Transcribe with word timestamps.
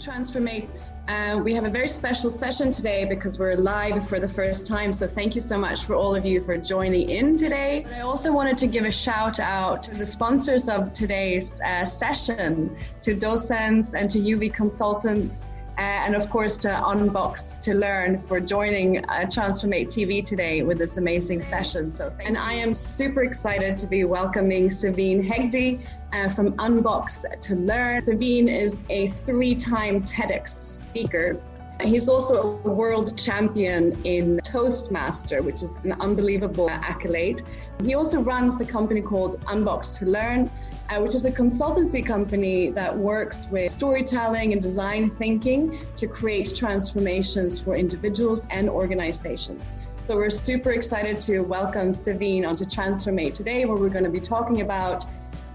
Transformate. 0.00 0.68
Uh, 1.08 1.40
we 1.42 1.52
have 1.54 1.64
a 1.64 1.70
very 1.70 1.88
special 1.88 2.30
session 2.30 2.72
today 2.72 3.04
because 3.04 3.38
we're 3.38 3.56
live 3.56 4.08
for 4.08 4.18
the 4.18 4.28
first 4.28 4.66
time. 4.66 4.92
So 4.92 5.06
thank 5.06 5.34
you 5.34 5.40
so 5.40 5.58
much 5.58 5.84
for 5.84 5.94
all 5.94 6.14
of 6.14 6.24
you 6.24 6.42
for 6.42 6.56
joining 6.56 7.10
in 7.10 7.36
today. 7.36 7.84
I 7.96 8.00
also 8.00 8.32
wanted 8.32 8.56
to 8.58 8.66
give 8.66 8.84
a 8.84 8.90
shout 8.90 9.40
out 9.40 9.82
to 9.84 9.94
the 9.94 10.06
sponsors 10.06 10.68
of 10.68 10.92
today's 10.92 11.60
uh, 11.60 11.84
session, 11.84 12.76
to 13.02 13.14
docents 13.14 13.94
and 13.94 14.08
to 14.10 14.18
UV 14.18 14.54
consultants. 14.54 15.46
Uh, 15.80 16.04
and 16.04 16.14
of 16.14 16.28
course 16.28 16.58
to 16.58 16.68
Unbox 16.68 17.58
to 17.62 17.72
Learn 17.72 18.22
for 18.28 18.38
joining 18.38 19.02
uh, 19.06 19.24
Transformate 19.30 19.88
TV 19.88 20.22
today 20.22 20.62
with 20.62 20.76
this 20.76 20.98
amazing 20.98 21.40
session. 21.40 21.90
So, 21.90 22.12
and 22.20 22.36
I 22.36 22.52
am 22.52 22.74
super 22.74 23.22
excited 23.22 23.78
to 23.78 23.86
be 23.86 24.04
welcoming 24.04 24.68
Saveen 24.68 25.26
Hegde 25.26 25.80
uh, 26.12 26.28
from 26.28 26.52
Unbox 26.58 27.24
to 27.40 27.54
Learn. 27.54 28.02
Saveen 28.02 28.46
is 28.46 28.82
a 28.90 29.08
three-time 29.08 30.00
TEDx 30.00 30.50
speaker. 30.50 31.40
He's 31.82 32.10
also 32.10 32.60
a 32.62 32.68
world 32.68 33.16
champion 33.16 33.98
in 34.04 34.38
Toastmaster, 34.44 35.40
which 35.40 35.62
is 35.62 35.72
an 35.84 35.92
unbelievable 35.92 36.68
accolade. 36.68 37.40
He 37.82 37.94
also 37.94 38.20
runs 38.20 38.60
a 38.60 38.66
company 38.66 39.00
called 39.00 39.40
Unbox 39.46 39.96
to 40.00 40.04
Learn, 40.04 40.50
Uh, 40.90 41.00
which 41.00 41.14
is 41.14 41.24
a 41.24 41.30
consultancy 41.30 42.04
company 42.04 42.68
that 42.70 42.96
works 42.96 43.46
with 43.52 43.70
storytelling 43.70 44.52
and 44.52 44.60
design 44.60 45.08
thinking 45.08 45.86
to 45.94 46.08
create 46.08 46.52
transformations 46.56 47.60
for 47.60 47.76
individuals 47.76 48.44
and 48.50 48.68
organizations. 48.68 49.76
So 50.02 50.16
we're 50.16 50.30
super 50.30 50.72
excited 50.72 51.20
to 51.20 51.42
welcome 51.42 51.92
Saveen 51.92 52.44
onto 52.44 52.64
Transformate 52.64 53.34
today, 53.34 53.64
where 53.66 53.76
we're 53.76 53.88
going 53.88 54.02
to 54.02 54.10
be 54.10 54.18
talking 54.18 54.62
about 54.62 55.04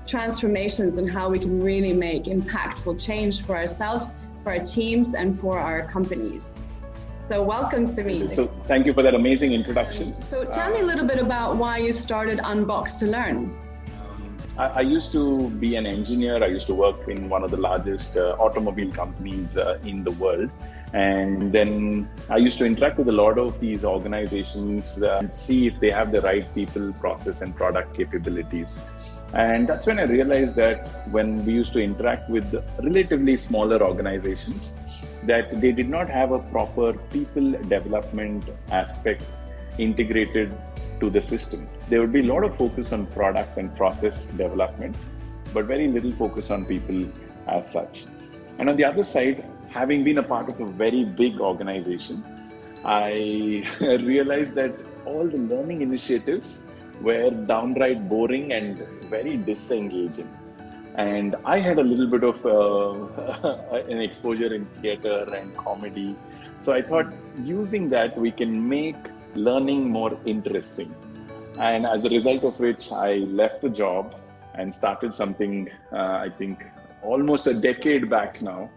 transformations 0.07 0.95
and 0.95 1.09
how 1.09 1.27
we 1.27 1.38
can 1.38 1.62
really 1.62 1.91
make 1.91 2.26
impactful 2.26 2.98
change 3.04 3.41
for 3.41 3.57
ourselves 3.57 4.13
for 4.41 4.54
our 4.54 4.63
teams 4.63 5.15
and 5.15 5.37
for 5.37 5.59
our 5.59 5.84
companies. 5.84 6.54
So 7.27 7.43
welcome, 7.43 7.85
Samir. 7.85 8.29
So 8.34 8.48
thank 8.68 8.85
you 8.85 8.93
for 8.93 9.04
that 9.04 9.15
amazing 9.15 9.52
introduction. 9.52 10.21
So 10.21 10.46
tell 10.46 10.71
me 10.71 10.79
a 10.79 10.85
little 10.85 11.05
bit 11.05 11.20
about 11.20 11.57
why 11.57 11.79
you 11.79 11.91
started 11.91 12.37
Unbox 12.40 12.99
to 12.99 13.07
Learn. 13.07 13.54
I, 14.57 14.65
I, 14.67 14.81
used 14.81 15.11
to 15.11 15.49
be 15.49 15.75
an 15.75 15.85
engineer. 15.85 16.41
I 16.41 16.48
used 16.48 16.67
to 16.67 16.73
work 16.73 17.07
in 17.09 17.27
one 17.27 17.43
of 17.43 17.51
the 17.51 17.57
largest 17.57 18.15
uh, 18.15 18.37
automobile 18.39 18.91
companies 18.91 19.57
uh, 19.57 19.79
in 19.84 20.03
the 20.03 20.12
world. 20.12 20.49
And 20.93 21.51
then 21.51 22.09
I 22.29 22.37
used 22.37 22.57
to 22.59 22.65
interact 22.65 22.97
with 22.97 23.09
a 23.09 23.12
lot 23.12 23.37
of 23.37 23.59
these 23.59 23.84
organizations 23.84 25.01
uh, 25.01 25.17
and 25.20 25.35
see 25.35 25.67
if 25.67 25.77
they 25.81 25.89
have 25.89 26.13
the 26.13 26.21
right 26.21 26.53
people, 26.55 26.93
process, 26.93 27.41
and 27.41 27.53
product 27.53 27.97
capabilities. 27.97 28.79
And 29.34 29.67
that's 29.67 29.85
when 29.85 29.99
I 29.99 30.03
realized 30.03 30.55
that 30.55 30.87
when 31.12 31.45
we 31.45 31.51
used 31.51 31.73
to 31.73 31.79
interact 31.79 32.29
with 32.29 32.55
relatively 32.81 33.35
smaller 33.35 33.84
organizations, 33.84 34.73
that 35.23 35.59
they 35.59 35.73
did 35.73 35.90
not 35.90 36.09
have 36.09 36.31
a 36.31 36.40
proper 36.40 36.93
people 36.93 37.51
development 37.51 38.45
aspect 38.71 39.23
integrated 39.77 40.55
to 41.01 41.09
the 41.09 41.21
system. 41.21 41.67
There 41.89 42.01
would 42.01 42.11
be 42.11 42.21
a 42.21 42.33
lot 42.33 42.43
of 42.43 42.57
focus 42.57 42.91
on 42.91 43.05
product 43.07 43.57
and 43.57 43.75
process 43.75 44.25
development, 44.25 44.95
but 45.53 45.65
very 45.65 45.87
little 45.87 46.11
focus 46.11 46.49
on 46.49 46.65
people 46.65 47.05
as 47.47 47.71
such. 47.71 48.05
And 48.57 48.69
on 48.69 48.75
the 48.75 48.85
other 48.85 49.03
side, 49.03 49.45
having 49.69 50.03
been 50.03 50.17
a 50.17 50.23
part 50.23 50.49
of 50.49 50.59
a 50.59 50.65
very 50.65 51.03
big 51.03 51.39
organization, 51.39 52.25
I 52.83 53.65
realized 53.81 54.55
that 54.55 54.73
all 55.05 55.27
the 55.27 55.37
learning 55.37 55.81
initiatives 55.81 56.59
were 57.01 57.29
downright 57.29 58.07
boring 58.09 58.53
and 58.53 58.77
very 59.15 59.37
disengaging. 59.37 60.29
And 60.95 61.35
I 61.45 61.59
had 61.59 61.77
a 61.77 61.83
little 61.83 62.07
bit 62.07 62.23
of 62.23 62.45
uh, 62.45 63.57
an 63.89 64.01
exposure 64.01 64.53
in 64.53 64.66
theater 64.66 65.28
and 65.35 65.56
comedy. 65.57 66.16
So 66.59 66.73
I 66.73 66.81
thought 66.81 67.07
using 67.44 67.90
that, 67.90 68.18
we 68.18 68.31
can 68.31 68.68
make 68.68 68.95
learning 69.35 69.90
more 69.90 70.18
interesting. 70.25 70.95
And 71.60 71.86
as 71.86 72.04
a 72.04 72.10
result 72.10 72.44
of 72.44 72.60
which, 72.60 72.92
I 72.92 73.16
left 73.16 73.62
the 73.62 73.70
job 73.70 74.16
and 74.56 74.74
started 74.74 75.16
something, 75.16 75.70
uh, 75.92 75.96
I 75.96 76.30
think, 76.38 76.64
almost 77.02 77.48
a 77.48 77.54
decade 77.54 78.10
back 78.10 78.42
now. 78.42 78.70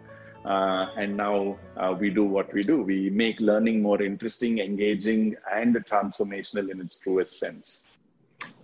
Uh, 0.44 0.86
and 0.96 1.16
now 1.16 1.58
uh, 1.76 1.94
we 1.98 2.10
do 2.10 2.24
what 2.24 2.52
we 2.54 2.62
do. 2.62 2.82
We 2.82 3.10
make 3.10 3.40
learning 3.40 3.82
more 3.82 4.00
interesting, 4.00 4.60
engaging, 4.60 5.36
and 5.52 5.74
transformational 5.74 6.70
in 6.70 6.80
its 6.80 6.96
truest 6.96 7.38
sense. 7.38 7.86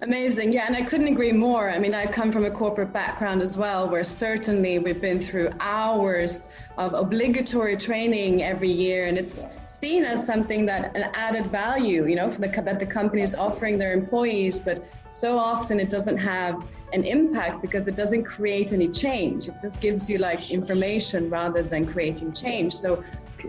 Amazing. 0.00 0.52
Yeah, 0.52 0.66
and 0.66 0.76
I 0.76 0.82
couldn't 0.82 1.08
agree 1.08 1.32
more. 1.32 1.68
I 1.68 1.78
mean, 1.78 1.94
I 1.94 2.06
come 2.10 2.30
from 2.30 2.44
a 2.44 2.50
corporate 2.50 2.92
background 2.92 3.42
as 3.42 3.56
well, 3.56 3.88
where 3.88 4.04
certainly 4.04 4.78
we've 4.78 5.00
been 5.00 5.20
through 5.20 5.50
hours 5.60 6.48
of 6.78 6.94
obligatory 6.94 7.76
training 7.76 8.42
every 8.42 8.70
year, 8.70 9.06
and 9.06 9.18
it's 9.18 9.46
seen 9.84 10.02
as 10.02 10.24
something 10.24 10.64
that 10.64 10.96
an 10.96 11.04
added 11.12 11.46
value, 11.48 12.06
you 12.06 12.16
know, 12.16 12.30
the, 12.30 12.48
that 12.48 12.78
the 12.78 12.86
company 12.86 13.20
is 13.20 13.34
offering 13.34 13.76
their 13.76 13.92
employees, 13.92 14.58
but 14.58 14.78
so 15.10 15.36
often 15.36 15.78
it 15.78 15.90
doesn't 15.90 16.16
have 16.16 16.54
an 16.94 17.04
impact 17.04 17.60
because 17.60 17.86
it 17.86 17.94
doesn't 17.94 18.24
create 18.24 18.72
any 18.72 18.88
change. 18.88 19.46
It 19.46 19.56
just 19.60 19.82
gives 19.86 20.08
you 20.08 20.16
like 20.16 20.50
information 20.50 21.28
rather 21.28 21.62
than 21.62 21.82
creating 21.84 22.32
change. 22.32 22.72
So, 22.72 23.04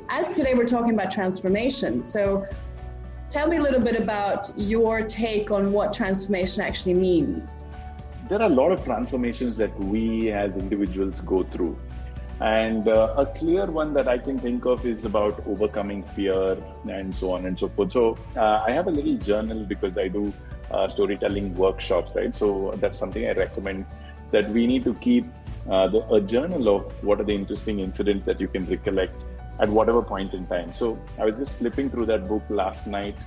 as 0.10 0.34
today 0.34 0.54
we're 0.56 0.74
talking 0.78 0.94
about 0.94 1.10
transformation, 1.20 2.04
so 2.04 2.46
Tell 3.36 3.48
me 3.50 3.58
a 3.58 3.62
little 3.68 3.82
bit 3.82 4.00
about 4.00 4.44
your 4.56 5.02
take 5.02 5.52
on 5.52 5.74
what 5.74 5.92
transformation 5.92 6.62
actually 6.62 6.94
means. 6.94 7.66
There 8.30 8.42
are 8.42 8.50
a 8.50 8.56
lot 8.62 8.72
of 8.72 8.86
transformations 8.86 9.58
that 9.58 9.78
we 9.78 10.32
as 10.32 10.56
individuals 10.56 11.20
go 11.22 11.44
through. 11.44 11.76
And 12.42 12.88
uh, 12.88 13.14
a 13.18 13.26
clear 13.26 13.66
one 13.66 13.94
that 13.94 14.08
I 14.08 14.18
can 14.18 14.38
think 14.38 14.66
of 14.66 14.86
is 14.86 15.06
about 15.06 15.42
overcoming 15.48 16.04
fear 16.04 16.58
and 16.90 17.16
so 17.16 17.32
on 17.32 17.46
and 17.46 17.58
so 17.58 17.70
forth. 17.70 17.94
So 17.94 18.18
uh, 18.36 18.64
I 18.68 18.72
have 18.72 18.88
a 18.88 18.92
little 18.92 19.16
journal 19.16 19.64
because 19.64 19.98
I 19.98 20.10
do 20.10 20.34
uh, 20.70 20.88
storytelling 20.90 21.56
workshops, 21.56 22.14
right? 22.16 22.36
So 22.36 22.74
that's 22.78 22.98
something 22.98 23.26
I 23.26 23.32
recommend 23.32 23.86
that 24.32 24.50
we 24.50 24.68
need 24.68 24.84
to 24.84 24.94
keep 24.96 25.26
uh, 25.70 25.88
the, 25.88 26.06
a 26.14 26.22
journal 26.22 26.68
of 26.76 27.04
what 27.04 27.22
are 27.22 27.24
the 27.24 27.34
interesting 27.34 27.80
incidents 27.80 28.26
that 28.26 28.42
you 28.42 28.48
can 28.48 28.66
recollect 28.66 29.16
at 29.60 29.70
whatever 29.70 30.02
point 30.02 30.34
in 30.34 30.46
time. 30.48 30.74
So 30.76 31.00
I 31.18 31.26
was 31.26 31.38
just 31.38 31.54
flipping 31.54 31.90
through 31.90 32.08
that 32.08 32.28
book 32.28 32.44
last 32.50 32.88
night, 32.88 33.18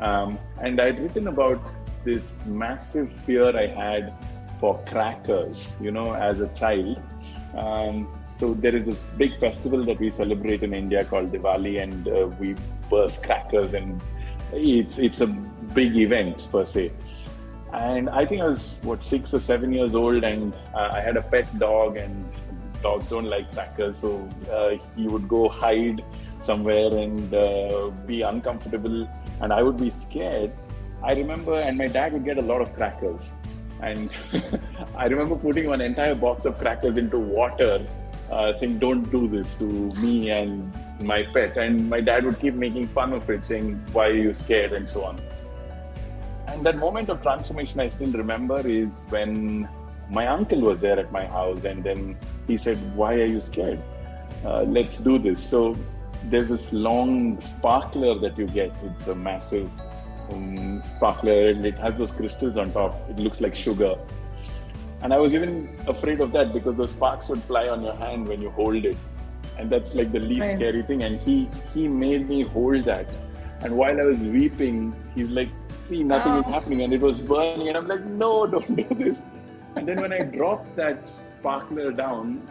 um, 0.00 0.38
and 0.60 0.80
I'd 0.80 0.98
written 1.00 1.28
about 1.28 1.60
this 2.04 2.34
massive 2.46 3.12
fear 3.12 3.56
I 3.56 3.66
had 3.66 4.12
for 4.60 4.82
crackers, 4.86 5.72
you 5.80 5.90
know, 5.92 6.14
as 6.14 6.40
a 6.40 6.48
child. 6.48 7.00
Um, 7.56 8.08
so 8.38 8.54
there 8.54 8.74
is 8.74 8.86
this 8.86 9.06
big 9.16 9.38
festival 9.40 9.84
that 9.84 9.98
we 9.98 10.10
celebrate 10.10 10.62
in 10.62 10.72
India 10.72 11.04
called 11.04 11.32
Diwali, 11.32 11.82
and 11.82 12.08
uh, 12.08 12.28
we 12.38 12.54
burst 12.88 13.24
crackers, 13.24 13.74
and 13.74 14.00
it's 14.52 14.98
it's 14.98 15.20
a 15.20 15.26
big 15.26 15.96
event 15.96 16.46
per 16.52 16.64
se. 16.64 16.92
And 17.72 18.08
I 18.08 18.24
think 18.24 18.40
I 18.42 18.46
was 18.46 18.78
what 18.82 19.02
six 19.02 19.34
or 19.34 19.40
seven 19.40 19.72
years 19.72 19.94
old, 19.94 20.22
and 20.22 20.54
uh, 20.72 20.90
I 20.92 21.00
had 21.00 21.16
a 21.16 21.22
pet 21.22 21.58
dog, 21.58 21.96
and 21.96 22.32
dogs 22.80 23.08
don't 23.08 23.24
like 23.24 23.52
crackers, 23.52 23.98
so 23.98 24.28
uh, 24.52 24.70
he 24.96 25.08
would 25.08 25.28
go 25.28 25.48
hide 25.48 26.04
somewhere 26.38 26.94
and 26.94 27.34
uh, 27.34 27.90
be 28.06 28.22
uncomfortable, 28.22 29.08
and 29.42 29.52
I 29.52 29.62
would 29.64 29.78
be 29.78 29.90
scared. 29.90 30.52
I 31.02 31.12
remember, 31.12 31.60
and 31.60 31.76
my 31.76 31.88
dad 31.88 32.12
would 32.12 32.24
get 32.24 32.38
a 32.38 32.42
lot 32.42 32.60
of 32.60 32.72
crackers, 32.74 33.30
and 33.82 34.10
I 34.96 35.06
remember 35.06 35.34
putting 35.34 35.66
one 35.66 35.80
entire 35.80 36.14
box 36.14 36.44
of 36.44 36.56
crackers 36.58 36.96
into 36.96 37.18
water, 37.18 37.84
uh, 38.30 38.52
saying, 38.52 38.78
"Don't 38.78 39.10
do 39.10 39.26
this 39.28 39.56
to 39.56 39.64
me 39.64 40.30
and 40.30 40.72
my 41.00 41.22
pet." 41.22 41.56
And 41.56 41.88
my 41.88 42.00
dad 42.00 42.24
would 42.24 42.38
keep 42.40 42.54
making 42.54 42.88
fun 42.88 43.12
of 43.12 43.28
it, 43.30 43.44
saying, 43.44 43.74
"Why 43.92 44.06
are 44.06 44.22
you 44.28 44.32
scared?" 44.32 44.72
and 44.72 44.88
so 44.88 45.04
on. 45.04 45.18
And 46.48 46.64
that 46.64 46.78
moment 46.78 47.10
of 47.10 47.20
transformation 47.22 47.80
I 47.80 47.88
still 47.90 48.12
remember 48.12 48.66
is 48.66 49.04
when 49.10 49.68
my 50.10 50.26
uncle 50.26 50.60
was 50.60 50.80
there 50.80 50.98
at 50.98 51.12
my 51.12 51.26
house, 51.26 51.64
and 51.64 51.84
then 51.84 52.16
he 52.46 52.56
said, 52.56 52.78
Why 52.96 53.14
are 53.14 53.26
you 53.26 53.40
scared? 53.40 53.82
Uh, 54.44 54.62
let's 54.62 54.98
do 54.98 55.18
this. 55.18 55.42
So 55.42 55.76
there's 56.24 56.48
this 56.48 56.72
long 56.72 57.40
sparkler 57.40 58.18
that 58.18 58.38
you 58.38 58.46
get. 58.46 58.72
It's 58.82 59.06
a 59.06 59.14
massive 59.14 59.70
um, 60.30 60.82
sparkler 60.84 61.50
and 61.50 61.64
it 61.64 61.78
has 61.78 61.96
those 61.96 62.12
crystals 62.12 62.56
on 62.56 62.72
top. 62.72 62.98
It 63.10 63.18
looks 63.18 63.40
like 63.40 63.54
sugar. 63.54 63.96
And 65.02 65.14
I 65.14 65.18
was 65.18 65.34
even 65.34 65.68
afraid 65.86 66.20
of 66.20 66.32
that 66.32 66.52
because 66.52 66.76
the 66.76 66.88
sparks 66.88 67.28
would 67.28 67.42
fly 67.42 67.68
on 67.68 67.82
your 67.82 67.94
hand 67.94 68.28
when 68.28 68.42
you 68.42 68.50
hold 68.50 68.84
it. 68.84 68.96
And 69.58 69.70
that's 69.70 69.94
like 69.94 70.12
the 70.12 70.20
least 70.20 70.40
right. 70.40 70.56
scary 70.56 70.82
thing. 70.82 71.02
And 71.02 71.20
he 71.20 71.48
he 71.74 71.88
made 71.88 72.28
me 72.28 72.42
hold 72.42 72.84
that. 72.84 73.08
And 73.60 73.76
while 73.76 74.00
I 74.00 74.04
was 74.04 74.22
weeping, 74.22 74.94
he's 75.14 75.30
like, 75.30 75.48
see, 75.76 76.02
nothing 76.02 76.32
oh. 76.32 76.40
is 76.40 76.46
happening. 76.46 76.82
And 76.82 76.92
it 76.92 77.00
was 77.00 77.20
burning. 77.20 77.68
And 77.68 77.76
I'm 77.76 77.88
like, 77.88 78.04
no, 78.04 78.46
don't 78.54 78.76
do 78.76 78.94
this. 78.94 79.22
And 79.76 79.86
then 79.86 80.00
when 80.00 80.12
I 80.12 80.22
dropped 80.22 80.74
that 80.76 81.08
sparkler 81.08 81.92
down, 81.92 82.42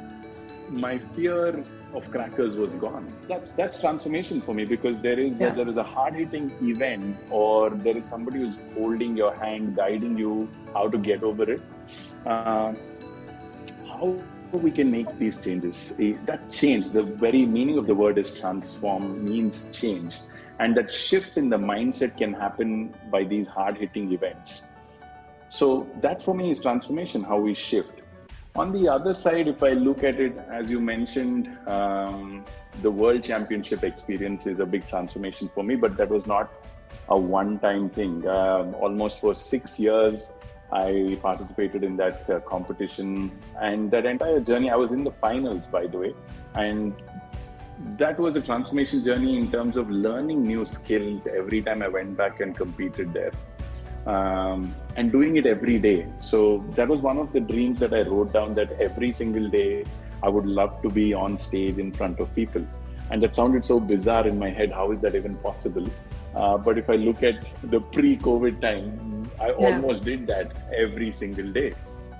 my 0.69 0.97
fear 0.97 1.63
of 1.93 2.11
crackers 2.11 2.55
was 2.55 2.71
gone. 2.73 3.07
That's 3.27 3.51
that's 3.51 3.79
transformation 3.79 4.41
for 4.41 4.53
me 4.53 4.65
because 4.65 4.99
there 5.01 5.19
is 5.19 5.39
yeah. 5.39 5.53
a, 5.53 5.55
there 5.55 5.67
is 5.67 5.77
a 5.77 5.83
hard 5.83 6.15
hitting 6.15 6.51
event 6.61 7.17
or 7.29 7.69
there 7.69 7.95
is 7.95 8.05
somebody 8.05 8.39
who's 8.39 8.57
holding 8.73 9.15
your 9.15 9.33
hand, 9.35 9.75
guiding 9.75 10.17
you 10.17 10.49
how 10.73 10.89
to 10.89 10.97
get 10.97 11.23
over 11.23 11.49
it. 11.49 11.61
Uh, 12.27 12.73
how 13.87 14.13
we 14.51 14.69
can 14.69 14.91
make 14.91 15.17
these 15.17 15.37
changes. 15.37 15.93
Eh, 15.97 16.13
that 16.25 16.51
change, 16.51 16.89
the 16.89 17.03
very 17.03 17.45
meaning 17.45 17.77
of 17.77 17.87
the 17.87 17.95
word 17.95 18.17
is 18.17 18.31
transform, 18.37 19.23
means 19.23 19.67
change. 19.71 20.19
And 20.59 20.75
that 20.75 20.91
shift 20.91 21.37
in 21.37 21.49
the 21.49 21.57
mindset 21.57 22.17
can 22.17 22.33
happen 22.33 22.93
by 23.09 23.23
these 23.23 23.47
hard 23.47 23.77
hitting 23.77 24.11
events. 24.11 24.63
So, 25.49 25.87
that 26.01 26.21
for 26.21 26.35
me 26.35 26.51
is 26.51 26.59
transformation, 26.59 27.23
how 27.23 27.39
we 27.39 27.53
shift. 27.53 28.01
On 28.55 28.73
the 28.73 28.89
other 28.89 29.13
side, 29.13 29.47
if 29.47 29.63
I 29.63 29.69
look 29.69 30.03
at 30.03 30.19
it, 30.19 30.37
as 30.51 30.69
you 30.69 30.81
mentioned, 30.81 31.57
um, 31.67 32.43
the 32.81 32.91
World 32.91 33.23
Championship 33.23 33.85
experience 33.85 34.47
is 34.47 34.59
a 34.59 34.65
big 34.65 34.85
transformation 34.89 35.49
for 35.53 35.63
me, 35.63 35.75
but 35.75 35.95
that 35.95 36.09
was 36.09 36.25
not 36.25 36.51
a 37.07 37.17
one 37.17 37.59
time 37.59 37.89
thing. 37.89 38.27
Um, 38.27 38.75
almost 38.75 39.21
for 39.21 39.33
six 39.33 39.79
years, 39.79 40.29
I 40.71 41.17
participated 41.21 41.83
in 41.83 41.97
that 41.97 42.29
uh, 42.29 42.39
competition, 42.41 43.31
and 43.61 43.89
that 43.91 44.05
entire 44.05 44.39
journey, 44.39 44.69
I 44.69 44.75
was 44.75 44.91
in 44.91 45.03
the 45.03 45.11
finals, 45.11 45.67
by 45.67 45.87
the 45.87 45.97
way, 45.97 46.13
and 46.55 46.93
that 47.97 48.19
was 48.19 48.35
a 48.35 48.41
transformation 48.41 49.03
journey 49.03 49.37
in 49.37 49.51
terms 49.51 49.77
of 49.77 49.89
learning 49.89 50.43
new 50.43 50.65
skills 50.65 51.27
every 51.27 51.61
time 51.61 51.81
I 51.81 51.87
went 51.87 52.17
back 52.17 52.39
and 52.41 52.55
competed 52.55 53.13
there. 53.13 53.31
Um, 54.07 54.73
and 54.95 55.11
doing 55.11 55.35
it 55.35 55.45
every 55.45 55.79
day. 55.79 56.07
So 56.21 56.65
that 56.71 56.87
was 56.87 57.01
one 57.01 57.17
of 57.17 57.33
the 57.33 57.41
dreams 57.41 57.77
that 57.79 57.93
I 57.93 58.01
wrote 58.01 58.31
down 58.31 58.55
that 58.55 58.71
every 58.79 59.11
single 59.11 59.49
day 59.49 59.83
I 60.23 60.29
would 60.29 60.45
love 60.45 60.81
to 60.83 60.89
be 60.89 61.13
on 61.13 61.37
stage 61.37 61.77
in 61.77 61.91
front 61.91 62.21
of 62.21 62.33
people. 62.33 62.65
And 63.11 63.21
that 63.21 63.35
sounded 63.35 63.65
so 63.65 63.81
bizarre 63.81 64.25
in 64.25 64.39
my 64.39 64.49
head. 64.49 64.71
How 64.71 64.91
is 64.91 65.01
that 65.01 65.13
even 65.13 65.35
possible? 65.35 65.85
Uh, 66.33 66.57
but 66.57 66.77
if 66.77 66.89
I 66.89 66.95
look 66.95 67.21
at 67.21 67.45
the 67.63 67.81
pre-COVID 67.81 68.61
time, 68.61 69.16
I 69.39 69.47
yeah. 69.47 69.53
almost 69.53 70.03
did 70.03 70.27
that 70.27 70.51
every 70.75 71.11
single 71.11 71.51
day. 71.51 71.73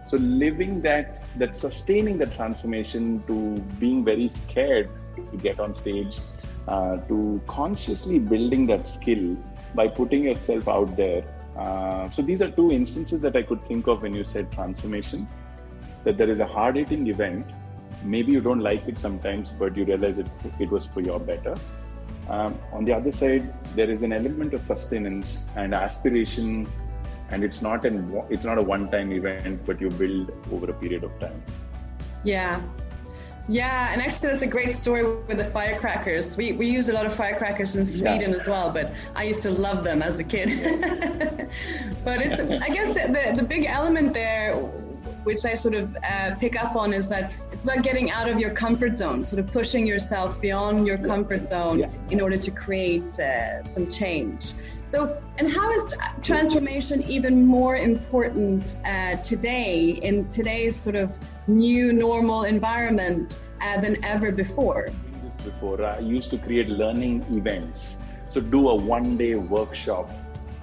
So 0.06 0.18
living 0.18 0.82
that, 0.82 1.24
that 1.38 1.54
sustaining 1.54 2.18
the 2.18 2.28
transformation 2.28 3.24
to 3.28 3.62
being 3.80 4.06
very 4.06 4.28
scared 4.28 4.90
to 5.16 5.38
get 5.38 5.60
on 5.60 5.74
stage, 5.74 6.20
uh, 6.68 6.98
to 6.98 7.42
consciously 7.48 8.20
building 8.20 8.68
that 8.68 8.88
skill 8.88 9.36
by 9.76 9.88
putting 9.88 10.24
yourself 10.24 10.68
out 10.68 10.96
there. 10.96 11.24
Uh, 11.58 12.10
so 12.12 12.22
these 12.22 12.42
are 12.42 12.52
two 12.52 12.72
instances 12.72 13.20
that 13.22 13.36
I 13.36 13.42
could 13.42 13.66
think 13.66 13.88
of 13.88 14.04
when 14.04 14.14
you 14.14 14.24
said 14.24 14.52
transformation. 14.52 15.28
That 16.04 16.18
there 16.18 16.30
is 16.30 16.40
a 16.40 16.48
hard-hitting 16.48 17.08
event. 17.08 17.46
Maybe 18.04 18.32
you 18.32 18.40
don't 18.40 18.62
like 18.62 18.88
it 18.88 18.98
sometimes, 18.98 19.50
but 19.50 19.76
you 19.76 19.84
realize 19.84 20.20
it 20.20 20.28
it 20.60 20.70
was 20.70 20.86
for 20.86 21.02
your 21.02 21.20
better 21.20 21.56
um, 22.30 22.60
on 22.74 22.84
the 22.86 22.94
other 22.94 23.12
side, 23.12 23.54
there 23.76 23.90
is 23.90 24.04
an 24.04 24.12
element 24.12 24.54
of 24.54 24.62
sustenance 24.62 25.44
and 25.56 25.74
aspiration, 25.74 26.68
and 27.30 27.44
it's 27.44 27.62
not 27.62 27.86
an 27.86 28.22
it's 28.30 28.46
not 28.46 28.58
a 28.58 28.62
one-time 28.62 29.12
event, 29.12 29.66
but 29.66 29.82
you 29.82 29.90
build 29.90 30.32
over 30.52 30.70
a 30.70 30.74
period 30.74 31.04
of 31.04 31.20
time. 31.20 31.42
Yeah, 32.24 32.62
yeah, 33.50 33.94
and 33.94 34.02
actually, 34.02 34.30
that's 34.30 34.42
a 34.42 34.48
great 34.48 34.76
story 34.76 35.04
with 35.06 35.38
the 35.38 35.46
firecrackers. 35.46 36.36
We, 36.36 36.52
we 36.52 36.68
use 36.68 36.90
a 36.90 36.94
lot 36.94 37.06
of 37.06 37.16
firecrackers 37.16 37.78
in 37.78 37.86
Sweden 37.86 38.32
yeah. 38.32 38.36
as 38.36 38.48
well, 38.48 38.72
but 38.72 38.92
I 39.16 39.24
used 39.24 39.42
to 39.44 39.52
love 39.52 39.86
them 39.86 40.02
as 40.02 40.20
a 40.20 40.24
kid. 40.24 40.50
but 42.04 42.22
it's, 42.22 42.42
I 42.62 42.70
guess, 42.70 42.94
the, 42.94 43.34
the 43.36 43.44
big 43.44 43.66
element 43.66 44.14
there 44.14 44.54
which 45.24 45.44
I 45.46 45.56
sort 45.56 45.74
of 45.74 45.96
uh, 46.10 46.36
pick 46.36 46.56
up 46.56 46.78
on 46.78 46.94
is 46.94 47.10
that 47.10 47.34
it's 47.52 47.66
about 47.66 47.84
getting 47.84 48.10
out 48.12 48.30
of 48.30 48.40
your 48.40 48.52
comfort 48.52 48.96
zone, 48.96 49.26
sort 49.26 49.40
of 49.40 49.52
pushing 49.52 49.86
yourself 49.86 50.40
beyond 50.40 50.88
your 50.88 50.98
comfort 50.98 51.46
zone 51.46 51.80
yeah. 51.80 51.90
in 52.12 52.22
order 52.22 52.38
to 52.38 52.50
create 52.50 53.20
uh, 53.20 53.62
some 53.64 53.92
change. 53.92 54.54
So, 54.88 55.22
and 55.38 55.52
how 55.52 55.70
is 55.70 55.94
transformation 56.24 57.04
even 57.04 57.46
more 57.46 57.76
important 57.76 58.78
uh, 58.86 59.18
today 59.18 60.00
in 60.02 60.30
today's 60.30 60.78
sort 60.78 60.96
of 60.96 61.12
new 61.46 61.92
normal 61.92 62.46
environment 62.46 63.38
uh, 63.62 63.82
than 63.82 64.02
ever 64.06 64.32
before? 64.32 64.88
Before 65.44 65.84
I 65.84 66.00
used 66.00 66.32
to 66.32 66.38
create 66.38 66.70
learning 66.70 67.26
events, 67.32 67.98
so 68.30 68.40
do 68.40 68.70
a 68.70 68.76
one-day 68.76 69.36
workshop 69.36 70.10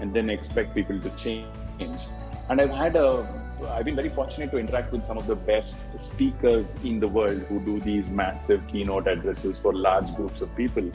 and 0.00 0.15
then 0.15 0.31
expect 0.31 0.75
people 0.75 0.99
to 1.00 1.11
change. 1.11 2.00
And 2.49 2.62
I've 2.62 2.71
had 2.71 2.97
a 2.97 3.29
I've 3.69 3.85
been 3.85 3.97
very 3.97 4.09
fortunate 4.09 4.50
to 4.53 4.59
interact 4.59 4.91
with 4.91 5.05
some 5.05 5.19
of 5.19 5.26
the 5.26 5.37
best 5.37 5.76
speakers 5.99 6.75
in 6.82 6.99
the 6.99 7.09
world 7.09 7.43
who 7.43 7.61
do 7.61 7.79
these 7.79 8.09
massive 8.11 8.67
keynote 8.69 9.06
addresses 9.06 9.59
for 9.59 9.75
large 9.75 10.15
groups 10.15 10.41
of 10.41 10.55
people. 10.56 10.91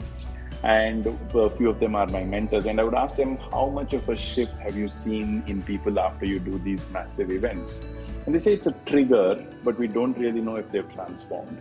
And 0.62 1.06
a 1.34 1.50
few 1.50 1.70
of 1.70 1.80
them 1.80 1.94
are 1.94 2.06
my 2.06 2.22
mentors. 2.22 2.66
And 2.66 2.78
I 2.78 2.84
would 2.84 2.94
ask 2.94 3.16
them, 3.16 3.36
how 3.36 3.70
much 3.70 3.94
of 3.94 4.08
a 4.08 4.16
shift 4.16 4.58
have 4.58 4.76
you 4.76 4.88
seen 4.88 5.42
in 5.46 5.62
people 5.62 5.98
after 5.98 6.26
you 6.26 6.38
do 6.38 6.58
these 6.58 6.88
massive 6.90 7.30
events? 7.30 7.80
And 8.26 8.34
they 8.34 8.38
say 8.38 8.52
it's 8.52 8.66
a 8.66 8.74
trigger, 8.84 9.42
but 9.64 9.78
we 9.78 9.88
don't 9.88 10.16
really 10.18 10.42
know 10.42 10.56
if 10.56 10.70
they've 10.70 10.92
transformed. 10.92 11.56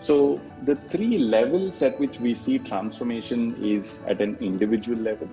So 0.00 0.40
the 0.64 0.74
three 0.74 1.18
levels 1.18 1.82
at 1.82 2.00
which 2.00 2.18
we 2.18 2.34
see 2.34 2.58
transformation 2.58 3.54
is 3.62 4.00
at 4.06 4.20
an 4.20 4.36
individual 4.40 4.98
level, 4.98 5.28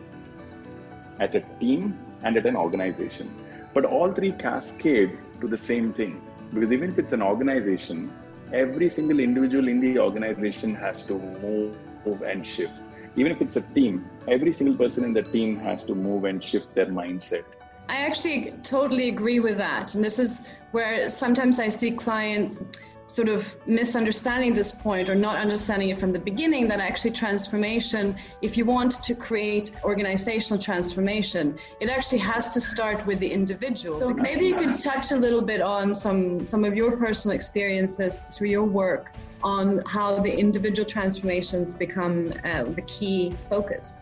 at 1.19 1.33
a 1.35 1.41
team, 1.59 1.97
and 2.23 2.35
at 2.35 2.45
an 2.45 2.55
organization. 2.55 3.33
But 3.73 3.85
all 3.85 4.11
three 4.11 4.31
cascade 4.31 5.17
to 5.39 5.47
the 5.47 5.57
same 5.57 5.93
thing. 5.93 6.21
Because 6.53 6.73
even 6.73 6.89
if 6.89 6.99
it's 6.99 7.13
an 7.13 7.21
organization, 7.21 8.11
every 8.51 8.89
single 8.89 9.19
individual 9.19 9.67
in 9.67 9.79
the 9.79 9.99
organization 9.99 10.75
has 10.75 11.01
to 11.03 11.13
move, 11.13 11.77
and 12.25 12.45
shift. 12.45 12.73
Even 13.15 13.31
if 13.31 13.41
it's 13.41 13.55
a 13.55 13.61
team, 13.61 14.09
every 14.27 14.53
single 14.53 14.75
person 14.75 15.03
in 15.03 15.13
the 15.13 15.23
team 15.23 15.57
has 15.57 15.83
to 15.85 15.95
move 15.95 16.25
and 16.25 16.43
shift 16.43 16.73
their 16.75 16.87
mindset. 16.87 17.43
I 17.89 17.97
actually 17.97 18.53
totally 18.63 19.09
agree 19.09 19.39
with 19.39 19.57
that. 19.57 19.95
And 19.95 20.03
this 20.03 20.19
is 20.19 20.43
where 20.71 21.09
sometimes 21.09 21.59
I 21.59 21.69
see 21.69 21.91
clients 21.91 22.63
sort 23.07 23.27
of 23.27 23.57
misunderstanding 23.67 24.53
this 24.53 24.71
point 24.71 25.09
or 25.09 25.15
not 25.15 25.35
understanding 25.35 25.89
it 25.89 25.99
from 25.99 26.11
the 26.13 26.19
beginning 26.19 26.67
that 26.67 26.79
actually 26.79 27.09
transformation, 27.09 28.15
if 28.43 28.55
you 28.55 28.65
want 28.65 29.03
to 29.03 29.15
create 29.15 29.71
organizational 29.83 30.61
transformation, 30.61 31.57
it 31.79 31.89
actually 31.89 32.19
has 32.19 32.49
to 32.49 32.61
start 32.61 33.03
with 33.07 33.19
the 33.19 33.31
individual. 33.31 33.97
So 33.97 34.13
maybe 34.13 34.45
you 34.45 34.55
could 34.55 34.79
touch 34.79 35.11
a 35.11 35.15
little 35.15 35.41
bit 35.41 35.59
on 35.59 35.95
some, 35.95 36.45
some 36.45 36.63
of 36.63 36.75
your 36.75 36.95
personal 36.97 37.33
experiences 37.35 38.21
through 38.33 38.49
your 38.49 38.65
work 38.65 39.11
on 39.43 39.79
how 39.85 40.19
the 40.21 40.31
individual 40.31 40.87
transformations 40.87 41.73
become 41.73 42.33
uh, 42.43 42.63
the 42.63 42.81
key 42.83 43.33
focus. 43.49 43.99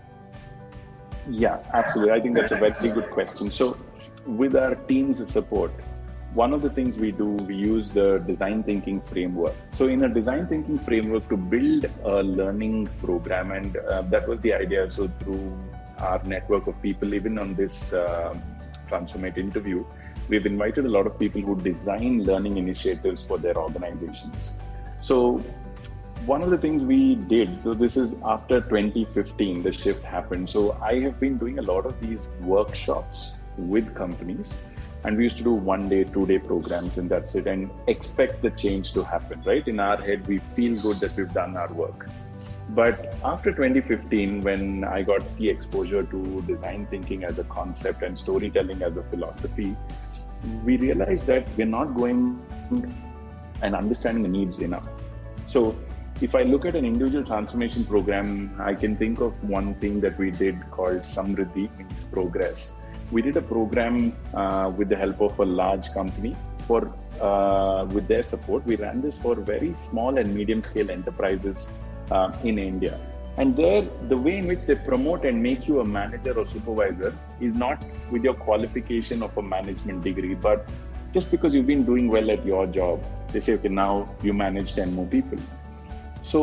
Yeah, 1.29 1.59
absolutely. 1.73 2.13
I 2.13 2.21
think 2.21 2.35
that's 2.35 2.51
a 2.51 2.55
very 2.55 2.89
good 2.89 3.09
question. 3.11 3.51
So, 3.51 3.77
with 4.25 4.55
our 4.55 4.75
teams 4.75 5.17
support, 5.29 5.71
one 6.33 6.53
of 6.53 6.61
the 6.61 6.69
things 6.69 6.97
we 6.97 7.11
do, 7.11 7.25
we 7.25 7.55
use 7.55 7.89
the 7.89 8.19
design 8.19 8.63
thinking 8.63 9.01
framework. 9.01 9.55
So, 9.71 9.87
in 9.87 10.03
a 10.03 10.09
design 10.09 10.47
thinking 10.47 10.79
framework, 10.79 11.27
to 11.29 11.37
build 11.37 11.85
a 12.03 12.23
learning 12.23 12.87
program, 13.01 13.51
and 13.51 13.75
uh, 13.77 14.03
that 14.03 14.27
was 14.27 14.39
the 14.41 14.53
idea. 14.53 14.89
So, 14.89 15.09
through 15.19 15.57
our 15.99 16.23
network 16.23 16.67
of 16.67 16.81
people, 16.81 17.13
even 17.13 17.37
on 17.37 17.55
this 17.55 17.93
uh, 17.93 18.35
Transformate 18.87 19.37
interview, 19.37 19.83
we've 20.29 20.45
invited 20.45 20.85
a 20.85 20.89
lot 20.89 21.05
of 21.05 21.19
people 21.19 21.41
who 21.41 21.59
design 21.59 22.23
learning 22.23 22.55
initiatives 22.57 23.23
for 23.23 23.37
their 23.37 23.57
organizations. 23.57 24.53
So, 25.07 25.37
one 26.25 26.41
of 26.43 26.49
the 26.49 26.57
things 26.57 26.83
we 26.83 27.15
did, 27.15 27.61
so 27.63 27.73
this 27.73 27.95
is 27.95 28.13
after 28.25 28.59
2015, 28.59 29.63
the 29.63 29.71
shift 29.71 30.03
happened. 30.03 30.49
So, 30.49 30.73
I 30.81 30.99
have 30.99 31.17
been 31.17 31.37
doing 31.37 31.59
a 31.59 31.61
lot 31.61 31.85
of 31.85 31.97
these 32.01 32.27
workshops 32.41 33.31
with 33.57 33.95
companies 33.95 34.57
and 35.05 35.15
we 35.15 35.23
used 35.23 35.37
to 35.37 35.45
do 35.45 35.53
one 35.53 35.87
day 35.87 36.03
two 36.03 36.25
day 36.25 36.39
programs 36.39 36.97
and 36.97 37.09
that's 37.09 37.35
it 37.35 37.47
and 37.47 37.71
expect 37.87 38.41
the 38.41 38.49
change 38.63 38.91
to 38.91 39.03
happen 39.03 39.41
right 39.45 39.67
in 39.69 39.79
our 39.79 39.95
head 39.95 40.27
we 40.27 40.39
feel 40.57 40.77
good 40.81 40.97
that 40.97 41.15
we've 41.15 41.33
done 41.33 41.55
our 41.55 41.71
work 41.73 42.09
but 42.69 43.15
after 43.23 43.51
2015 43.51 44.41
when 44.41 44.83
i 44.83 45.01
got 45.01 45.25
the 45.37 45.49
exposure 45.49 46.03
to 46.03 46.41
design 46.43 46.85
thinking 46.87 47.23
as 47.23 47.39
a 47.39 47.43
concept 47.45 48.03
and 48.03 48.19
storytelling 48.19 48.83
as 48.83 48.97
a 48.97 49.03
philosophy 49.03 49.75
we 50.63 50.77
realized 50.77 51.25
that 51.25 51.47
we're 51.57 51.73
not 51.79 51.95
going 51.95 52.21
and 53.61 53.75
understanding 53.75 54.23
the 54.23 54.29
needs 54.29 54.59
enough 54.59 54.87
so 55.47 55.75
if 56.19 56.33
I 56.33 56.41
look 56.41 56.65
at 56.65 56.75
an 56.75 56.83
individual 56.83 57.23
transformation 57.23 57.85
program, 57.85 58.59
I 58.59 58.73
can 58.73 58.97
think 58.97 59.21
of 59.21 59.31
one 59.47 59.75
thing 59.75 60.01
that 60.01 60.17
we 60.17 60.31
did 60.31 60.59
called 60.71 61.01
Samriddhi, 61.01 61.77
means 61.77 62.05
progress 62.05 62.75
we 63.11 63.21
did 63.21 63.37
a 63.37 63.41
program 63.41 64.13
uh, 64.33 64.71
with 64.75 64.89
the 64.89 64.95
help 64.95 65.21
of 65.21 65.39
a 65.39 65.45
large 65.45 65.91
company 65.91 66.35
for 66.67 66.93
uh, 67.21 67.85
with 67.85 68.07
their 68.07 68.23
support. 68.23 68.65
We 68.65 68.75
ran 68.75 69.01
this 69.01 69.17
for 69.17 69.35
very 69.35 69.73
small 69.73 70.17
and 70.17 70.33
medium 70.33 70.61
scale 70.61 70.91
enterprises 70.91 71.69
uh, 72.11 72.31
in 72.43 72.59
India. 72.59 72.99
And 73.37 73.55
there, 73.55 73.83
the 74.09 74.17
way 74.17 74.37
in 74.37 74.47
which 74.47 74.61
they 74.61 74.75
promote 74.75 75.23
and 75.23 75.41
make 75.41 75.67
you 75.67 75.79
a 75.79 75.85
manager 75.85 76.37
or 76.37 76.45
supervisor 76.45 77.15
is 77.39 77.53
not 77.53 77.83
with 78.11 78.23
your 78.23 78.33
qualification 78.33 79.21
of 79.21 79.37
a 79.37 79.41
management 79.41 80.03
degree, 80.03 80.33
but 80.33 80.67
just 81.17 81.31
because 81.31 81.55
you've 81.55 81.65
been 81.65 81.83
doing 81.83 82.09
well 82.09 82.29
at 82.29 82.45
your 82.45 82.67
job, 82.67 83.03
they 83.31 83.39
say, 83.39 83.53
okay, 83.53 83.69
now 83.69 84.07
you 84.21 84.33
manage 84.33 84.73
10 84.75 84.93
more 84.93 85.07
people. 85.07 85.39
So 86.21 86.41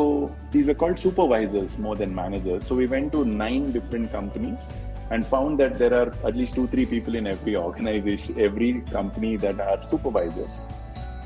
these 0.51 0.65
were 0.65 0.73
called 0.73 0.99
supervisors 0.99 1.77
more 1.77 1.95
than 1.95 2.13
managers. 2.13 2.67
So 2.67 2.75
we 2.75 2.85
went 2.85 3.13
to 3.13 3.23
nine 3.23 3.71
different 3.71 4.11
companies 4.11 4.67
and 5.11 5.25
found 5.25 5.59
that 5.59 5.77
there 5.77 5.93
are 5.93 6.09
at 6.27 6.35
least 6.35 6.55
two, 6.55 6.67
three 6.67 6.85
people 6.85 7.15
in 7.15 7.25
every 7.25 7.55
organization, 7.55 8.37
every 8.47 8.81
company 8.97 9.37
that 9.37 9.61
are 9.69 9.77
supervisors. 9.93 10.59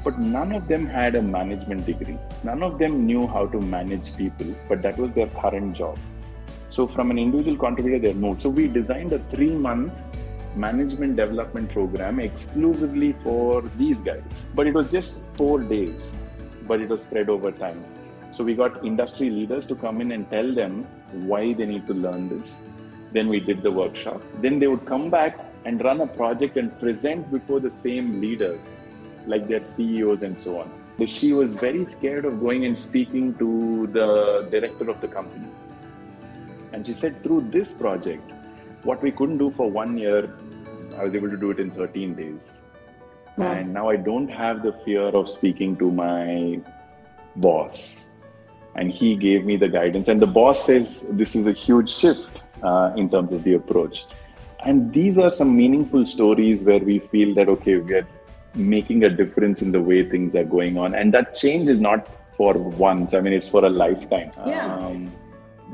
but 0.04 0.20
none 0.34 0.52
of 0.58 0.68
them 0.68 0.84
had 0.92 1.16
a 1.20 1.22
management 1.32 1.82
degree. 1.88 2.18
None 2.50 2.62
of 2.68 2.78
them 2.82 2.94
knew 3.08 3.24
how 3.32 3.42
to 3.54 3.60
manage 3.72 4.12
people, 4.20 4.52
but 4.70 4.84
that 4.86 5.02
was 5.04 5.12
their 5.18 5.28
current 5.40 5.74
job. 5.80 5.98
So, 6.76 6.86
from 6.94 7.12
an 7.14 7.20
individual 7.24 7.58
contributor, 7.64 8.00
they're 8.06 8.22
moved. 8.26 8.44
So, 8.46 8.52
we 8.60 8.68
designed 8.78 9.12
a 9.18 9.20
three 9.34 9.50
month 9.66 10.00
management 10.60 11.16
development 11.16 11.70
program 11.70 12.20
exclusively 12.20 13.14
for 13.24 13.62
these 13.78 14.02
guys. 14.02 14.46
But 14.54 14.68
it 14.68 14.74
was 14.74 14.92
just 14.92 15.22
four 15.34 15.60
days, 15.60 16.14
but 16.68 16.82
it 16.82 16.90
was 16.90 17.04
spread 17.04 17.30
over 17.30 17.52
time. 17.52 17.84
So, 18.32 18.44
we 18.44 18.54
got 18.54 18.86
industry 18.86 19.30
leaders 19.30 19.66
to 19.68 19.76
come 19.76 20.02
in 20.02 20.12
and 20.12 20.30
tell 20.30 20.54
them 20.54 20.86
why 21.32 21.54
they 21.54 21.66
need 21.66 21.88
to 21.88 21.94
learn 21.94 22.30
this. 22.30 22.58
Then 23.12 23.28
we 23.28 23.40
did 23.40 23.64
the 23.64 23.72
workshop. 23.72 24.22
Then 24.42 24.60
they 24.60 24.68
would 24.68 24.86
come 24.86 25.10
back 25.10 25.40
and 25.66 25.84
run 25.84 26.02
a 26.02 26.08
project 26.08 26.58
and 26.58 26.78
present 26.80 27.32
before 27.32 27.60
the 27.60 27.70
same 27.70 28.22
leaders 28.22 28.60
like 29.26 29.48
their 29.48 29.64
CEOs 29.64 30.22
and 30.22 30.40
so 30.40 30.60
on. 30.60 30.72
But 30.98 31.10
She 31.10 31.34
was 31.34 31.54
very 31.54 31.86
scared 31.86 32.26
of 32.26 32.40
going 32.40 32.66
and 32.66 32.78
speaking 32.78 33.34
to 33.36 33.88
the 33.88 34.48
director 34.52 34.90
of 34.90 35.02
the 35.02 35.08
company. 35.08 35.48
And 36.72 36.86
she 36.86 36.94
said, 36.94 37.24
through 37.24 37.42
this 37.50 37.74
project, 37.74 38.32
what 38.84 39.02
we 39.02 39.12
couldn't 39.12 39.38
do 39.38 39.50
for 39.52 39.70
one 39.70 39.98
year, 39.98 40.30
I 41.00 41.04
was 41.06 41.16
able 41.16 41.30
to 41.30 41.38
do 41.38 41.52
it 41.52 41.60
in 41.60 41.72
13 41.72 42.14
days. 42.14 42.62
Wow. 43.38 43.54
And 43.54 43.74
now 43.74 43.90
I 43.90 43.96
don't 43.96 44.28
have 44.28 44.62
the 44.64 44.74
fear 44.84 45.04
of 45.04 45.30
speaking 45.30 45.78
to 45.78 45.90
my 45.90 46.60
boss. 47.38 48.10
And 48.76 48.92
he 48.92 49.16
gave 49.16 49.46
me 49.46 49.56
the 49.56 49.70
guidance. 49.70 50.10
And 50.10 50.22
the 50.22 50.28
boss 50.28 50.66
says 50.66 51.06
this 51.12 51.36
is 51.36 51.48
a 51.48 51.54
huge 51.54 51.90
shift 51.90 52.42
uh, 52.64 52.92
in 52.98 53.10
terms 53.10 53.32
of 53.32 53.44
the 53.44 53.54
approach. 53.54 54.06
And 54.66 54.94
these 54.94 55.18
are 55.18 55.32
some 55.32 55.56
meaningful 55.56 56.06
stories 56.06 56.62
where 56.62 56.80
we 56.80 57.00
feel 57.00 57.34
that, 57.36 57.48
okay, 57.48 57.78
we 57.78 57.94
are 57.94 58.08
making 58.54 59.06
a 59.06 59.10
difference 59.10 59.62
in 59.62 59.72
the 59.72 59.82
way 59.82 60.08
things 60.10 60.36
are 60.36 60.44
going 60.44 60.78
on. 60.78 60.96
And 60.96 61.14
that 61.14 61.34
change 61.34 61.70
is 61.70 61.80
not 61.80 62.10
for 62.36 62.54
once, 62.54 63.14
I 63.14 63.22
mean, 63.22 63.34
it's 63.34 63.50
for 63.50 63.64
a 63.64 63.70
lifetime. 63.70 64.32
Yeah. 64.46 64.76
Um, 64.76 65.12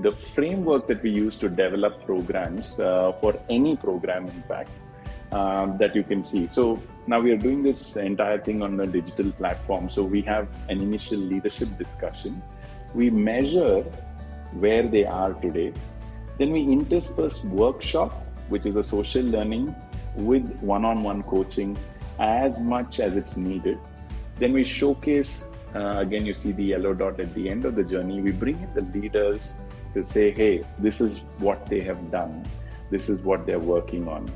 the 0.01 0.11
framework 0.11 0.87
that 0.87 1.01
we 1.01 1.09
use 1.09 1.37
to 1.37 1.49
develop 1.49 2.05
programs 2.05 2.79
uh, 2.79 3.13
for 3.21 3.39
any 3.49 3.75
program, 3.75 4.27
in 4.27 4.43
fact, 4.43 4.69
um, 5.31 5.77
that 5.77 5.95
you 5.95 6.03
can 6.03 6.23
see. 6.23 6.47
So 6.47 6.81
now 7.07 7.19
we 7.19 7.31
are 7.31 7.37
doing 7.37 7.63
this 7.63 7.95
entire 7.95 8.39
thing 8.39 8.61
on 8.61 8.79
a 8.79 8.87
digital 8.87 9.31
platform. 9.31 9.89
So 9.89 10.03
we 10.03 10.21
have 10.23 10.47
an 10.69 10.81
initial 10.81 11.17
leadership 11.17 11.77
discussion. 11.77 12.41
We 12.93 13.09
measure 13.09 13.83
where 14.53 14.83
they 14.87 15.05
are 15.05 15.33
today. 15.33 15.73
Then 16.37 16.51
we 16.51 16.61
intersperse 16.63 17.43
workshop, 17.43 18.25
which 18.49 18.65
is 18.65 18.75
a 18.75 18.83
social 18.83 19.23
learning 19.23 19.75
with 20.15 20.45
one-on-one 20.59 21.23
coaching 21.23 21.77
as 22.19 22.59
much 22.59 22.99
as 22.99 23.17
it's 23.17 23.35
needed. 23.35 23.79
Then 24.37 24.53
we 24.53 24.63
showcase, 24.63 25.47
uh, 25.73 25.99
again, 25.99 26.25
you 26.25 26.33
see 26.33 26.51
the 26.51 26.63
yellow 26.63 26.93
dot 26.93 27.19
at 27.19 27.33
the 27.33 27.49
end 27.49 27.65
of 27.65 27.75
the 27.75 27.83
journey. 27.83 28.21
We 28.21 28.31
bring 28.31 28.61
in 28.61 28.73
the 28.73 28.81
leaders 28.97 29.53
to 29.93 30.03
say, 30.03 30.31
hey, 30.31 30.65
this 30.79 31.01
is 31.01 31.19
what 31.37 31.65
they 31.65 31.81
have 31.81 32.11
done, 32.11 32.45
this 32.91 33.09
is 33.09 33.21
what 33.21 33.45
they're 33.45 33.59
working 33.59 34.07
on. 34.07 34.29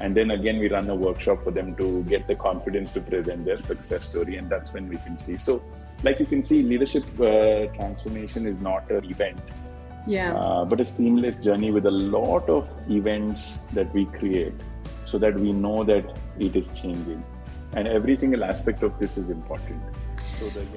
And 0.00 0.16
then 0.16 0.32
again, 0.32 0.58
we 0.58 0.68
run 0.68 0.90
a 0.90 0.94
workshop 0.94 1.44
for 1.44 1.50
them 1.50 1.76
to 1.76 2.02
get 2.04 2.26
the 2.26 2.34
confidence 2.34 2.90
to 2.92 3.00
present 3.00 3.44
their 3.44 3.58
success 3.58 4.04
story, 4.04 4.36
and 4.36 4.50
that's 4.50 4.72
when 4.72 4.88
we 4.88 4.96
can 4.98 5.16
see. 5.16 5.36
So, 5.36 5.62
like 6.02 6.18
you 6.18 6.26
can 6.26 6.42
see, 6.42 6.62
leadership 6.62 7.04
uh, 7.20 7.66
transformation 7.76 8.46
is 8.46 8.60
not 8.60 8.90
an 8.90 9.04
event, 9.04 9.40
yeah, 10.06 10.34
uh, 10.34 10.64
but 10.64 10.80
a 10.80 10.84
seamless 10.84 11.36
journey 11.36 11.70
with 11.70 11.86
a 11.86 11.90
lot 11.90 12.48
of 12.48 12.68
events 12.90 13.58
that 13.72 13.92
we 13.94 14.06
create 14.06 14.54
so 15.06 15.18
that 15.18 15.38
we 15.38 15.52
know 15.52 15.84
that 15.84 16.04
it 16.40 16.56
is 16.56 16.68
changing. 16.70 17.24
And 17.76 17.86
every 17.86 18.16
single 18.16 18.44
aspect 18.44 18.82
of 18.82 18.98
this 18.98 19.16
is 19.16 19.30
important. 19.30 19.80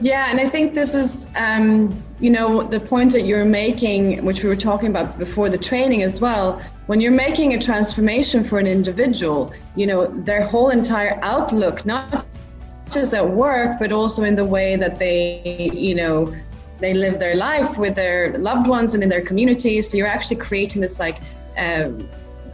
Yeah. 0.02 0.30
and 0.30 0.40
I 0.40 0.48
think 0.48 0.74
this 0.74 0.94
is, 0.94 1.28
um, 1.36 2.04
you 2.20 2.30
know, 2.30 2.64
the 2.64 2.80
point 2.80 3.12
that 3.14 3.24
you're 3.24 3.46
making, 3.46 4.24
which 4.26 4.44
we 4.44 4.50
were 4.50 4.56
talking 4.56 4.90
about 4.90 5.18
before 5.18 5.50
the 5.50 5.58
training 5.58 6.04
as 6.04 6.20
well. 6.20 6.62
When 6.88 7.00
you're 7.02 7.12
making 7.12 7.54
a 7.54 7.62
transformation 7.62 8.44
for 8.44 8.60
an 8.60 8.68
individual, 8.68 9.54
you 9.76 9.88
know, 9.88 10.08
their 10.08 10.44
whole 10.44 10.70
entire 10.70 11.20
outlook, 11.22 11.86
not 11.86 12.26
just 12.92 13.14
at 13.14 13.28
work, 13.30 13.80
but 13.80 13.92
also 13.92 14.24
in 14.24 14.36
the 14.36 14.46
way 14.46 14.76
that 14.78 14.98
they, 14.98 15.70
you 15.74 15.96
know, 15.96 16.34
they 16.80 16.94
live 16.94 17.20
their 17.20 17.36
life 17.36 17.78
with 17.78 17.96
their 17.96 18.38
loved 18.38 18.68
ones 18.68 18.94
and 18.94 19.04
in 19.04 19.10
their 19.10 19.22
community. 19.22 19.82
So 19.82 19.98
you're 19.98 20.08
actually 20.08 20.38
creating 20.38 20.82
this 20.82 21.00
like 21.00 21.20
uh, 21.58 21.90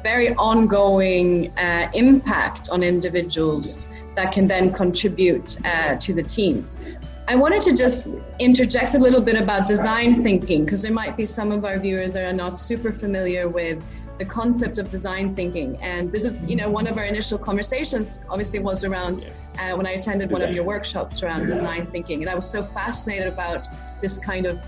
very 0.02 0.34
ongoing 0.36 1.58
uh, 1.58 1.90
impact 1.94 2.70
on 2.70 2.84
individuals 2.84 3.88
that 4.16 4.32
can 4.32 4.48
then 4.48 4.72
contribute 4.72 5.58
uh, 5.66 5.96
to 5.96 6.14
the 6.14 6.24
teams. 6.24 6.78
I 7.26 7.36
wanted 7.36 7.62
to 7.64 7.74
just 7.74 8.10
interject 8.40 8.96
a 8.96 9.00
little 9.00 9.22
bit 9.22 9.42
about 9.42 9.66
design 9.66 10.24
thinking 10.24 10.66
because 10.66 10.82
there 10.82 10.92
might 10.92 11.16
be 11.16 11.26
some 11.26 11.52
of 11.54 11.64
our 11.64 11.80
viewers 11.80 12.14
that 12.14 12.24
are 12.26 12.34
not 12.34 12.60
super 12.60 12.92
familiar 12.92 13.48
with 13.48 13.82
the 14.20 14.26
concept 14.26 14.78
of 14.78 14.90
design 14.90 15.34
thinking. 15.34 15.78
And 15.82 16.12
this 16.12 16.26
is, 16.26 16.44
you 16.44 16.58
know, 16.58 16.70
one 16.70 16.86
of 16.86 16.98
our 16.98 17.06
initial 17.06 17.38
conversations 17.38 18.20
obviously 18.30 18.60
was 18.60 18.84
around 18.84 19.32
uh, 19.58 19.72
when 19.72 19.88
I 19.88 19.92
attended 19.92 20.32
one 20.32 20.42
of 20.42 20.52
your 20.52 20.66
workshops 20.66 21.24
around 21.24 21.48
design 21.48 21.88
thinking. 21.88 22.22
And 22.22 22.30
I 22.30 22.36
was 22.36 22.50
so 22.50 22.62
fascinated 22.62 23.28
about 23.28 23.68
this 24.02 24.20
kind 24.20 24.46
of 24.46 24.62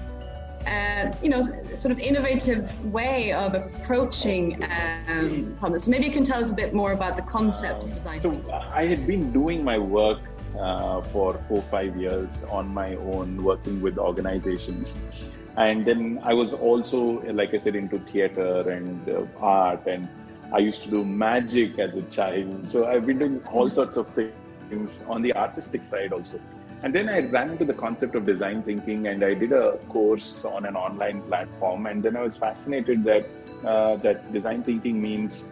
uh, 0.65 1.13
you 1.21 1.29
know, 1.29 1.41
sort 1.75 1.91
of 1.91 1.99
innovative 1.99 2.91
way 2.91 3.31
of 3.33 3.53
approaching 3.53 4.63
um, 4.63 5.55
problems. 5.59 5.83
So 5.83 5.91
maybe 5.91 6.05
you 6.05 6.11
can 6.11 6.23
tell 6.23 6.39
us 6.39 6.49
a 6.49 6.55
bit 6.55 6.73
more 6.73 6.93
about 6.93 7.17
the 7.17 7.21
concept 7.21 7.83
of 7.83 7.93
design. 7.93 8.19
So 8.19 8.41
I 8.73 8.85
had 8.85 9.05
been 9.05 9.31
doing 9.31 9.63
my 9.63 9.77
work 9.77 10.21
uh, 10.59 11.01
for 11.01 11.33
four 11.47 11.61
five 11.63 11.95
years 11.95 12.43
on 12.49 12.67
my 12.73 12.95
own, 12.95 13.43
working 13.43 13.81
with 13.81 13.97
organizations. 13.97 14.99
And 15.57 15.85
then 15.85 16.19
I 16.23 16.33
was 16.33 16.53
also, 16.53 17.21
like 17.31 17.53
I 17.53 17.57
said, 17.57 17.75
into 17.75 17.97
theater 17.99 18.69
and 18.69 19.09
uh, 19.09 19.25
art, 19.39 19.87
and 19.87 20.07
I 20.51 20.59
used 20.59 20.83
to 20.83 20.89
do 20.89 21.05
magic 21.05 21.79
as 21.79 21.95
a 21.95 22.01
child. 22.03 22.69
So 22.69 22.87
I've 22.87 23.05
been 23.05 23.19
doing 23.19 23.41
all 23.51 23.69
sorts 23.69 23.97
of 23.97 24.09
things 24.09 25.01
on 25.07 25.21
the 25.21 25.33
artistic 25.33 25.83
side 25.83 26.11
also. 26.11 26.39
And 26.83 26.93
then 26.93 27.09
I 27.09 27.19
ran 27.19 27.51
into 27.51 27.65
the 27.65 27.73
concept 27.73 28.15
of 28.15 28.25
design 28.25 28.61
thinking, 28.61 29.07
and 29.07 29.23
I 29.23 29.33
did 29.33 29.53
a 29.53 29.77
course 29.89 30.45
on 30.45 30.65
an 30.65 30.75
online 30.75 31.21
platform. 31.21 31.85
And 31.85 32.03
then 32.03 32.15
I 32.17 32.21
was 32.21 32.37
fascinated 32.37 33.03
that 33.05 33.25
uh, 33.63 33.95
that 33.97 34.31
design 34.31 34.61
thinking 34.61 35.01
means 35.01 35.45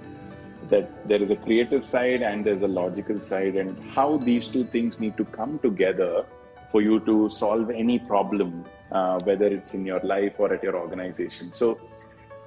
that 0.73 1.07
there 1.07 1.21
is 1.25 1.29
a 1.37 1.39
creative 1.47 1.83
side 1.85 2.21
and 2.29 2.45
there's 2.45 2.61
a 2.69 2.71
logical 2.81 3.19
side, 3.31 3.55
and 3.55 3.83
how 3.95 4.17
these 4.29 4.47
two 4.47 4.63
things 4.75 4.99
need 4.99 5.17
to 5.17 5.25
come 5.39 5.59
together 5.67 6.25
for 6.71 6.81
you 6.81 6.99
to 7.11 7.29
solve 7.29 7.69
any 7.69 7.99
problem, 7.99 8.63
uh, 8.91 9.19
whether 9.29 9.47
it's 9.57 9.73
in 9.73 9.85
your 9.85 9.99
life 10.13 10.33
or 10.39 10.53
at 10.53 10.63
your 10.63 10.77
organization. 10.85 11.51
So. 11.53 11.79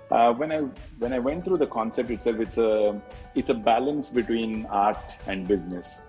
Uh, 0.08 0.32
when 0.40 0.52
I 0.52 0.58
when 1.02 1.12
I 1.12 1.18
went 1.18 1.44
through 1.44 1.56
the 1.58 1.66
concept 1.66 2.12
itself, 2.12 2.38
it's 2.38 2.58
a 2.58 3.02
it's 3.34 3.50
a 3.50 3.54
balance 3.54 4.08
between 4.18 4.64
art 4.66 5.16
and 5.26 5.48
business 5.48 6.04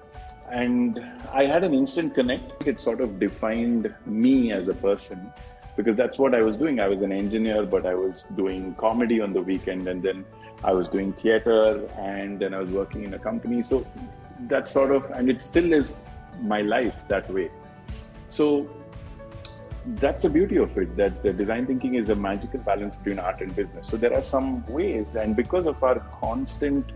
and 0.50 1.00
I 1.33 1.45
had 1.45 1.63
an 1.63 1.74
instant 1.74 2.15
connect. 2.15 2.65
It 2.67 2.79
sort 2.79 3.01
of 3.01 3.19
defined 3.19 3.93
me 4.05 4.51
as 4.51 4.67
a 4.67 4.74
person 4.74 5.31
because 5.75 5.97
that's 5.97 6.17
what 6.17 6.33
I 6.33 6.41
was 6.41 6.57
doing. 6.57 6.79
I 6.79 6.88
was 6.88 7.01
an 7.01 7.12
engineer, 7.12 7.65
but 7.65 7.86
I 7.86 7.93
was 7.93 8.25
doing 8.36 8.74
comedy 8.75 9.21
on 9.21 9.33
the 9.33 9.41
weekend, 9.41 9.88
and 9.88 10.01
then 10.01 10.25
I 10.64 10.74
was 10.74 10.88
doing 10.88 11.14
theater, 11.14 11.88
and 11.98 12.40
then 12.40 12.54
I 12.54 12.60
was 12.60 12.70
working 12.70 13.04
in 13.04 13.14
a 13.14 13.20
company. 13.20 13.62
So 13.62 13.86
that's 14.42 14.72
sort 14.72 14.92
of, 14.92 15.10
and 15.12 15.30
it 15.30 15.42
still 15.42 15.74
is 15.74 15.94
my 16.42 16.62
life 16.62 16.96
that 17.08 17.30
way. 17.32 17.50
So 18.30 18.70
that's 19.96 20.22
the 20.22 20.30
beauty 20.30 20.58
of 20.58 20.78
it 20.78 20.96
that 20.98 21.24
the 21.24 21.32
design 21.32 21.66
thinking 21.66 21.96
is 21.96 22.10
a 22.10 22.16
magical 22.16 22.60
balance 22.60 22.96
between 22.96 23.20
art 23.20 23.42
and 23.42 23.56
business. 23.56 23.88
So 23.88 23.98
there 23.98 24.14
are 24.14 24.22
some 24.22 24.66
ways, 24.66 25.16
and 25.16 25.36
because 25.36 25.66
of 25.66 25.82
our 25.84 26.00
constant 26.20 26.92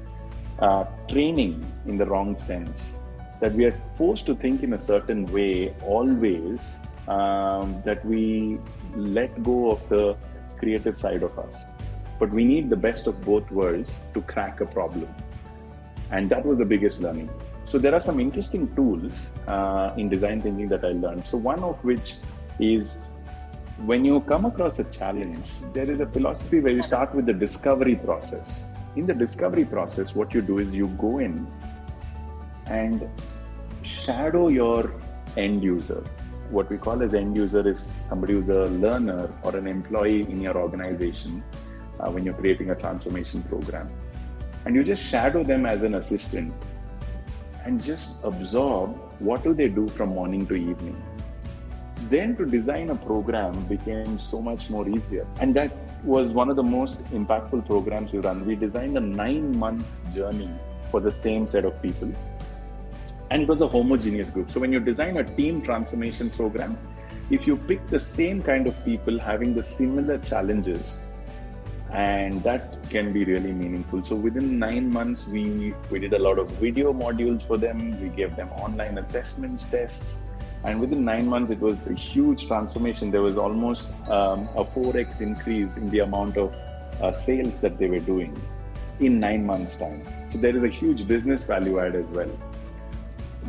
uh, 0.59 0.85
training 1.07 1.71
in 1.85 1.97
the 1.97 2.05
wrong 2.05 2.35
sense, 2.35 2.99
that 3.39 3.53
we 3.53 3.65
are 3.65 3.75
forced 3.95 4.25
to 4.27 4.35
think 4.35 4.63
in 4.63 4.73
a 4.73 4.79
certain 4.79 5.25
way 5.31 5.73
always 5.83 6.77
um, 7.07 7.81
that 7.85 8.05
we 8.05 8.59
let 8.95 9.41
go 9.43 9.71
of 9.71 9.89
the 9.89 10.15
creative 10.59 10.95
side 10.95 11.23
of 11.23 11.37
us 11.39 11.65
but 12.21 12.29
we 12.29 12.43
need 12.45 12.69
the 12.69 12.75
best 12.75 13.07
of 13.07 13.19
both 13.25 13.49
worlds 13.49 13.95
to 14.13 14.21
crack 14.21 14.61
a 14.61 14.65
problem. 14.65 15.11
And 16.11 16.29
that 16.29 16.45
was 16.45 16.59
the 16.59 16.65
biggest 16.65 17.01
learning. 17.01 17.31
So 17.65 17.79
there 17.79 17.95
are 17.95 17.99
some 17.99 18.19
interesting 18.19 18.67
tools 18.75 19.31
uh, 19.47 19.95
in 19.97 20.07
design 20.07 20.39
thinking 20.39 20.67
that 20.67 20.85
i 20.85 20.89
learned. 20.89 21.27
So 21.27 21.37
one 21.37 21.63
of 21.63 21.83
which 21.83 22.17
is 22.59 23.11
when 23.89 24.05
you 24.05 24.19
come 24.21 24.45
across 24.45 24.77
a 24.77 24.83
challenge 24.83 25.47
there 25.73 25.89
is 25.89 25.99
a 25.99 26.05
philosophy 26.05 26.59
where 26.59 26.73
you 26.73 26.83
start 26.83 27.15
with 27.15 27.25
the 27.25 27.33
discovery 27.33 27.95
process. 27.95 28.67
In 28.95 29.07
the 29.07 29.15
discovery 29.15 29.65
process 29.65 30.13
what 30.13 30.35
you 30.35 30.43
do 30.43 30.59
is 30.59 30.75
you 30.75 30.89
go 31.05 31.17
in 31.17 31.47
and 32.67 33.09
shadow 33.81 34.49
your 34.49 34.93
end 35.37 35.63
user. 35.63 36.03
What 36.51 36.69
we 36.69 36.77
call 36.77 37.01
as 37.01 37.15
end 37.15 37.35
user 37.35 37.67
is 37.67 37.87
somebody 38.07 38.33
who's 38.33 38.49
a 38.49 38.65
learner 38.85 39.33
or 39.41 39.55
an 39.55 39.65
employee 39.65 40.21
in 40.21 40.39
your 40.39 40.55
organization 40.55 41.43
uh, 42.01 42.09
when 42.09 42.25
you're 42.25 42.33
creating 42.33 42.71
a 42.71 42.75
transformation 42.75 43.43
program. 43.43 43.89
And 44.65 44.75
you 44.75 44.83
just 44.83 45.03
shadow 45.03 45.43
them 45.43 45.65
as 45.65 45.83
an 45.83 45.95
assistant 45.95 46.53
and 47.65 47.81
just 47.81 48.23
absorb 48.23 48.97
what 49.19 49.43
do 49.43 49.53
they 49.53 49.69
do 49.69 49.87
from 49.87 50.09
morning 50.09 50.47
to 50.47 50.55
evening? 50.55 51.01
Then 52.09 52.35
to 52.37 52.45
design 52.45 52.89
a 52.89 52.95
program 52.95 53.53
became 53.65 54.17
so 54.17 54.41
much 54.41 54.69
more 54.69 54.89
easier. 54.89 55.27
And 55.39 55.53
that 55.55 55.71
was 56.03 56.31
one 56.31 56.49
of 56.49 56.55
the 56.55 56.63
most 56.63 57.03
impactful 57.11 57.67
programs 57.67 58.11
we 58.11 58.19
run. 58.19 58.45
We 58.45 58.55
designed 58.55 58.97
a 58.97 58.99
nine 58.99 59.57
month 59.57 59.85
journey 60.13 60.49
for 60.89 60.99
the 60.99 61.11
same 61.11 61.45
set 61.45 61.63
of 61.63 61.81
people. 61.81 62.11
And 63.29 63.43
it 63.43 63.47
was 63.47 63.61
a 63.61 63.67
homogeneous 63.67 64.29
group. 64.29 64.51
So 64.51 64.59
when 64.59 64.73
you 64.73 64.79
design 64.79 65.17
a 65.17 65.23
team 65.23 65.61
transformation 65.61 66.29
program, 66.31 66.77
if 67.29 67.47
you 67.47 67.55
pick 67.55 67.87
the 67.87 67.99
same 67.99 68.41
kind 68.41 68.67
of 68.67 68.83
people 68.83 69.17
having 69.17 69.53
the 69.53 69.63
similar 69.63 70.17
challenges, 70.17 71.01
and 71.91 72.41
that 72.43 72.89
can 72.89 73.11
be 73.11 73.25
really 73.25 73.51
meaningful. 73.51 74.03
So 74.03 74.15
within 74.15 74.57
nine 74.57 74.91
months, 74.91 75.27
we 75.27 75.73
we 75.89 75.99
did 75.99 76.13
a 76.13 76.19
lot 76.19 76.39
of 76.39 76.49
video 76.51 76.93
modules 76.93 77.45
for 77.45 77.57
them. 77.57 78.01
We 78.01 78.09
gave 78.09 78.35
them 78.35 78.49
online 78.51 78.97
assessments, 78.97 79.65
tests, 79.65 80.23
and 80.63 80.79
within 80.79 81.03
nine 81.03 81.27
months, 81.27 81.51
it 81.51 81.59
was 81.59 81.87
a 81.87 81.93
huge 81.93 82.47
transformation. 82.47 83.11
There 83.11 83.21
was 83.21 83.37
almost 83.37 83.89
um, 84.07 84.47
a 84.55 84.63
4x 84.63 85.21
increase 85.21 85.75
in 85.77 85.89
the 85.89 85.99
amount 85.99 86.37
of 86.37 86.55
uh, 87.01 87.11
sales 87.11 87.59
that 87.59 87.77
they 87.79 87.87
were 87.87 87.99
doing 87.99 88.39
in 88.99 89.19
nine 89.19 89.45
months' 89.45 89.75
time. 89.75 90.03
So 90.27 90.37
there 90.37 90.55
is 90.55 90.63
a 90.63 90.69
huge 90.69 91.07
business 91.07 91.43
value 91.43 91.79
add 91.79 91.95
as 91.95 92.05
well. 92.07 92.29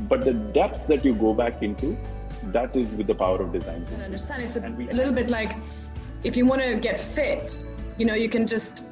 But 0.08 0.25
the 0.25 0.32
depth 0.32 0.87
that 0.88 1.04
you 1.04 1.14
go 1.14 1.34
back 1.34 1.62
into, 1.62 1.99
that 2.44 2.75
is 2.75 2.94
with 2.94 3.06
the 3.06 3.14
power 3.14 3.42
of 3.42 3.52
design. 3.52 3.87
I 4.00 4.04
understand. 4.04 4.42
It's 4.42 4.56
a, 4.56 4.66
a 4.66 4.96
little 4.96 5.12
bit 5.12 5.28
like 5.28 5.54
if 6.25 6.37
you 6.37 6.46
want 6.46 6.62
to 6.62 6.76
get 6.76 6.99
fit, 6.99 7.61
you 7.99 8.06
know, 8.06 8.14
you 8.14 8.28
can 8.28 8.46
just 8.46 8.84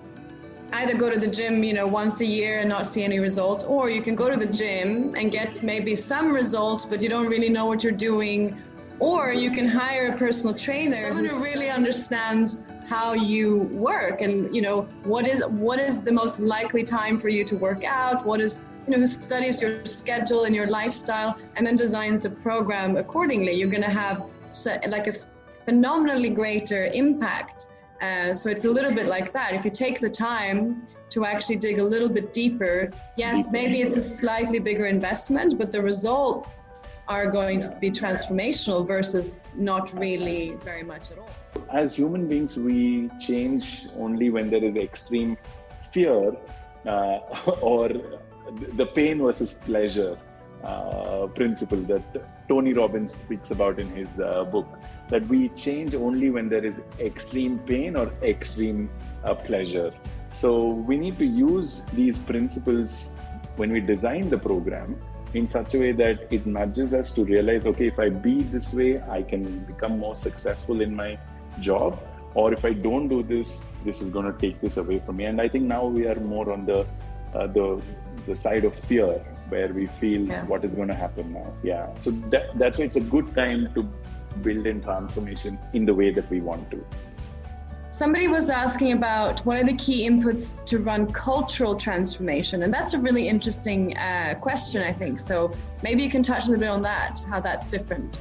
either 0.72 0.94
go 0.94 1.10
to 1.10 1.18
the 1.18 1.26
gym, 1.26 1.62
you 1.64 1.72
know, 1.72 1.86
once 1.86 2.20
a 2.20 2.26
year 2.26 2.60
and 2.60 2.68
not 2.68 2.86
see 2.86 3.02
any 3.02 3.18
results, 3.18 3.64
or 3.64 3.90
you 3.90 4.02
can 4.02 4.14
go 4.14 4.28
to 4.28 4.36
the 4.36 4.46
gym 4.46 5.14
and 5.16 5.32
get 5.32 5.62
maybe 5.62 5.96
some 5.96 6.32
results, 6.32 6.84
but 6.84 7.00
you 7.00 7.08
don't 7.08 7.26
really 7.26 7.48
know 7.48 7.66
what 7.66 7.82
you're 7.82 7.92
doing. 7.92 8.60
Or 9.00 9.32
you 9.32 9.50
can 9.50 9.66
hire 9.66 10.12
a 10.12 10.18
personal 10.18 10.54
trainer 10.54 10.98
someone 10.98 11.24
who 11.24 11.42
really 11.42 11.70
understands 11.70 12.60
how 12.90 13.12
you 13.12 13.60
work 13.72 14.20
and 14.20 14.54
you 14.54 14.60
know 14.60 14.82
what 15.04 15.26
is 15.26 15.44
what 15.46 15.78
is 15.78 16.02
the 16.02 16.10
most 16.10 16.40
likely 16.40 16.82
time 16.82 17.18
for 17.18 17.28
you 17.28 17.44
to 17.44 17.56
work 17.56 17.84
out 17.84 18.26
what 18.26 18.40
is 18.40 18.60
you 18.86 18.92
know 18.92 18.98
who 18.98 19.06
studies 19.06 19.62
your 19.62 19.86
schedule 19.86 20.42
and 20.44 20.56
your 20.56 20.66
lifestyle 20.66 21.38
and 21.54 21.64
then 21.64 21.76
designs 21.76 22.24
the 22.24 22.30
program 22.30 22.96
accordingly 22.96 23.52
you're 23.52 23.70
going 23.70 23.88
to 23.90 23.96
have 24.04 24.24
like 24.88 25.06
a 25.06 25.14
phenomenally 25.64 26.30
greater 26.30 26.86
impact 26.86 27.68
uh, 28.00 28.32
so 28.32 28.48
it's 28.48 28.64
a 28.64 28.70
little 28.70 28.92
bit 28.92 29.06
like 29.06 29.32
that. 29.32 29.52
If 29.54 29.64
you 29.64 29.70
take 29.70 30.00
the 30.00 30.08
time 30.08 30.86
to 31.10 31.24
actually 31.24 31.56
dig 31.56 31.78
a 31.78 31.84
little 31.84 32.08
bit 32.08 32.32
deeper, 32.32 32.90
yes, 33.16 33.48
maybe 33.50 33.82
it's 33.82 33.96
a 33.96 34.00
slightly 34.00 34.58
bigger 34.58 34.86
investment, 34.86 35.58
but 35.58 35.70
the 35.70 35.82
results 35.82 36.74
are 37.08 37.30
going 37.30 37.60
to 37.60 37.68
be 37.80 37.90
transformational 37.90 38.86
versus 38.86 39.48
not 39.54 39.92
really 39.98 40.56
very 40.64 40.82
much 40.82 41.10
at 41.10 41.18
all. 41.18 41.30
As 41.72 41.94
human 41.94 42.28
beings, 42.28 42.56
we 42.56 43.10
change 43.20 43.86
only 43.96 44.30
when 44.30 44.48
there 44.48 44.64
is 44.64 44.76
extreme 44.76 45.36
fear 45.90 46.32
uh, 46.86 46.90
or 47.60 47.88
the 48.76 48.86
pain 48.86 49.18
versus 49.18 49.54
pleasure 49.54 50.16
uh, 50.64 51.26
principle 51.34 51.78
that 51.78 52.04
Tony 52.50 52.72
Robbins 52.72 53.14
speaks 53.14 53.52
about 53.52 53.78
in 53.78 53.88
his 53.90 54.18
uh, 54.18 54.42
book 54.42 54.66
that 55.06 55.24
we 55.28 55.50
change 55.50 55.94
only 55.94 56.30
when 56.30 56.48
there 56.48 56.64
is 56.64 56.80
extreme 56.98 57.60
pain 57.60 57.94
or 57.96 58.12
extreme 58.22 58.90
uh, 59.22 59.34
pleasure. 59.34 59.92
So 60.34 60.70
we 60.88 60.96
need 60.96 61.16
to 61.18 61.24
use 61.24 61.82
these 61.92 62.18
principles 62.18 63.10
when 63.54 63.70
we 63.70 63.80
design 63.80 64.28
the 64.28 64.38
program 64.38 65.00
in 65.34 65.46
such 65.46 65.74
a 65.74 65.78
way 65.78 65.92
that 65.92 66.32
it 66.32 66.44
nudges 66.44 66.92
us 66.92 67.12
to 67.12 67.24
realize 67.24 67.66
okay, 67.66 67.86
if 67.86 68.00
I 68.00 68.08
be 68.08 68.42
this 68.42 68.72
way, 68.72 69.00
I 69.00 69.22
can 69.22 69.60
become 69.60 70.00
more 70.00 70.16
successful 70.16 70.80
in 70.80 70.94
my 70.94 71.18
job. 71.60 72.02
Or 72.34 72.52
if 72.52 72.64
I 72.64 72.72
don't 72.72 73.06
do 73.06 73.22
this, 73.22 73.60
this 73.84 74.00
is 74.00 74.08
going 74.08 74.26
to 74.32 74.36
take 74.38 74.60
this 74.60 74.76
away 74.76 74.98
from 75.06 75.16
me. 75.16 75.26
And 75.26 75.40
I 75.40 75.48
think 75.48 75.64
now 75.66 75.86
we 75.86 76.08
are 76.08 76.18
more 76.18 76.52
on 76.52 76.66
the 76.66 76.84
uh, 77.32 77.46
the 77.46 77.80
the 78.26 78.36
side 78.36 78.64
of 78.64 78.74
fear 78.74 79.24
where 79.50 79.68
we 79.68 79.86
feel 79.86 80.22
yeah. 80.22 80.44
what 80.46 80.64
is 80.64 80.74
going 80.74 80.88
to 80.88 80.94
happen 80.94 81.32
now. 81.32 81.52
Yeah. 81.62 81.94
So 81.98 82.10
that, 82.30 82.58
that's 82.58 82.78
why 82.78 82.84
it's 82.84 82.96
a 82.96 83.00
good 83.00 83.34
time 83.34 83.72
to 83.74 83.82
build 84.42 84.66
in 84.66 84.82
transformation 84.82 85.58
in 85.72 85.84
the 85.84 85.94
way 85.94 86.10
that 86.12 86.28
we 86.30 86.40
want 86.40 86.70
to. 86.70 86.84
Somebody 87.92 88.28
was 88.28 88.50
asking 88.50 88.92
about 88.92 89.44
what 89.44 89.56
are 89.56 89.64
the 89.64 89.74
key 89.74 90.08
inputs 90.08 90.64
to 90.66 90.78
run 90.78 91.12
cultural 91.12 91.74
transformation, 91.74 92.62
and 92.62 92.72
that's 92.72 92.94
a 92.94 92.98
really 92.98 93.26
interesting 93.28 93.96
uh, 93.96 94.36
question, 94.40 94.80
I 94.82 94.92
think. 94.92 95.18
So 95.18 95.52
maybe 95.82 96.04
you 96.04 96.10
can 96.10 96.22
touch 96.22 96.46
a 96.46 96.50
little 96.50 96.60
bit 96.60 96.68
on 96.68 96.82
that, 96.82 97.20
how 97.28 97.40
that's 97.40 97.66
different. 97.66 98.16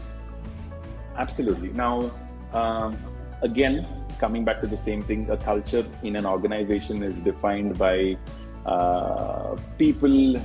Absolutely. 1.15 1.69
Now, 1.69 2.11
um, 2.51 2.97
again, 3.43 3.87
coming 4.17 4.43
back 4.43 4.59
to 4.61 4.67
the 4.67 4.77
same 4.77 5.03
thing, 5.03 5.29
a 5.29 5.37
culture 5.37 5.85
in 6.01 6.15
an 6.15 6.25
organization 6.25 7.03
is 7.03 7.19
defined 7.19 7.77
by 7.77 8.17
uh, 8.65 9.55
people 9.77 10.35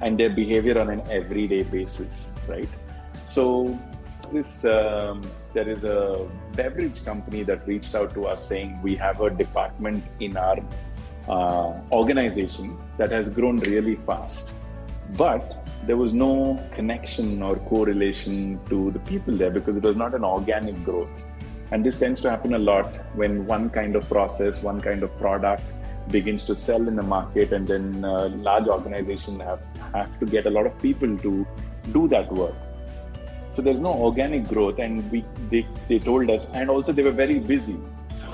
and 0.00 0.18
their 0.18 0.30
behavior 0.30 0.78
on 0.78 0.90
an 0.90 1.02
everyday 1.10 1.62
basis, 1.62 2.32
right? 2.48 2.68
So 3.28 3.78
this 4.32 4.64
um, 4.64 5.22
there 5.52 5.68
is 5.68 5.84
a 5.84 6.28
beverage 6.54 7.04
company 7.04 7.42
that 7.42 7.66
reached 7.66 7.94
out 7.94 8.14
to 8.14 8.26
us 8.26 8.46
saying 8.46 8.80
we 8.82 8.96
have 8.96 9.20
a 9.20 9.30
department 9.30 10.04
in 10.20 10.36
our 10.36 10.58
uh, 11.28 11.80
organization 11.92 12.76
that 12.96 13.10
has 13.10 13.28
grown 13.28 13.58
really 13.58 13.96
fast, 13.96 14.54
but 15.16 15.56
there 15.86 15.96
was 15.96 16.12
no 16.12 16.62
connection 16.72 17.42
or 17.42 17.56
correlation 17.56 18.60
to 18.68 18.90
the 18.90 18.98
people 19.00 19.34
there 19.36 19.50
because 19.50 19.76
it 19.76 19.82
was 19.82 19.96
not 19.96 20.14
an 20.14 20.24
organic 20.24 20.82
growth. 20.84 21.24
And 21.72 21.84
this 21.84 21.98
tends 21.98 22.20
to 22.22 22.30
happen 22.30 22.54
a 22.54 22.58
lot 22.58 22.86
when 23.14 23.46
one 23.46 23.70
kind 23.70 23.94
of 23.96 24.08
process, 24.08 24.62
one 24.62 24.80
kind 24.80 25.02
of 25.02 25.16
product 25.18 25.62
begins 26.08 26.44
to 26.44 26.56
sell 26.56 26.88
in 26.88 26.96
the 26.96 27.02
market, 27.02 27.52
and 27.52 27.66
then 27.66 28.04
uh, 28.04 28.28
large 28.28 28.68
organizations 28.68 29.40
have, 29.42 29.62
have 29.92 30.18
to 30.20 30.26
get 30.26 30.46
a 30.46 30.50
lot 30.50 30.66
of 30.66 30.78
people 30.80 31.16
to 31.18 31.46
do 31.92 32.08
that 32.08 32.32
work. 32.32 32.54
So 33.52 33.62
there's 33.62 33.80
no 33.80 33.92
organic 33.92 34.48
growth, 34.48 34.78
and 34.78 35.10
we 35.10 35.24
they, 35.48 35.66
they 35.88 35.98
told 35.98 36.30
us, 36.30 36.46
and 36.52 36.70
also 36.70 36.92
they 36.92 37.02
were 37.02 37.18
very 37.24 37.38
busy. 37.38 37.76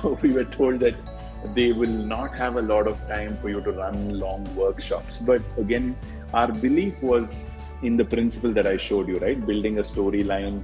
So 0.03 0.19
we 0.23 0.31
were 0.31 0.45
told 0.45 0.81
that 0.81 0.95
they 1.55 1.73
will 1.73 1.97
not 2.13 2.35
have 2.37 2.57
a 2.57 2.63
lot 2.63 2.87
of 2.87 3.01
time 3.09 3.37
for 3.39 3.49
you 3.49 3.61
to 3.63 3.73
run 3.73 4.19
long 4.19 4.45
workshops. 4.55 5.19
But 5.19 5.43
again, 5.59 5.97
our 6.35 6.53
belief 6.53 7.01
was 7.03 7.51
in 7.83 7.97
the 7.97 8.05
principle 8.05 8.53
that 8.53 8.67
I 8.67 8.77
showed 8.77 9.09
you, 9.09 9.19
right? 9.19 9.45
Building 9.47 9.79
a 9.79 9.83
storyline 9.83 10.63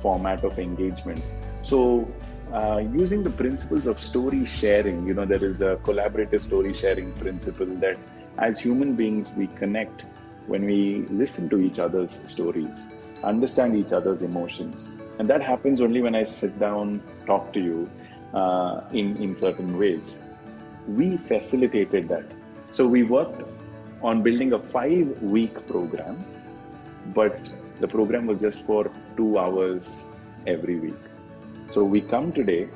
format 0.00 0.44
of 0.44 0.58
engagement. 0.58 1.22
So 1.62 2.08
uh, 2.54 2.78
using 2.78 3.22
the 3.22 3.30
principles 3.30 3.86
of 3.86 3.98
story 3.98 4.46
sharing, 4.46 5.06
you 5.06 5.14
know, 5.14 5.24
there 5.24 5.44
is 5.44 5.60
a 5.60 5.76
collaborative 5.82 6.42
story 6.42 6.72
sharing 6.72 7.12
principle 7.14 7.66
that 7.66 7.98
as 8.38 8.58
human 8.58 8.94
beings 8.94 9.28
we 9.36 9.48
connect 9.48 10.04
when 10.46 10.64
we 10.64 11.04
listen 11.10 11.48
to 11.48 11.58
each 11.58 11.78
other's 11.78 12.20
stories 12.26 12.88
understand 13.24 13.76
each 13.76 13.92
other's 13.92 14.22
emotions. 14.22 14.90
And 15.18 15.28
that 15.28 15.42
happens 15.42 15.80
only 15.80 16.02
when 16.02 16.14
I 16.14 16.24
sit 16.24 16.58
down, 16.58 17.02
talk 17.26 17.52
to 17.54 17.60
you 17.60 17.90
uh, 18.34 18.82
in, 18.92 19.16
in 19.16 19.34
certain 19.34 19.78
ways. 19.78 20.20
We 20.86 21.16
facilitated 21.16 22.08
that. 22.08 22.26
So 22.70 22.86
we 22.86 23.02
worked 23.02 23.42
on 24.02 24.22
building 24.22 24.52
a 24.52 24.58
five 24.58 25.22
week 25.22 25.66
program, 25.66 26.22
but 27.14 27.40
the 27.80 27.88
program 27.88 28.26
was 28.26 28.40
just 28.40 28.66
for 28.66 28.90
two 29.16 29.38
hours 29.38 30.06
every 30.46 30.78
week. 30.78 31.13
So 31.72 31.84
we 31.84 32.00
come 32.00 32.32
today, 32.32 32.68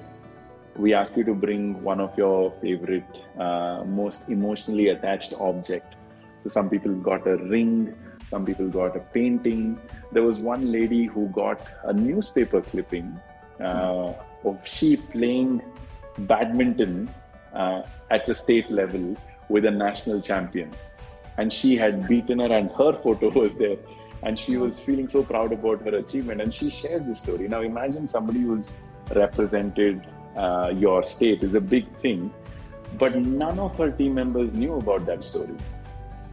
we 0.77 0.95
ask 0.95 1.17
you 1.17 1.25
to 1.25 1.35
bring 1.35 1.83
one 1.83 2.01
of 2.01 2.17
your 2.17 2.53
favorite, 2.61 3.07
uh, 3.39 3.85
most 3.85 4.29
emotionally 4.29 4.89
attached 4.89 5.35
object. 5.35 5.95
So 6.43 6.51
some 6.51 6.69
people 6.69 6.95
got 6.95 7.27
a 7.27 7.37
ring, 7.37 7.95
some 8.27 8.45
people 8.45 8.69
got 8.69 8.97
a 8.97 9.01
painting. 9.01 9.81
There 10.13 10.23
was 10.23 10.39
one 10.39 10.71
lady 10.71 11.07
who 11.07 11.29
got 11.29 11.67
a 11.85 11.93
newspaper 11.93 12.61
clipping 12.61 13.19
uh, 13.61 14.13
of 14.45 14.61
she 14.65 14.97
playing 14.97 15.63
badminton 16.19 17.11
uh, 17.53 17.83
at 18.11 18.27
the 18.27 18.35
state 18.35 18.71
level 18.71 19.17
with 19.49 19.65
a 19.65 19.71
national 19.71 20.21
champion. 20.21 20.73
And 21.39 21.53
she 21.53 21.77
had 21.77 22.09
beaten 22.09 22.41
her, 22.41 22.53
and 22.53 22.71
her 22.73 22.93
photo 23.03 23.31
was 23.43 23.55
there. 23.55 23.77
And 24.23 24.39
she 24.39 24.57
was 24.57 24.81
feeling 24.81 25.09
so 25.09 25.23
proud 25.23 25.53
about 25.53 25.83
her 25.83 25.97
achievement. 25.97 26.41
And 26.41 26.53
she 26.53 26.71
shares 26.71 27.05
this 27.05 27.21
story. 27.21 27.49
Now, 27.49 27.61
imagine 27.61 28.09
somebody 28.09 28.41
who's 28.41 28.75
represented 29.15 30.07
uh, 30.37 30.73
your 30.75 31.03
state 31.03 31.43
is 31.43 31.55
a 31.55 31.61
big 31.61 31.95
thing, 31.97 32.33
but 32.99 33.17
none 33.17 33.59
of 33.59 33.77
her 33.77 33.91
team 33.91 34.15
members 34.15 34.53
knew 34.55 34.75
about 34.75 35.07
that 35.07 35.25
story 35.25 35.57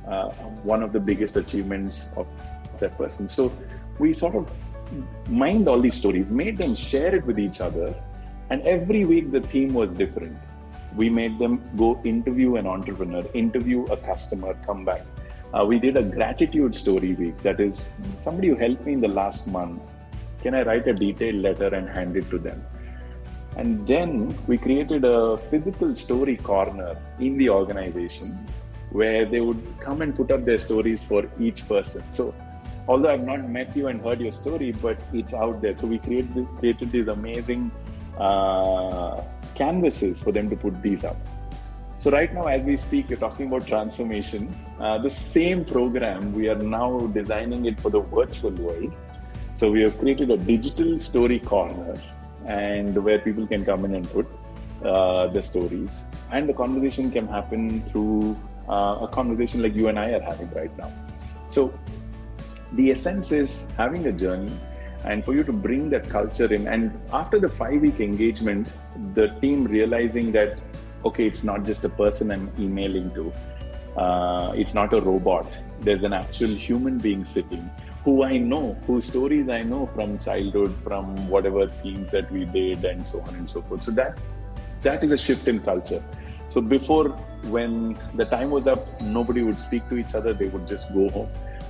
uh, 0.07 0.29
one 0.63 0.83
of 0.83 0.93
the 0.93 0.99
biggest 0.99 1.37
achievements 1.37 2.09
of 2.15 2.27
that 2.79 2.97
person. 2.97 3.27
So 3.27 3.51
we 3.99 4.13
sort 4.13 4.35
of 4.35 4.49
mined 5.29 5.67
all 5.67 5.79
these 5.81 5.95
stories, 5.95 6.31
made 6.31 6.57
them 6.57 6.75
share 6.75 7.15
it 7.15 7.25
with 7.25 7.39
each 7.39 7.61
other, 7.61 7.95
and 8.49 8.61
every 8.63 9.05
week 9.05 9.31
the 9.31 9.41
theme 9.41 9.73
was 9.73 9.93
different. 9.93 10.37
We 10.95 11.09
made 11.09 11.39
them 11.39 11.61
go 11.75 11.99
interview 12.03 12.55
an 12.55 12.67
entrepreneur, 12.67 13.23
interview 13.33 13.83
a 13.85 13.97
customer, 13.97 14.53
come 14.65 14.85
back. 14.85 15.01
Uh, 15.53 15.65
we 15.65 15.79
did 15.79 15.97
a 15.97 16.03
gratitude 16.03 16.75
story 16.75 17.13
week. 17.13 17.41
That 17.43 17.59
is, 17.59 17.87
somebody 18.21 18.49
who 18.49 18.55
helped 18.55 18.85
me 18.85 18.93
in 18.93 19.01
the 19.01 19.07
last 19.07 19.47
month, 19.47 19.81
can 20.41 20.53
I 20.53 20.63
write 20.63 20.87
a 20.87 20.93
detailed 20.93 21.35
letter 21.35 21.73
and 21.73 21.89
hand 21.89 22.17
it 22.17 22.29
to 22.29 22.37
them? 22.37 22.63
And 23.57 23.87
then 23.87 24.37
we 24.47 24.57
created 24.57 25.05
a 25.05 25.37
physical 25.49 25.95
story 25.95 26.35
corner 26.35 26.97
in 27.19 27.37
the 27.37 27.49
organization 27.49 28.45
where 28.91 29.25
they 29.25 29.41
would 29.41 29.61
come 29.79 30.01
and 30.01 30.15
put 30.15 30.31
up 30.31 30.45
their 30.45 30.57
stories 30.57 31.03
for 31.03 31.29
each 31.39 31.67
person. 31.67 32.03
So, 32.11 32.35
although 32.87 33.11
I've 33.11 33.23
not 33.23 33.49
met 33.49 33.75
you 33.75 33.87
and 33.87 34.01
heard 34.01 34.19
your 34.19 34.31
story, 34.31 34.71
but 34.71 34.97
it's 35.13 35.33
out 35.33 35.61
there. 35.61 35.73
So, 35.73 35.87
we 35.87 35.99
created, 35.99 36.47
created 36.59 36.91
these 36.91 37.07
amazing 37.07 37.71
uh, 38.17 39.21
canvases 39.55 40.21
for 40.21 40.31
them 40.31 40.49
to 40.49 40.55
put 40.55 40.81
these 40.81 41.03
up. 41.03 41.17
So 42.05 42.11
right 42.11 42.31
now, 42.31 42.45
as 42.45 42.63
we 42.63 42.77
speak, 42.77 43.09
we're 43.09 43.15
talking 43.15 43.47
about 43.47 43.65
transformation. 43.65 44.55
Uh, 44.79 44.99
the 44.99 45.09
same 45.09 45.65
program, 45.65 46.35
we 46.35 46.47
are 46.49 46.55
now 46.55 46.99
designing 46.99 47.65
it 47.65 47.79
for 47.79 47.89
the 47.89 48.01
virtual 48.01 48.51
world. 48.51 48.93
So 49.55 49.71
we 49.71 49.81
have 49.81 49.97
created 49.97 50.29
a 50.29 50.37
digital 50.37 50.99
story 50.99 51.39
corner 51.39 51.95
and 52.45 53.03
where 53.03 53.17
people 53.17 53.47
can 53.47 53.65
come 53.65 53.85
in 53.85 53.95
and 53.95 54.07
put 54.11 54.27
uh, 54.83 55.29
the 55.29 55.41
stories. 55.41 56.03
And 56.31 56.47
the 56.47 56.53
conversation 56.53 57.09
can 57.09 57.27
happen 57.27 57.81
through 57.89 58.37
uh, 58.69 58.99
a 59.01 59.07
conversation 59.11 59.63
like 59.63 59.73
you 59.73 59.87
and 59.87 59.97
I 59.97 60.11
are 60.11 60.21
having 60.21 60.51
right 60.51 60.77
now. 60.77 60.93
So 61.49 61.73
the 62.73 62.91
essence 62.91 63.31
is 63.31 63.65
having 63.77 64.05
a 64.05 64.11
journey 64.11 64.53
and 65.05 65.25
for 65.25 65.33
you 65.33 65.43
to 65.43 65.53
bring 65.53 65.89
that 65.89 66.07
culture 66.07 66.53
in. 66.53 66.67
And 66.67 66.99
after 67.11 67.39
the 67.39 67.49
five 67.49 67.81
week 67.81 67.99
engagement, 67.99 68.69
the 69.15 69.29
team 69.41 69.65
realizing 69.65 70.31
that 70.33 70.59
okay, 71.05 71.23
it's 71.23 71.43
not 71.43 71.63
just 71.63 71.85
a 71.85 71.89
person 71.89 72.31
I'm 72.31 72.51
emailing 72.59 73.11
to. 73.13 73.31
Uh, 73.95 74.53
it's 74.55 74.73
not 74.73 74.91
a 74.93 74.99
robot. 74.99 75.47
There's 75.81 76.03
an 76.03 76.13
actual 76.13 76.49
human 76.49 76.97
being 76.97 77.23
sitting 77.23 77.69
who 78.03 78.23
I 78.23 78.37
know, 78.37 78.73
whose 78.85 79.05
stories 79.05 79.49
I 79.49 79.63
know 79.63 79.87
from 79.87 80.19
childhood, 80.19 80.75
from 80.83 81.27
whatever 81.27 81.67
themes 81.67 82.11
that 82.11 82.31
we 82.31 82.45
did, 82.45 82.85
and 82.85 83.07
so 83.07 83.19
on 83.21 83.35
and 83.35 83.49
so 83.49 83.61
forth. 83.61 83.83
So 83.83 83.91
that 83.91 84.17
that 84.81 85.03
is 85.03 85.11
a 85.11 85.17
shift 85.17 85.47
in 85.47 85.59
culture. 85.59 86.03
So 86.49 86.61
before, 86.61 87.09
when 87.55 87.97
the 88.13 88.25
time 88.25 88.51
was 88.51 88.67
up, 88.67 89.01
nobody 89.01 89.41
would 89.41 89.59
speak 89.59 89.89
to 89.89 89.97
each 89.97 90.13
other; 90.13 90.33
they 90.33 90.47
would 90.47 90.67
just 90.67 90.93
go 90.93 91.09
home. 91.09 91.29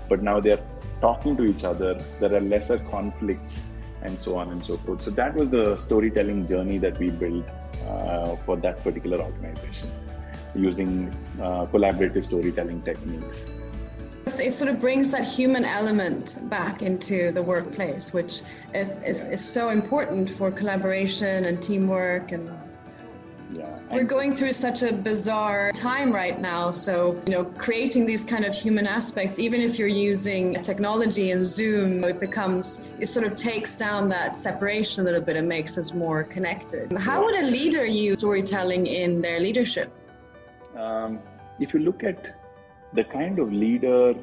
But 0.09 0.23
now 0.23 0.39
they're 0.39 0.63
talking 0.99 1.37
to 1.37 1.45
each 1.45 1.63
other. 1.63 1.93
There 2.19 2.33
are 2.35 2.41
lesser 2.41 2.79
conflicts, 2.79 3.63
and 4.01 4.19
so 4.19 4.37
on 4.37 4.49
and 4.49 4.65
so 4.65 4.77
forth. 4.77 5.03
So 5.03 5.11
that 5.11 5.35
was 5.35 5.49
the 5.49 5.77
storytelling 5.77 6.47
journey 6.47 6.77
that 6.79 6.99
we 6.99 7.11
built 7.11 7.45
for 8.45 8.57
that 8.57 8.83
particular 8.83 9.19
organization 9.21 9.91
using 10.55 11.13
uh, 11.39 11.65
collaborative 11.67 12.23
storytelling 12.23 12.81
techniques. 12.81 13.45
It 14.39 14.53
sort 14.55 14.71
of 14.71 14.81
brings 14.81 15.11
that 15.11 15.23
human 15.23 15.65
element 15.65 16.37
back 16.49 16.81
into 16.81 17.31
the 17.31 17.43
workplace, 17.43 18.11
which 18.11 18.41
is, 18.73 18.97
is, 18.99 19.25
is 19.25 19.43
so 19.45 19.69
important 19.69 20.31
for 20.31 20.49
collaboration 20.49 21.45
and 21.45 21.61
teamwork 21.61 22.31
and 22.31 22.49
we're 23.91 24.03
going 24.03 24.35
through 24.35 24.51
such 24.51 24.83
a 24.83 24.93
bizarre 24.93 25.71
time 25.71 26.11
right 26.11 26.39
now. 26.39 26.71
So, 26.71 27.21
you 27.25 27.33
know, 27.33 27.45
creating 27.45 28.05
these 28.05 28.23
kind 28.23 28.45
of 28.45 28.53
human 28.53 28.87
aspects, 28.87 29.39
even 29.39 29.61
if 29.61 29.77
you're 29.77 29.87
using 29.87 30.61
technology 30.63 31.31
and 31.31 31.45
Zoom, 31.45 32.03
it 32.03 32.19
becomes, 32.19 32.79
it 32.99 33.07
sort 33.07 33.25
of 33.25 33.35
takes 33.35 33.75
down 33.75 34.09
that 34.09 34.35
separation 34.35 35.01
a 35.01 35.05
little 35.05 35.21
bit 35.21 35.35
and 35.35 35.47
makes 35.47 35.77
us 35.77 35.93
more 35.93 36.23
connected. 36.23 36.91
How 36.93 37.23
would 37.23 37.35
a 37.35 37.43
leader 37.43 37.85
use 37.85 38.19
storytelling 38.19 38.87
in 38.87 39.21
their 39.21 39.39
leadership? 39.39 39.91
Um, 40.75 41.19
if 41.59 41.73
you 41.73 41.79
look 41.79 42.03
at 42.03 42.35
the 42.93 43.03
kind 43.03 43.39
of 43.39 43.51
leader 43.51 44.13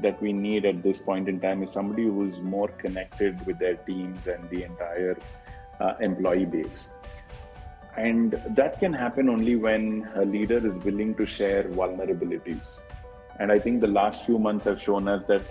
that 0.00 0.20
we 0.22 0.32
need 0.32 0.64
at 0.64 0.82
this 0.82 0.98
point 0.98 1.28
in 1.28 1.40
time 1.40 1.62
is 1.62 1.72
somebody 1.72 2.04
who's 2.04 2.38
more 2.40 2.68
connected 2.68 3.44
with 3.46 3.58
their 3.58 3.74
teams 3.74 4.26
and 4.26 4.48
the 4.50 4.62
entire 4.62 5.18
uh, 5.80 5.94
employee 6.00 6.44
base. 6.44 6.90
And 7.98 8.40
that 8.50 8.78
can 8.78 8.92
happen 8.92 9.28
only 9.28 9.56
when 9.56 10.08
a 10.14 10.24
leader 10.24 10.64
is 10.64 10.74
willing 10.84 11.16
to 11.16 11.26
share 11.26 11.64
vulnerabilities. 11.64 12.78
And 13.40 13.50
I 13.50 13.58
think 13.58 13.80
the 13.80 13.88
last 13.88 14.24
few 14.24 14.38
months 14.38 14.64
have 14.66 14.80
shown 14.80 15.08
us 15.08 15.24
that 15.24 15.42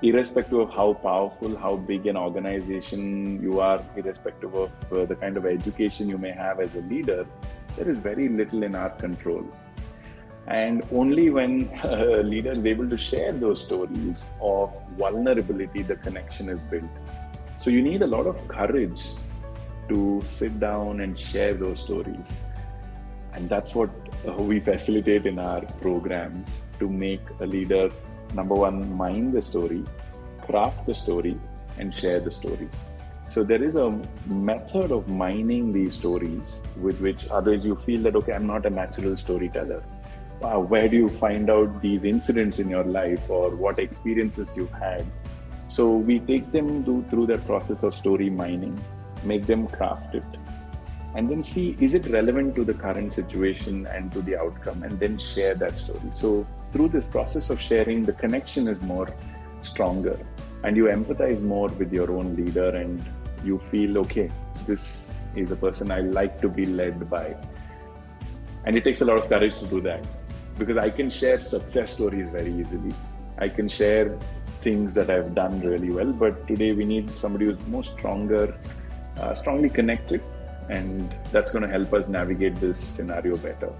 irrespective 0.00 0.58
of 0.60 0.70
how 0.70 0.94
powerful, 0.94 1.58
how 1.58 1.76
big 1.76 2.06
an 2.06 2.16
organization 2.16 3.42
you 3.42 3.60
are, 3.60 3.84
irrespective 3.96 4.54
of 4.54 4.70
uh, 4.90 5.04
the 5.04 5.14
kind 5.16 5.36
of 5.36 5.44
education 5.44 6.08
you 6.08 6.16
may 6.16 6.30
have 6.30 6.58
as 6.58 6.74
a 6.74 6.80
leader, 6.80 7.26
there 7.76 7.90
is 7.90 7.98
very 7.98 8.30
little 8.30 8.62
in 8.62 8.74
our 8.74 8.90
control. 8.90 9.44
And 10.46 10.82
only 10.90 11.28
when 11.28 11.68
a 11.84 12.22
leader 12.22 12.52
is 12.52 12.64
able 12.64 12.88
to 12.88 12.96
share 12.96 13.32
those 13.32 13.60
stories 13.60 14.32
of 14.40 14.72
vulnerability, 14.96 15.82
the 15.82 15.96
connection 15.96 16.48
is 16.48 16.60
built. 16.60 16.90
So 17.58 17.68
you 17.68 17.82
need 17.82 18.00
a 18.00 18.06
lot 18.06 18.26
of 18.26 18.48
courage 18.48 19.02
to 19.88 20.22
sit 20.24 20.58
down 20.60 21.00
and 21.00 21.18
share 21.18 21.54
those 21.54 21.80
stories. 21.80 22.38
And 23.32 23.48
that's 23.48 23.74
what 23.74 23.90
uh, 24.26 24.32
we 24.32 24.60
facilitate 24.60 25.26
in 25.26 25.38
our 25.38 25.62
programs 25.80 26.62
to 26.78 26.88
make 26.88 27.20
a 27.40 27.46
leader, 27.46 27.90
number 28.34 28.54
one, 28.54 28.92
mind 28.96 29.32
the 29.32 29.42
story, 29.42 29.84
craft 30.46 30.86
the 30.86 30.94
story, 30.94 31.38
and 31.78 31.94
share 31.94 32.20
the 32.20 32.30
story. 32.30 32.68
So 33.28 33.44
there 33.44 33.62
is 33.62 33.76
a 33.76 34.00
method 34.26 34.90
of 34.90 35.08
mining 35.08 35.72
these 35.72 35.94
stories 35.94 36.62
with 36.76 36.98
which 37.00 37.28
others 37.28 37.64
you 37.64 37.76
feel 37.76 38.02
that, 38.02 38.16
okay, 38.16 38.32
I'm 38.32 38.46
not 38.46 38.64
a 38.64 38.70
natural 38.70 39.16
storyteller. 39.16 39.84
Uh, 40.40 40.58
where 40.60 40.88
do 40.88 40.96
you 40.96 41.08
find 41.08 41.50
out 41.50 41.82
these 41.82 42.04
incidents 42.04 42.58
in 42.58 42.70
your 42.70 42.84
life 42.84 43.28
or 43.28 43.54
what 43.54 43.78
experiences 43.78 44.56
you've 44.56 44.72
had? 44.72 45.04
So 45.68 45.92
we 45.92 46.20
take 46.20 46.50
them 46.52 46.84
through 47.10 47.26
that 47.26 47.44
process 47.44 47.82
of 47.82 47.94
story 47.94 48.30
mining 48.30 48.82
make 49.24 49.46
them 49.46 49.66
craft 49.66 50.14
it. 50.14 50.24
And 51.14 51.30
then 51.30 51.42
see 51.42 51.76
is 51.80 51.94
it 51.94 52.06
relevant 52.06 52.54
to 52.56 52.64
the 52.64 52.74
current 52.74 53.12
situation 53.12 53.86
and 53.86 54.12
to 54.12 54.22
the 54.22 54.36
outcome 54.36 54.82
and 54.82 54.98
then 55.00 55.18
share 55.18 55.54
that 55.54 55.76
story. 55.76 56.00
So 56.12 56.46
through 56.72 56.88
this 56.88 57.06
process 57.06 57.50
of 57.50 57.60
sharing 57.60 58.04
the 58.04 58.12
connection 58.12 58.68
is 58.68 58.80
more 58.80 59.08
stronger. 59.62 60.18
And 60.64 60.76
you 60.76 60.84
empathize 60.84 61.40
more 61.40 61.68
with 61.68 61.92
your 61.92 62.10
own 62.10 62.36
leader 62.36 62.68
and 62.70 63.02
you 63.44 63.58
feel 63.58 63.98
okay 63.98 64.30
this 64.66 65.12
is 65.36 65.50
a 65.52 65.56
person 65.56 65.90
i 65.90 66.00
like 66.00 66.40
to 66.40 66.48
be 66.48 66.66
led 66.66 67.08
by. 67.08 67.34
And 68.64 68.76
it 68.76 68.84
takes 68.84 69.00
a 69.00 69.04
lot 69.04 69.16
of 69.16 69.28
courage 69.28 69.56
to 69.58 69.66
do 69.66 69.80
that 69.82 70.04
because 70.58 70.76
i 70.76 70.90
can 70.90 71.10
share 71.10 71.38
success 71.40 71.92
stories 71.92 72.28
very 72.28 72.52
easily. 72.52 72.92
I 73.38 73.48
can 73.48 73.68
share 73.68 74.18
things 74.60 74.94
that 74.94 75.08
i've 75.08 75.34
done 75.34 75.60
really 75.60 75.90
well 75.90 76.12
but 76.12 76.46
today 76.48 76.72
we 76.72 76.84
need 76.84 77.08
somebody 77.10 77.44
who's 77.44 77.66
more 77.68 77.84
stronger 77.84 78.56
uh, 79.20 79.34
strongly 79.34 79.68
connected, 79.68 80.22
and 80.68 81.14
that's 81.32 81.50
going 81.50 81.62
to 81.62 81.68
help 81.68 81.92
us 81.92 82.08
navigate 82.08 82.56
this 82.56 82.78
scenario 82.78 83.36
better. 83.36 83.72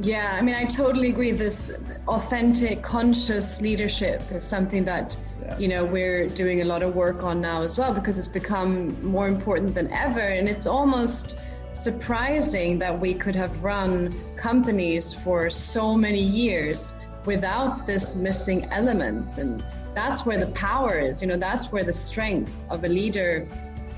Yeah, 0.00 0.36
I 0.38 0.42
mean, 0.42 0.54
I 0.54 0.64
totally 0.64 1.08
agree. 1.08 1.32
This 1.32 1.72
authentic, 2.06 2.82
conscious 2.82 3.60
leadership 3.60 4.22
is 4.30 4.44
something 4.44 4.84
that 4.84 5.16
yeah. 5.42 5.58
you 5.58 5.68
know 5.68 5.84
we're 5.84 6.28
doing 6.28 6.62
a 6.62 6.64
lot 6.64 6.82
of 6.82 6.94
work 6.94 7.24
on 7.24 7.40
now 7.40 7.62
as 7.62 7.76
well 7.76 7.92
because 7.92 8.16
it's 8.16 8.28
become 8.28 8.70
more 9.04 9.26
important 9.26 9.74
than 9.74 9.92
ever, 9.92 10.20
and 10.20 10.48
it's 10.48 10.66
almost 10.66 11.36
surprising 11.72 12.78
that 12.78 12.98
we 12.98 13.14
could 13.14 13.34
have 13.34 13.62
run 13.62 14.14
companies 14.36 15.12
for 15.12 15.50
so 15.50 15.94
many 15.96 16.22
years 16.22 16.94
without 17.24 17.86
this 17.86 18.16
missing 18.16 18.64
element 18.66 19.36
and 19.36 19.62
that's 19.94 20.24
where 20.24 20.38
the 20.38 20.50
power 20.52 20.98
is 20.98 21.20
you 21.20 21.28
know 21.28 21.36
that's 21.36 21.70
where 21.70 21.84
the 21.84 21.92
strength 21.92 22.50
of 22.70 22.84
a 22.84 22.88
leader 22.88 23.46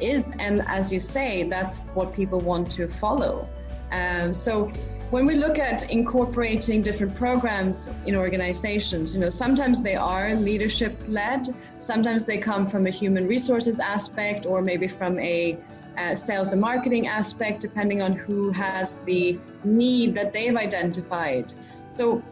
is. 0.02 0.32
And 0.38 0.62
as 0.66 0.92
you 0.92 1.00
say, 1.00 1.44
that's 1.44 1.78
what 1.94 2.12
people 2.12 2.40
want 2.40 2.70
to 2.72 2.88
follow. 2.88 3.48
Um, 3.92 4.32
so 4.32 4.70
when 5.10 5.26
we 5.26 5.34
look 5.34 5.58
at 5.58 5.90
incorporating 5.90 6.82
different 6.82 7.16
programs 7.16 7.88
in 8.06 8.14
organizations, 8.14 9.14
you 9.14 9.20
know, 9.20 9.28
sometimes 9.28 9.82
they 9.82 9.96
are 9.96 10.34
leadership 10.36 10.96
led, 11.08 11.48
sometimes 11.78 12.24
they 12.24 12.38
come 12.38 12.64
from 12.64 12.86
a 12.86 12.90
human 12.90 13.26
resources 13.26 13.80
aspect 13.80 14.46
or 14.46 14.62
maybe 14.62 14.86
from 14.86 15.18
a 15.18 15.58
uh, 15.98 16.14
sales 16.14 16.52
and 16.52 16.60
marketing 16.60 17.08
aspect, 17.08 17.60
depending 17.60 18.00
on 18.00 18.12
who 18.12 18.52
has 18.52 19.00
the 19.00 19.36
need 19.64 20.14
that 20.14 20.32
they've 20.32 20.56
identified. 20.56 21.52
So, 21.90 22.22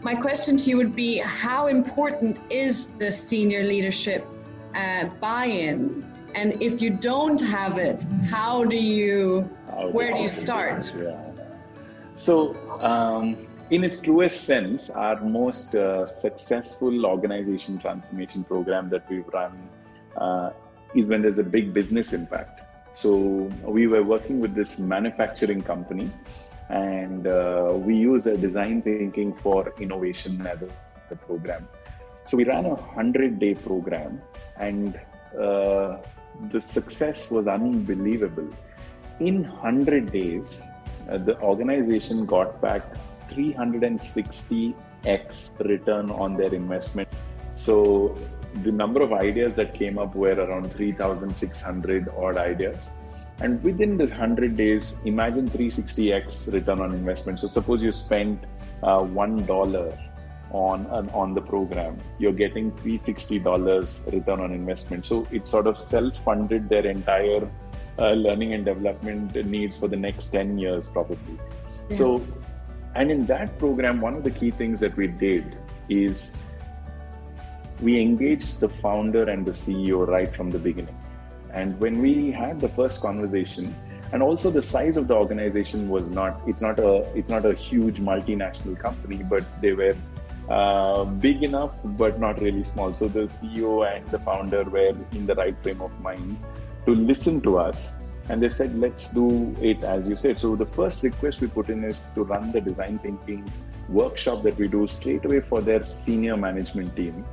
my 0.00 0.14
question 0.14 0.56
to 0.58 0.70
you 0.70 0.76
would 0.76 0.94
be 0.94 1.18
how 1.18 1.66
important 1.66 2.38
is 2.50 2.94
the 2.94 3.10
senior 3.10 3.64
leadership 3.64 4.24
uh, 4.76 5.06
buy 5.20 5.46
in 5.46 6.07
and 6.38 6.62
if 6.62 6.80
you 6.80 6.90
don't 6.90 7.40
have 7.40 7.78
it, 7.78 8.04
how 8.30 8.64
do 8.64 8.76
you, 8.76 9.42
where 9.96 10.12
do 10.12 10.20
you 10.20 10.28
start? 10.28 10.92
Yeah. 10.96 11.20
So, 12.16 12.32
um, 12.80 13.36
in 13.70 13.84
its 13.84 13.98
truest 14.00 14.44
sense, 14.44 14.88
our 14.90 15.20
most 15.20 15.74
uh, 15.74 16.06
successful 16.06 17.06
organization 17.06 17.78
transformation 17.78 18.44
program 18.44 18.88
that 18.90 19.04
we've 19.10 19.28
run 19.28 19.52
uh, 20.16 20.50
is 20.94 21.08
when 21.08 21.22
there's 21.22 21.38
a 21.38 21.48
big 21.56 21.74
business 21.74 22.12
impact. 22.12 22.62
So, 22.94 23.10
we 23.78 23.86
were 23.86 24.04
working 24.04 24.40
with 24.40 24.54
this 24.54 24.78
manufacturing 24.78 25.62
company 25.62 26.10
and 26.68 27.26
uh, 27.26 27.72
we 27.74 27.94
use 27.96 28.26
a 28.26 28.36
design 28.36 28.82
thinking 28.82 29.34
for 29.34 29.72
innovation 29.80 30.46
as 30.46 30.62
a, 30.62 30.68
a 31.10 31.16
program. 31.16 31.66
So 32.26 32.36
we 32.36 32.44
ran 32.44 32.66
a 32.66 32.76
hundred 32.76 33.38
day 33.38 33.54
program, 33.54 34.20
and 34.58 35.00
uh, 35.40 35.96
the 36.50 36.60
success 36.60 37.30
was 37.30 37.46
unbelievable. 37.46 38.48
In 39.20 39.44
hundred 39.44 40.12
days, 40.12 40.62
uh, 41.10 41.18
the 41.18 41.40
organization 41.40 42.26
got 42.26 42.60
back 42.60 42.82
360x 43.28 44.74
return 45.60 46.10
on 46.10 46.36
their 46.36 46.52
investment. 46.54 47.08
So 47.54 48.18
the 48.62 48.72
number 48.72 49.02
of 49.02 49.12
ideas 49.12 49.54
that 49.54 49.74
came 49.74 49.98
up 49.98 50.14
were 50.14 50.34
around 50.34 50.72
3,600 50.72 52.08
odd 52.16 52.36
ideas. 52.36 52.90
And 53.40 53.62
within 53.62 53.96
this 53.96 54.10
100 54.10 54.56
days, 54.56 54.94
imagine 55.04 55.48
360x 55.48 56.52
return 56.52 56.80
on 56.80 56.92
investment. 56.92 57.40
So 57.40 57.48
suppose 57.48 57.82
you 57.82 57.92
spent 57.92 58.44
uh, 58.82 59.00
$1 59.00 59.98
on, 60.50 60.86
on 61.10 61.34
the 61.34 61.40
program, 61.40 61.98
you're 62.18 62.32
getting 62.32 62.72
$360 62.72 64.12
return 64.12 64.40
on 64.40 64.52
investment. 64.52 65.06
So 65.06 65.26
it 65.30 65.48
sort 65.48 65.66
of 65.66 65.76
self-funded 65.76 66.68
their 66.68 66.86
entire 66.86 67.48
uh, 67.98 68.12
learning 68.12 68.54
and 68.54 68.64
development 68.64 69.34
needs 69.46 69.76
for 69.76 69.88
the 69.88 69.96
next 69.96 70.26
10 70.26 70.58
years, 70.58 70.88
probably. 70.88 71.38
Yeah. 71.90 71.96
So, 71.96 72.26
and 72.94 73.10
in 73.10 73.26
that 73.26 73.58
program, 73.58 74.00
one 74.00 74.14
of 74.14 74.24
the 74.24 74.30
key 74.30 74.50
things 74.50 74.80
that 74.80 74.96
we 74.96 75.08
did 75.08 75.58
is 75.88 76.32
we 77.80 78.00
engaged 78.00 78.60
the 78.60 78.68
founder 78.68 79.28
and 79.28 79.46
the 79.46 79.52
CEO 79.52 80.06
right 80.06 80.34
from 80.34 80.50
the 80.50 80.58
beginning. 80.58 80.96
And 81.52 81.78
when 81.80 82.00
we 82.00 82.30
had 82.30 82.60
the 82.60 82.68
first 82.68 83.00
conversation, 83.00 83.74
and 84.12 84.22
also 84.22 84.50
the 84.50 84.62
size 84.62 84.96
of 84.96 85.06
the 85.08 85.14
organization 85.14 85.88
was 85.88 86.08
not 86.08 86.40
it's 86.46 86.62
not 86.62 86.78
a 86.78 87.00
it's 87.14 87.28
not 87.28 87.44
a 87.44 87.52
huge 87.52 88.00
multinational 88.00 88.78
company, 88.78 89.22
but 89.22 89.44
they 89.60 89.72
were 89.72 89.96
uh, 90.48 91.04
big 91.04 91.42
enough 91.42 91.76
but 91.84 92.18
not 92.18 92.40
really 92.40 92.64
small. 92.64 92.92
So 92.92 93.08
the 93.08 93.24
CEO 93.24 93.86
and 93.94 94.08
the 94.10 94.18
founder 94.18 94.64
were 94.64 94.94
in 95.12 95.26
the 95.26 95.34
right 95.34 95.56
frame 95.62 95.82
of 95.82 95.98
mind 96.00 96.38
to 96.86 96.94
listen 96.94 97.40
to 97.42 97.58
us. 97.58 97.92
And 98.30 98.42
they 98.42 98.48
said, 98.48 98.78
let's 98.78 99.10
do 99.10 99.56
it 99.60 99.82
as 99.84 100.06
you 100.08 100.16
said. 100.16 100.38
So 100.38 100.54
the 100.54 100.66
first 100.66 101.02
request 101.02 101.40
we 101.40 101.46
put 101.46 101.70
in 101.70 101.82
is 101.84 102.00
to 102.14 102.24
run 102.24 102.52
the 102.52 102.60
design 102.60 102.98
thinking 102.98 103.50
workshop 103.88 104.42
that 104.42 104.56
we 104.58 104.68
do 104.68 104.86
straight 104.86 105.24
away 105.24 105.40
for 105.40 105.60
their 105.60 105.84
senior 105.84 106.36
management 106.36 106.94
team 106.94 107.24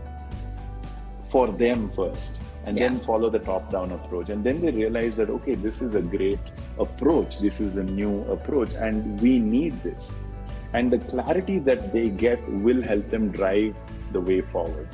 for 1.29 1.47
them 1.47 1.89
first 1.89 2.39
and 2.65 2.77
yeah. 2.77 2.87
then 2.87 2.99
follow 2.99 3.29
the 3.29 3.39
top 3.39 3.69
down 3.69 3.91
approach 3.91 4.29
and 4.29 4.43
then 4.43 4.61
they 4.61 4.71
realize 4.71 5.15
that 5.15 5.29
okay 5.29 5.55
this 5.55 5.81
is 5.81 5.95
a 5.95 6.01
great 6.01 6.39
approach 6.79 7.39
this 7.39 7.59
is 7.59 7.75
a 7.75 7.83
new 7.83 8.23
approach 8.31 8.73
and 8.75 9.19
we 9.21 9.37
need 9.37 9.73
this 9.83 10.15
and 10.75 10.91
the 10.91 10.99
clarity 11.11 11.57
that 11.67 11.91
they 11.93 12.07
get 12.09 12.39
will 12.65 12.81
help 12.83 13.09
them 13.09 13.29
drive 13.29 13.75
the 14.11 14.21
way 14.29 14.41
forward. 14.41 14.87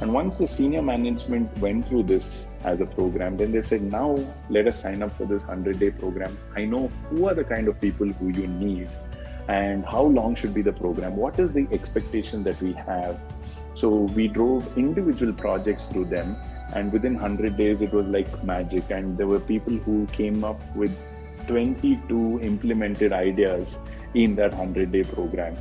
And 0.00 0.12
once 0.12 0.38
the 0.38 0.48
senior 0.48 0.82
management 0.82 1.56
went 1.58 1.86
through 1.86 2.04
this 2.04 2.46
as 2.64 2.80
a 2.80 2.86
program 2.86 3.36
then 3.36 3.52
they 3.52 3.62
said 3.62 3.82
now 3.82 4.08
let 4.48 4.66
us 4.70 4.80
sign 4.82 5.02
up 5.02 5.16
for 5.16 5.26
this 5.26 5.42
100 5.42 5.78
day 5.78 5.90
program. 5.90 6.36
I 6.56 6.64
know 6.64 6.88
who 7.08 7.28
are 7.28 7.34
the 7.34 7.44
kind 7.44 7.68
of 7.68 7.80
people 7.80 8.08
who 8.08 8.28
you 8.28 8.46
need 8.46 8.88
and 9.48 9.84
how 9.84 10.02
long 10.02 10.34
should 10.34 10.54
be 10.54 10.62
the 10.62 10.72
program. 10.72 11.16
What 11.16 11.38
is 11.38 11.52
the 11.52 11.66
expectation 11.72 12.42
that 12.44 12.60
we 12.62 12.72
have? 12.72 13.20
So 13.74 13.88
we 14.18 14.26
drove 14.28 14.76
individual 14.78 15.32
projects 15.32 15.88
through 15.88 16.06
them. 16.06 16.36
And 16.74 16.92
within 16.92 17.14
100 17.14 17.56
days 17.56 17.82
it 17.82 17.92
was 17.92 18.08
like 18.08 18.44
magic. 18.44 18.90
And 18.90 19.18
there 19.18 19.26
were 19.26 19.40
people 19.40 19.74
who 19.74 20.06
came 20.12 20.44
up 20.44 20.60
with 20.76 20.96
22 21.46 22.40
implemented 22.42 23.12
ideas 23.12 23.78
in 24.14 24.34
that 24.36 24.50
100 24.50 24.92
day 24.92 25.02
program 25.02 25.56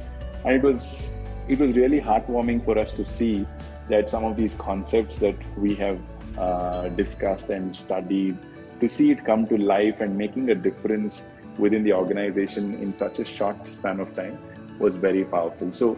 and 0.45 0.55
it 0.55 0.63
was 0.63 1.11
it 1.47 1.59
was 1.59 1.75
really 1.75 1.99
heartwarming 1.99 2.63
for 2.63 2.77
us 2.77 2.91
to 2.91 3.05
see 3.05 3.45
that 3.89 4.09
some 4.09 4.23
of 4.23 4.37
these 4.37 4.55
concepts 4.55 5.17
that 5.17 5.35
we 5.57 5.73
have 5.75 5.99
uh, 6.37 6.89
discussed 6.89 7.49
and 7.49 7.75
studied 7.75 8.37
to 8.79 8.87
see 8.87 9.11
it 9.11 9.25
come 9.25 9.45
to 9.47 9.57
life 9.57 10.01
and 10.01 10.15
making 10.17 10.51
a 10.51 10.55
difference 10.55 11.27
within 11.57 11.83
the 11.83 11.93
organization 11.93 12.75
in 12.75 12.93
such 12.93 13.19
a 13.19 13.25
short 13.25 13.67
span 13.67 13.99
of 13.99 14.15
time 14.15 14.37
was 14.79 14.95
very 14.95 15.23
powerful 15.25 15.71
so 15.71 15.97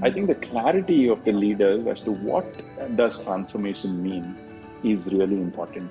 I 0.00 0.10
think 0.10 0.28
the 0.28 0.36
clarity 0.36 1.08
of 1.08 1.24
the 1.24 1.32
leaders 1.32 1.86
as 1.86 2.00
to 2.02 2.12
what 2.12 2.46
does 2.94 3.20
transformation 3.20 4.00
mean 4.00 4.36
is 4.84 5.06
really 5.12 5.34
important. 5.34 5.90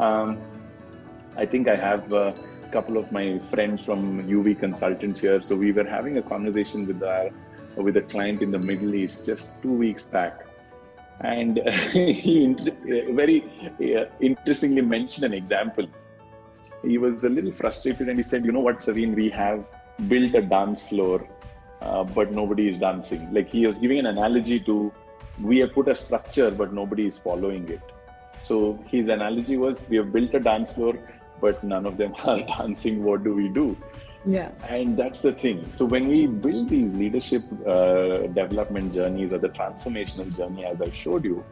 Um, 0.00 0.40
I 1.36 1.44
think 1.44 1.68
I 1.68 1.76
have 1.76 2.12
a 2.12 2.34
couple 2.76 2.96
of 2.96 3.10
my 3.18 3.26
friends 3.52 3.84
from 3.88 4.00
UV 4.36 4.58
consultants 4.58 5.20
here. 5.20 5.40
So 5.48 5.56
we 5.56 5.72
were 5.72 5.88
having 5.96 6.18
a 6.18 6.22
conversation 6.22 6.86
with 6.86 7.02
our 7.02 7.30
with 7.76 7.96
a 7.96 8.02
client 8.02 8.42
in 8.46 8.50
the 8.56 8.62
Middle 8.70 8.94
East 8.94 9.26
just 9.26 9.60
two 9.62 9.76
weeks 9.84 10.06
back, 10.16 10.46
and 11.20 11.58
he 11.92 12.54
very 13.22 13.38
uh, 13.98 14.04
interestingly 14.20 14.82
mentioned 14.96 15.24
an 15.30 15.34
example. 15.42 15.86
He 16.82 16.98
was 16.98 17.24
a 17.24 17.30
little 17.36 17.52
frustrated 17.52 18.08
and 18.08 18.18
he 18.18 18.26
said, 18.32 18.44
"You 18.44 18.52
know 18.52 18.66
what, 18.68 18.78
Saveen? 18.88 19.14
We 19.22 19.30
have 19.30 19.64
built 20.08 20.34
a 20.34 20.42
dance 20.42 20.88
floor 20.88 21.26
uh, 21.84 22.02
but 22.02 22.32
nobody 22.32 22.68
is 22.68 22.78
dancing. 22.78 23.32
Like 23.32 23.48
he 23.50 23.66
was 23.66 23.78
giving 23.78 23.98
an 23.98 24.06
analogy 24.06 24.60
to 24.60 24.92
we 25.40 25.58
have 25.58 25.72
put 25.72 25.88
a 25.88 25.94
structure, 25.94 26.50
but 26.50 26.72
nobody 26.72 27.06
is 27.06 27.18
following 27.18 27.68
it. 27.68 27.80
So 28.46 28.78
his 28.86 29.08
analogy 29.08 29.56
was 29.56 29.80
we 29.88 29.96
have 29.96 30.12
built 30.12 30.34
a 30.34 30.40
dance 30.40 30.72
floor, 30.72 30.94
but 31.44 31.62
none 31.62 31.86
of 31.86 31.96
them 31.96 32.14
are 32.24 32.40
dancing. 32.56 33.02
What 33.04 33.24
do 33.24 33.34
we 33.34 33.48
do? 33.48 33.76
Yeah. 34.26 34.52
And 34.68 34.96
that's 34.96 35.20
the 35.20 35.32
thing. 35.32 35.58
So 35.70 35.84
when 35.84 36.08
we 36.08 36.26
build 36.26 36.70
these 36.70 36.94
leadership 36.94 37.42
uh, 37.66 38.28
development 38.38 38.94
journeys 38.94 39.32
or 39.32 39.38
the 39.38 39.50
transformational 39.50 40.34
journey, 40.34 40.64
as 40.64 40.80
I 40.80 40.90
showed 40.90 41.24
you, 41.24 41.44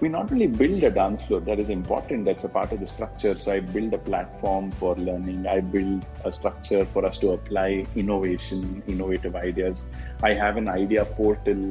we 0.00 0.08
not 0.08 0.32
only 0.32 0.46
build 0.46 0.82
a 0.82 0.90
dance 0.90 1.22
floor 1.22 1.40
that 1.48 1.60
is 1.64 1.68
important 1.70 2.24
that's 2.28 2.44
a 2.44 2.48
part 2.54 2.72
of 2.72 2.80
the 2.80 2.86
structure 2.86 3.32
so 3.42 3.52
i 3.52 3.60
build 3.74 3.94
a 3.98 4.00
platform 4.06 4.70
for 4.80 4.90
learning 4.96 5.46
i 5.52 5.60
build 5.74 6.04
a 6.30 6.32
structure 6.38 6.84
for 6.94 7.06
us 7.08 7.16
to 7.22 7.30
apply 7.36 7.68
innovation 8.02 8.82
innovative 8.94 9.36
ideas 9.36 9.84
i 10.30 10.32
have 10.40 10.58
an 10.62 10.68
idea 10.74 11.04
portal 11.20 11.62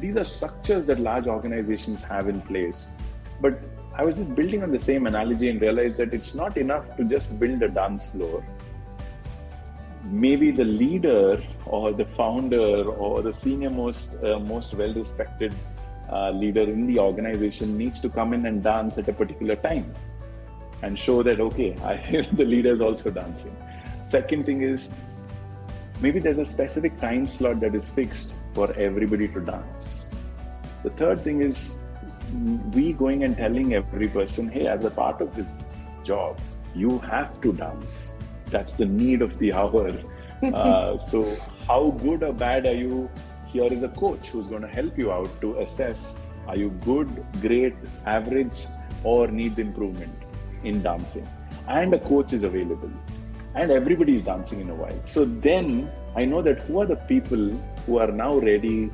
these 0.00 0.18
are 0.22 0.26
structures 0.32 0.84
that 0.90 1.00
large 1.08 1.28
organizations 1.36 2.02
have 2.02 2.28
in 2.34 2.42
place 2.50 2.82
but 3.40 3.62
i 3.98 4.04
was 4.04 4.16
just 4.16 4.34
building 4.34 4.62
on 4.62 4.70
the 4.70 4.78
same 4.78 5.06
analogy 5.06 5.48
and 5.50 5.60
realized 5.60 5.98
that 5.98 6.14
it's 6.14 6.34
not 6.40 6.56
enough 6.56 6.96
to 6.96 7.04
just 7.04 7.38
build 7.38 7.62
a 7.62 7.68
dance 7.68 8.10
floor. 8.10 8.44
Maybe 10.04 10.52
the 10.52 10.64
leader 10.64 11.42
or 11.66 11.92
the 11.92 12.04
founder 12.18 12.84
or 12.84 13.22
the 13.22 13.32
senior 13.32 13.70
most 13.70 14.14
uh, 14.22 14.38
most 14.38 14.74
well 14.74 14.94
respected 14.94 15.54
uh, 16.10 16.30
leader 16.30 16.62
in 16.62 16.86
the 16.86 16.98
organization 17.00 17.76
needs 17.76 18.00
to 18.00 18.08
come 18.08 18.32
in 18.32 18.46
and 18.46 18.62
dance 18.62 18.98
at 18.98 19.08
a 19.08 19.12
particular 19.12 19.56
time 19.56 19.92
and 20.82 20.98
show 21.06 21.22
that 21.24 21.40
okay 21.40 21.74
I, 21.82 21.96
the 22.32 22.44
leader 22.44 22.72
is 22.72 22.80
also 22.80 23.10
dancing. 23.10 23.56
Second 24.04 24.46
thing 24.46 24.62
is 24.62 24.90
maybe 26.00 26.20
there's 26.20 26.38
a 26.38 26.46
specific 26.46 27.00
time 27.00 27.26
slot 27.26 27.60
that 27.60 27.74
is 27.74 27.90
fixed 27.90 28.34
for 28.54 28.72
everybody 28.74 29.28
to 29.28 29.40
dance. 29.40 30.06
The 30.84 30.90
third 30.90 31.24
thing 31.24 31.42
is 31.42 31.77
we 32.74 32.92
going 32.92 33.24
and 33.24 33.36
telling 33.36 33.74
every 33.74 34.08
person 34.08 34.48
hey 34.48 34.66
as 34.66 34.84
a 34.84 34.90
part 34.90 35.20
of 35.20 35.34
this 35.34 35.46
job 36.04 36.38
you 36.74 36.98
have 36.98 37.40
to 37.40 37.52
dance 37.52 38.12
that's 38.50 38.74
the 38.74 38.84
need 38.84 39.22
of 39.22 39.38
the 39.38 39.52
hour 39.52 39.92
uh, 40.54 40.98
so 40.98 41.36
how 41.66 41.90
good 42.02 42.22
or 42.22 42.32
bad 42.32 42.66
are 42.66 42.74
you 42.74 43.10
here 43.46 43.72
is 43.72 43.82
a 43.82 43.88
coach 43.88 44.28
who's 44.28 44.46
going 44.46 44.62
to 44.62 44.68
help 44.68 44.98
you 44.98 45.10
out 45.10 45.40
to 45.40 45.58
assess 45.60 46.14
are 46.48 46.56
you 46.56 46.70
good, 46.84 47.08
great, 47.42 47.74
average, 48.06 48.66
or 49.04 49.28
need 49.28 49.58
improvement 49.58 50.14
in 50.64 50.82
dancing. 50.82 51.28
And 51.68 51.92
a 51.92 51.98
coach 51.98 52.32
is 52.32 52.42
available. 52.42 52.90
And 53.54 53.70
everybody 53.70 54.16
is 54.16 54.22
dancing 54.22 54.60
in 54.60 54.70
a 54.70 54.74
while. 54.74 54.98
So 55.04 55.26
then 55.26 55.90
I 56.16 56.24
know 56.24 56.40
that 56.40 56.60
who 56.60 56.80
are 56.80 56.86
the 56.86 56.96
people 56.96 57.50
who 57.84 57.98
are 57.98 58.10
now 58.10 58.38
ready 58.38 58.90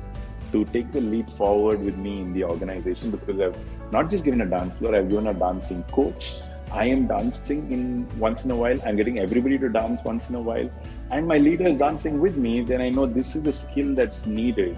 to 0.55 0.65
take 0.73 0.91
the 0.97 1.01
leap 1.01 1.29
forward 1.41 1.83
with 1.83 1.97
me 2.07 2.15
in 2.23 2.33
the 2.33 2.43
organization 2.55 3.11
because 3.11 3.39
I've 3.47 3.57
not 3.91 4.09
just 4.09 4.25
given 4.25 4.41
a 4.41 4.49
dance 4.57 4.75
floor, 4.75 4.95
I've 4.95 5.09
given 5.09 5.27
a 5.27 5.33
dancing 5.45 5.83
coach. 5.99 6.33
I 6.71 6.85
am 6.85 7.07
dancing 7.07 7.71
in 7.71 7.85
once 8.19 8.43
in 8.45 8.51
a 8.51 8.55
while. 8.55 8.79
I'm 8.85 8.97
getting 9.01 9.19
everybody 9.19 9.57
to 9.59 9.69
dance 9.69 10.01
once 10.03 10.29
in 10.29 10.35
a 10.35 10.41
while 10.41 10.69
and 11.11 11.27
my 11.27 11.37
leader 11.37 11.67
is 11.67 11.77
dancing 11.77 12.19
with 12.19 12.35
me, 12.35 12.61
then 12.61 12.81
I 12.81 12.89
know 12.89 13.05
this 13.05 13.35
is 13.35 13.43
the 13.43 13.53
skill 13.53 13.93
that's 13.93 14.25
needed 14.25 14.77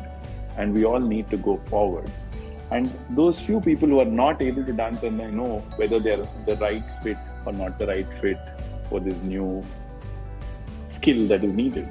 and 0.57 0.73
we 0.73 0.83
all 0.83 0.99
need 0.99 1.29
to 1.29 1.37
go 1.37 1.57
forward. 1.67 2.11
And 2.71 2.91
those 3.11 3.39
few 3.39 3.61
people 3.61 3.87
who 3.87 3.99
are 4.01 4.05
not 4.05 4.41
able 4.41 4.65
to 4.65 4.73
dance, 4.73 5.03
and 5.03 5.21
I 5.21 5.29
know 5.29 5.59
whether 5.77 5.99
they're 5.99 6.27
the 6.45 6.57
right 6.57 6.83
fit 7.01 7.17
or 7.45 7.53
not 7.53 7.79
the 7.79 7.87
right 7.87 8.09
fit 8.19 8.37
for 8.89 8.99
this 8.99 9.15
new 9.21 9.63
skill 10.89 11.27
that 11.27 11.45
is 11.45 11.53
needed. 11.53 11.87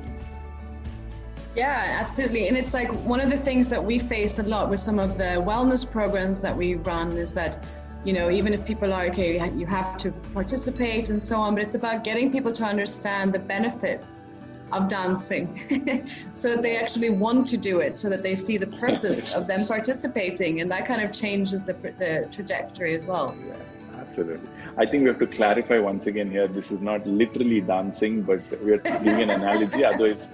Yeah, 1.56 1.96
absolutely. 1.98 2.48
And 2.48 2.56
it's 2.56 2.74
like 2.74 2.92
one 3.06 3.18
of 3.18 3.30
the 3.30 3.36
things 3.36 3.70
that 3.70 3.82
we 3.82 3.98
faced 3.98 4.38
a 4.38 4.42
lot 4.42 4.68
with 4.68 4.78
some 4.78 4.98
of 4.98 5.16
the 5.16 5.42
wellness 5.50 5.90
programs 5.90 6.42
that 6.42 6.54
we 6.54 6.74
run 6.74 7.16
is 7.16 7.32
that, 7.32 7.64
you 8.04 8.12
know, 8.12 8.28
even 8.30 8.52
if 8.52 8.66
people 8.66 8.92
are 8.92 9.06
okay, 9.06 9.50
you 9.52 9.64
have 9.66 9.96
to 9.98 10.12
participate 10.34 11.08
and 11.08 11.22
so 11.22 11.36
on, 11.36 11.54
but 11.54 11.62
it's 11.62 11.74
about 11.74 12.04
getting 12.04 12.30
people 12.30 12.52
to 12.52 12.64
understand 12.64 13.32
the 13.32 13.38
benefits 13.38 14.50
of 14.70 14.86
dancing. 14.88 15.48
So 16.34 16.50
that 16.50 16.60
they 16.60 16.76
actually 16.76 17.08
want 17.08 17.48
to 17.48 17.56
do 17.56 17.80
it 17.80 17.96
so 17.96 18.10
that 18.10 18.22
they 18.22 18.34
see 18.34 18.58
the 18.58 18.66
purpose 18.66 19.32
of 19.38 19.46
them 19.46 19.66
participating 19.66 20.60
and 20.60 20.70
that 20.70 20.86
kind 20.86 21.00
of 21.00 21.10
changes 21.10 21.62
the, 21.62 21.72
the 21.72 22.28
trajectory 22.30 22.94
as 22.94 23.06
well. 23.06 23.34
Yeah 23.48 23.56
absolutely. 23.98 24.48
I 24.76 24.84
think 24.86 25.02
we 25.02 25.08
have 25.08 25.18
to 25.18 25.26
clarify 25.26 25.78
once 25.78 26.06
again 26.06 26.30
here 26.30 26.46
this 26.46 26.70
is 26.70 26.82
not 26.82 27.06
literally 27.06 27.60
dancing 27.60 28.22
but 28.22 28.40
we're 28.62 28.78
giving 28.78 29.22
an 29.22 29.30
analogy 29.30 29.84
otherwise 29.90 30.28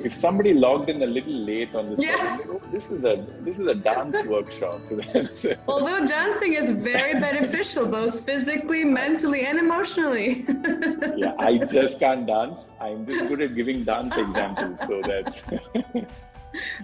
if 0.00 0.14
somebody 0.14 0.54
logged 0.54 0.90
in 0.90 1.02
a 1.02 1.06
little 1.06 1.32
late 1.32 1.74
on 1.74 1.90
this, 1.90 2.00
yeah. 2.00 2.38
oh, 2.48 2.60
this 2.72 2.90
is 2.90 3.04
a 3.04 3.24
this 3.40 3.58
is 3.58 3.66
a 3.66 3.74
dance 3.74 4.16
workshop. 4.26 4.80
Although 5.68 6.06
dancing 6.06 6.54
is 6.54 6.70
very 6.70 7.18
beneficial, 7.20 7.86
both 7.86 8.24
physically, 8.24 8.84
mentally, 8.84 9.46
and 9.46 9.58
emotionally. 9.58 10.46
yeah, 11.16 11.34
I 11.38 11.58
just 11.58 11.98
can't 11.98 12.26
dance. 12.26 12.70
I'm 12.80 13.06
just 13.06 13.28
good 13.28 13.42
at 13.42 13.54
giving 13.54 13.84
dance 13.84 14.16
examples, 14.16 14.78
so 14.86 15.02
that's. 15.04 15.42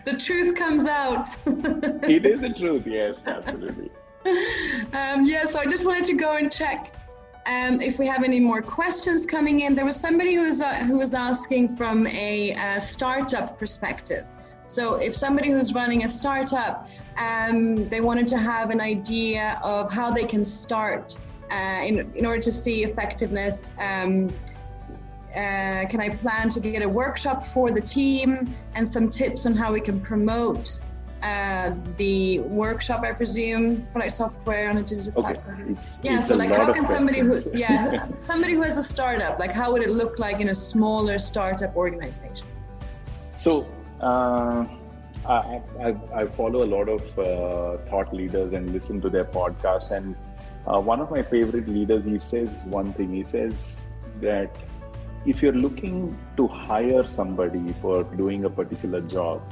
the 0.05 0.17
truth 0.19 0.55
comes 0.55 0.87
out. 0.87 1.29
it 1.47 2.27
is 2.27 2.41
the 2.41 2.51
truth. 2.51 2.87
Yes, 2.87 3.23
absolutely. 3.27 3.91
Um, 4.93 5.25
yeah, 5.25 5.45
so 5.45 5.59
I 5.59 5.67
just 5.67 5.85
wanted 5.85 6.05
to 6.07 6.15
go 6.15 6.37
and 6.37 6.51
check 6.51 6.93
um, 7.47 7.81
if 7.81 7.99
we 7.99 8.07
have 8.07 8.25
any 8.25 8.41
more 8.41 8.63
questions 8.63 9.27
coming 9.27 9.61
in, 9.61 9.75
there 9.75 9.85
was 9.85 9.97
somebody 9.97 10.35
who 10.35 10.45
was 10.45 10.63
uh, 10.63 10.77
who 10.85 10.97
was 10.97 11.13
asking 11.13 11.77
from 11.77 12.07
a, 12.07 12.53
a, 12.53 12.81
startup 12.81 13.59
perspective. 13.59 14.25
So, 14.67 14.95
if 14.95 15.15
somebody 15.15 15.51
who's 15.51 15.75
running 15.75 16.05
a 16.05 16.09
startup, 16.09 16.89
um, 17.19 17.89
they 17.91 18.01
wanted 18.01 18.29
to 18.29 18.39
have 18.39 18.71
an 18.71 18.81
idea 18.81 19.61
of 19.63 19.93
how 19.93 20.11
they 20.11 20.25
can 20.25 20.45
start 20.45 21.19
uh, 21.51 21.83
in 21.85 22.11
in 22.15 22.25
order 22.25 22.41
to 22.41 22.53
see 22.53 22.85
effectiveness. 22.85 23.71
Um, 23.79 24.33
uh, 25.33 25.85
can 25.89 26.01
I 26.01 26.11
plan 26.11 26.49
to 26.51 26.61
get 26.61 26.83
a 26.83 26.89
workshop 26.89 27.49
for 27.49 27.73
the 27.73 27.81
team 27.81 28.55
and 28.75 28.87
some 28.87 29.11
tips 29.11 29.47
on 29.47 29.55
how 29.55 29.73
we 29.73 29.81
can 29.81 30.01
promote 30.01 30.81
uh, 31.25 31.75
the 31.97 32.41
workshop, 32.41 33.03
I 33.03 33.13
presume, 33.13 33.87
for 33.93 34.01
like 34.01 34.11
software 34.11 34.69
on 34.69 34.77
a 34.77 34.83
digital 34.83 35.25
okay. 35.25 35.35
platform. 35.35 35.77
It's, 35.79 35.99
yeah, 36.03 36.19
it's 36.19 36.29
so 36.29 36.37
like 36.37 36.51
how 36.51 36.71
can 36.71 36.85
somebody 36.85 37.21
who 37.21 37.35
yeah 37.55 38.07
somebody 38.19 38.53
who 38.53 38.61
has 38.61 38.77
a 38.77 38.83
startup, 38.83 39.39
like 39.39 39.51
how 39.51 39.73
would 39.73 39.83
it 39.83 39.89
look 39.89 40.19
like 40.19 40.41
in 40.41 40.51
a 40.51 40.55
smaller 40.55 41.19
startup 41.19 41.75
organization? 41.77 42.47
So 43.37 43.67
uh, 44.03 44.67
I, 45.27 45.63
I, 45.81 45.97
I, 46.15 46.27
follow 46.27 46.63
a 46.63 46.71
lot 46.77 46.91
of 46.91 47.19
uh, 47.19 47.79
thought 47.89 48.13
leaders 48.13 48.53
and 48.53 48.73
listen 48.75 49.01
to 49.01 49.09
their 49.09 49.25
podcasts. 49.25 49.91
and 49.93 50.15
uh, 50.67 50.79
one 50.79 51.01
of 51.01 51.11
my 51.11 51.23
favorite 51.23 51.69
leaders, 51.69 52.05
he 52.05 52.19
says 52.19 52.65
one 52.65 52.93
thing. 52.93 53.15
He 53.15 53.25
says 53.25 53.87
that 54.21 54.55
if 55.25 55.43
you're 55.43 55.61
looking 55.67 56.19
to 56.37 56.47
hire 56.47 57.07
somebody 57.07 57.73
for 57.81 58.05
doing 58.05 58.45
a 58.45 58.51
particular 58.51 59.01
job 59.01 59.43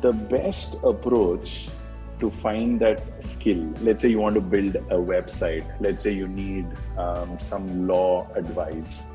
the 0.00 0.12
best 0.12 0.76
approach 0.82 1.68
to 2.20 2.30
find 2.30 2.80
that 2.80 3.02
skill. 3.22 3.72
Let's 3.80 4.02
say 4.02 4.08
you 4.08 4.20
want 4.20 4.34
to 4.36 4.40
build 4.40 4.76
a 4.76 5.00
website. 5.12 5.64
Let's 5.80 6.02
say 6.02 6.12
you 6.12 6.28
need 6.28 6.66
um, 6.96 7.38
some 7.40 7.86
law 7.86 8.28
advice. 8.34 9.08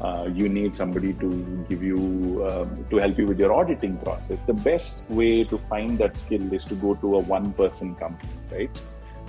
Uh, 0.00 0.28
you 0.32 0.48
need 0.48 0.74
somebody 0.74 1.12
to 1.14 1.64
give 1.68 1.82
you 1.82 2.44
um, 2.48 2.84
to 2.90 2.96
help 2.96 3.18
you 3.18 3.26
with 3.26 3.38
your 3.38 3.52
auditing 3.52 3.96
process. 3.98 4.44
The 4.44 4.54
best 4.54 5.08
way 5.08 5.44
to 5.44 5.58
find 5.58 5.96
that 5.98 6.16
skill 6.16 6.52
is 6.52 6.64
to 6.66 6.74
go 6.74 6.94
to 6.96 7.16
a 7.16 7.18
one 7.20 7.52
person 7.52 7.94
company 7.94 8.32
right? 8.50 8.70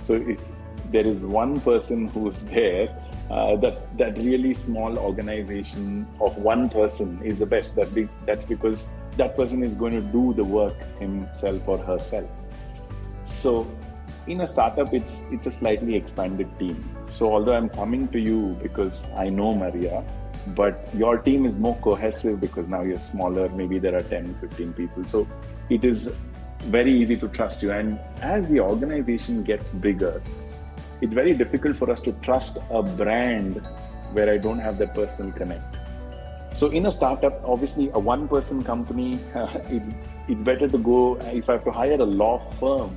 So 0.04 0.14
if 0.14 0.40
there 0.90 1.06
is 1.06 1.24
one 1.24 1.60
person 1.60 2.08
who's 2.08 2.44
there 2.44 2.88
uh, 3.30 3.56
that 3.56 3.96
that 3.96 4.18
really 4.18 4.52
small 4.52 4.98
organization 4.98 6.06
of 6.20 6.36
one 6.36 6.68
person 6.68 7.20
is 7.24 7.38
the 7.38 7.46
best. 7.46 7.74
That 7.76 7.94
be, 7.94 8.08
that's 8.26 8.44
because 8.44 8.86
that 9.16 9.36
person 9.36 9.62
is 9.62 9.74
going 9.74 9.92
to 9.92 10.00
do 10.00 10.34
the 10.34 10.44
work 10.44 10.74
himself 10.98 11.68
or 11.68 11.78
herself. 11.78 12.28
So 13.26 13.70
in 14.26 14.40
a 14.40 14.46
startup, 14.46 14.92
it's 14.92 15.22
it's 15.30 15.46
a 15.46 15.50
slightly 15.50 15.94
expanded 15.94 16.58
team. 16.58 16.82
So 17.14 17.32
although 17.32 17.54
I'm 17.54 17.68
coming 17.68 18.08
to 18.08 18.18
you 18.18 18.58
because 18.62 19.02
I 19.16 19.28
know 19.28 19.54
Maria, 19.54 20.04
but 20.48 20.88
your 20.94 21.18
team 21.18 21.46
is 21.46 21.54
more 21.54 21.76
cohesive 21.76 22.40
because 22.40 22.68
now 22.68 22.82
you're 22.82 22.98
smaller. 22.98 23.48
Maybe 23.48 23.78
there 23.78 23.96
are 23.96 24.02
10, 24.02 24.34
15 24.40 24.72
people. 24.72 25.04
So 25.04 25.26
it 25.70 25.84
is 25.84 26.10
very 26.64 26.92
easy 26.92 27.16
to 27.18 27.28
trust 27.28 27.62
you. 27.62 27.72
And 27.72 27.98
as 28.20 28.48
the 28.48 28.60
organization 28.60 29.42
gets 29.42 29.72
bigger, 29.72 30.20
it's 31.00 31.14
very 31.14 31.34
difficult 31.34 31.76
for 31.76 31.90
us 31.90 32.00
to 32.02 32.12
trust 32.22 32.58
a 32.70 32.82
brand 32.82 33.62
where 34.12 34.30
I 34.30 34.38
don't 34.38 34.58
have 34.58 34.78
that 34.78 34.94
personal 34.94 35.32
connect. 35.32 35.76
So 36.54 36.68
in 36.68 36.86
a 36.86 36.92
startup, 36.92 37.42
obviously 37.44 37.90
a 37.94 37.98
one-person 37.98 38.62
company, 38.62 39.18
it's, 39.34 39.88
it's 40.28 40.42
better 40.42 40.68
to 40.68 40.78
go. 40.78 41.16
If 41.16 41.50
I 41.50 41.54
have 41.54 41.64
to 41.64 41.72
hire 41.72 41.94
a 41.94 42.04
law 42.04 42.48
firm, 42.60 42.96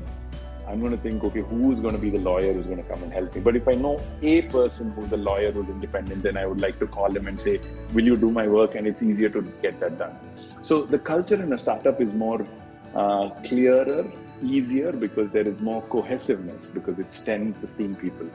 I'm 0.68 0.80
going 0.80 0.92
to 0.92 0.98
think, 0.98 1.24
okay, 1.24 1.40
who's 1.40 1.80
going 1.80 1.96
to 1.96 2.00
be 2.00 2.12
the 2.12 2.20
lawyer 2.20 2.54
who's 2.54 2.66
going 2.66 2.84
to 2.84 2.84
come 2.84 3.02
and 3.02 3.12
help 3.12 3.34
me? 3.34 3.42
But 3.42 3.56
if 3.56 3.68
I 3.68 3.74
know 3.74 4.00
a 4.22 4.44
person 4.44 4.92
who's 4.92 5.10
the 5.10 5.18
lawyer 5.18 5.52
who's 5.52 5.70
independent, 5.70 6.22
then 6.22 6.38
I 6.38 6.46
would 6.46 6.62
like 6.62 6.78
to 6.80 6.88
call 6.88 7.10
them 7.10 7.26
and 7.26 7.42
say, 7.42 7.60
will 7.94 8.04
you 8.04 8.16
do 8.16 8.30
my 8.30 8.48
work? 8.48 8.76
And 8.76 8.86
it's 8.86 9.02
easier 9.02 9.30
to 9.30 9.42
get 9.62 9.80
that 9.80 9.98
done. 9.98 10.16
So 10.62 10.84
the 10.84 11.00
culture 11.00 11.42
in 11.42 11.52
a 11.54 11.58
startup 11.58 12.00
is 12.00 12.14
more 12.14 12.46
uh, 12.94 13.30
clearer, 13.46 14.06
easier 14.44 14.92
because 14.92 15.32
there 15.32 15.48
is 15.48 15.62
more 15.62 15.82
cohesiveness 15.84 16.70
because 16.70 17.00
it's 17.00 17.22
10, 17.22 17.54
15 17.54 17.96
people. 17.96 18.30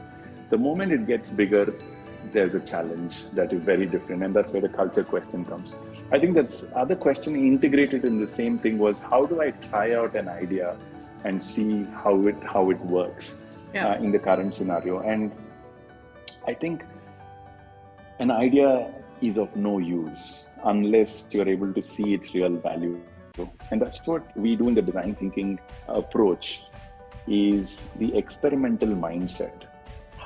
The 0.51 0.59
moment 0.59 0.91
it 0.91 1.07
gets 1.07 1.29
bigger, 1.29 1.75
there's 2.31 2.55
a 2.55 2.61
challenge 2.61 3.25
that 3.33 3.53
is 3.53 3.63
very 3.63 3.87
different 3.87 4.23
and 4.23 4.35
that's 4.35 4.53
where 4.53 4.63
the 4.63 4.69
culture 4.69 5.05
question 5.05 5.45
comes. 5.45 5.77
I 6.13 6.19
think 6.19 6.35
that's 6.35 6.65
other 6.75 6.97
question 6.97 7.35
integrated 7.35 8.05
in 8.05 8.21
the 8.21 8.27
same 8.27 8.59
thing 8.59 8.79
was 8.79 8.99
how 8.99 9.25
do 9.25 9.41
i 9.41 9.51
try 9.51 9.95
out 9.95 10.17
an 10.17 10.29
idea 10.29 10.77
and 11.25 11.43
see 11.43 11.85
how 11.85 12.21
it 12.27 12.37
how 12.43 12.71
it 12.71 12.81
works 12.81 13.45
yeah. 13.75 13.89
uh, 13.89 13.97
in 13.97 14.13
the 14.13 14.19
current 14.19 14.55
scenario? 14.55 15.01
And 15.01 15.33
i 16.47 16.55
think 16.55 16.85
an 18.19 18.31
idea 18.31 18.93
is 19.21 19.39
of 19.39 19.55
no 19.57 19.79
use 19.79 20.45
unless 20.65 21.25
you're 21.31 21.49
able 21.49 21.73
to 21.73 21.83
see 21.83 22.15
its 22.15 22.35
real 22.35 22.57
value. 22.57 23.01
And 23.71 23.81
that's 23.81 24.07
what 24.07 24.37
we 24.37 24.57
do 24.57 24.69
in 24.69 24.75
the 24.75 24.83
design 24.83 25.15
thinking 25.15 25.59
approach 25.89 26.65
is 27.27 27.81
the 27.99 28.17
experimental 28.17 28.89
mindset 28.89 29.65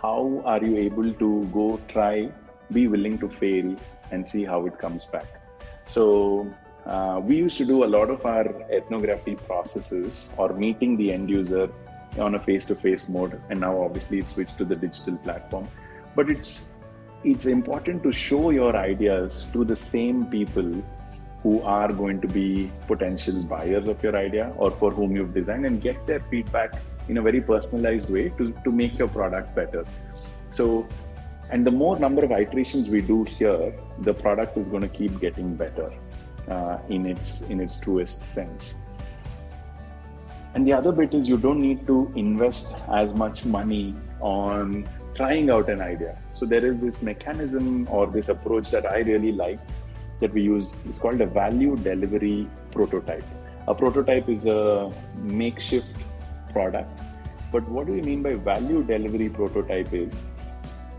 how 0.03 0.43
are 0.45 0.63
you 0.63 0.77
able 0.77 1.13
to 1.13 1.49
go 1.53 1.81
try, 1.89 2.31
be 2.73 2.87
willing 2.89 3.19
to 3.19 3.29
fail, 3.29 3.77
and 4.11 4.27
see 4.27 4.45
how 4.45 4.67
it 4.67 4.79
comes 4.79 5.05
back? 5.07 5.27
So, 5.87 6.53
uh, 6.85 7.21
we 7.23 7.37
used 7.37 7.57
to 7.59 7.65
do 7.65 7.85
a 7.85 7.91
lot 7.97 8.11
of 8.11 8.25
our 8.25 8.47
ethnography 8.71 9.35
processes 9.35 10.31
or 10.37 10.53
meeting 10.53 10.97
the 10.97 11.13
end 11.13 11.29
user 11.31 11.69
on 12.19 12.35
a 12.35 12.41
face-to-face 12.41 13.09
mode, 13.09 13.41
and 13.51 13.61
now 13.61 13.81
obviously 13.83 14.19
it's 14.19 14.35
switched 14.35 14.57
to 14.59 14.65
the 14.65 14.77
digital 14.77 15.17
platform. 15.17 15.69
But 16.15 16.31
it's 16.31 16.69
it's 17.25 17.47
important 17.47 18.03
to 18.05 18.13
show 18.13 18.51
your 18.51 18.77
ideas 18.77 19.47
to 19.53 19.65
the 19.65 19.75
same 19.75 20.27
people 20.27 20.71
who 21.43 21.61
are 21.63 21.93
going 21.93 22.21
to 22.21 22.29
be 22.29 22.71
potential 22.87 23.43
buyers 23.43 23.89
of 23.89 24.03
your 24.03 24.17
idea 24.17 24.53
or 24.57 24.71
for 24.71 24.91
whom 24.91 25.17
you've 25.17 25.35
designed 25.35 25.67
and 25.67 25.83
get 25.83 26.07
their 26.07 26.21
feedback 26.31 26.75
in 27.09 27.19
a 27.19 27.23
very 27.23 27.41
personalized 27.41 28.11
way 28.11 28.29
to, 28.31 28.53
to 28.65 28.73
make 28.73 28.99
your 28.99 29.09
product 29.09 29.55
better. 29.55 29.85
So, 30.51 30.87
and 31.51 31.67
the 31.67 31.71
more 31.71 31.99
number 31.99 32.25
of 32.25 32.33
iterations 32.33 32.89
we 32.89 33.01
do 33.01 33.25
here, 33.25 33.73
the 34.01 34.15
product 34.15 34.57
is 34.57 34.67
going 34.67 34.83
to 34.83 34.89
keep 34.89 35.21
getting 35.21 35.55
better 35.55 35.93
uh, 36.49 36.79
in 36.89 37.07
its 37.07 37.43
in 37.43 37.61
its 37.61 37.79
truest 37.79 38.23
sense. 38.23 38.77
And 40.55 40.67
the 40.67 40.73
other 40.73 40.91
bit 40.91 41.13
is 41.13 41.29
you 41.29 41.37
don't 41.37 41.61
need 41.61 41.87
to 41.87 42.11
invest 42.17 42.75
as 42.89 43.13
much 43.13 43.45
money 43.45 43.95
on 44.21 44.89
trying 45.15 45.51
out 45.51 45.69
an 45.69 45.81
idea. 45.81 46.19
So 46.33 46.47
there 46.47 46.65
is 46.65 46.81
this 46.81 47.03
mechanism 47.03 47.87
or 47.91 48.07
this 48.07 48.29
approach 48.29 48.71
that 48.71 48.87
I 48.87 48.99
really 49.01 49.33
like 49.33 49.61
that 50.21 50.33
we 50.33 50.43
use. 50.43 50.75
It's 50.87 50.99
called 50.99 51.21
a 51.21 51.27
value 51.27 51.77
delivery 51.77 52.49
prototype. 52.73 53.25
A 53.69 53.75
prototype 53.75 54.29
is 54.29 54.47
a 54.47 54.93
makeshift 55.17 55.89
product. 56.53 56.91
But 57.53 57.69
what 57.69 57.87
do 57.87 57.93
we 57.93 58.03
mean 58.03 58.23
by 58.23 58.35
value 58.35 58.83
delivery 58.83 59.29
prototype 59.29 59.93
is 59.93 60.13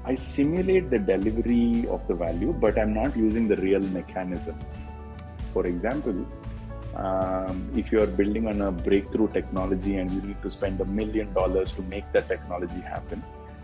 I 0.06 0.16
simulate 0.16 0.90
the 0.90 1.00
delivery 1.00 1.86
of 1.90 2.08
the 2.08 2.14
value, 2.14 2.54
but 2.54 2.80
I'm 2.80 2.94
not 2.94 3.16
using 3.18 3.48
the 3.48 3.58
real 3.58 3.82
mechanism. 3.82 4.58
For 5.54 5.68
example, 5.68 6.26
um, 6.96 7.70
if 7.76 7.92
you're 7.92 8.08
building 8.08 8.48
on 8.48 8.62
a 8.62 8.72
breakthrough 8.72 9.28
technology 9.34 9.98
and 9.98 10.10
you 10.10 10.22
need 10.22 10.42
to 10.44 10.50
spend 10.50 10.80
a 10.80 10.86
million 10.86 11.34
dollars 11.34 11.74
to 11.74 11.82
make 11.84 12.10
that 12.14 12.28
technology 12.30 12.80
happen, 12.80 13.22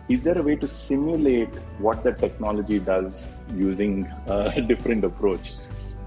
is 0.09 0.21
there 0.21 0.37
a 0.37 0.41
way 0.41 0.57
to 0.57 0.67
simulate 0.67 1.53
what 1.79 2.03
the 2.03 2.11
technology 2.11 2.77
does 2.77 3.25
using 3.55 4.05
a 4.27 4.61
different 4.67 5.05
approach? 5.05 5.53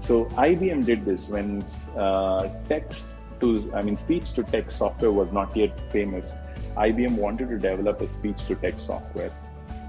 So 0.01 0.25
IBM 0.25 0.85
did 0.85 1.03
this 1.03 1.29
when 1.29 1.63
uh, 1.97 2.49
text 2.69 3.07
to, 3.39 3.71
I 3.73 3.81
mean, 3.81 3.95
speech 3.95 4.33
to 4.33 4.43
text 4.43 4.77
software 4.77 5.11
was 5.11 5.31
not 5.31 5.55
yet 5.55 5.79
famous. 5.91 6.35
IBM 6.75 7.15
wanted 7.15 7.49
to 7.49 7.57
develop 7.57 8.01
a 8.01 8.07
speech 8.07 8.45
to 8.47 8.55
text 8.55 8.85
software. 8.85 9.31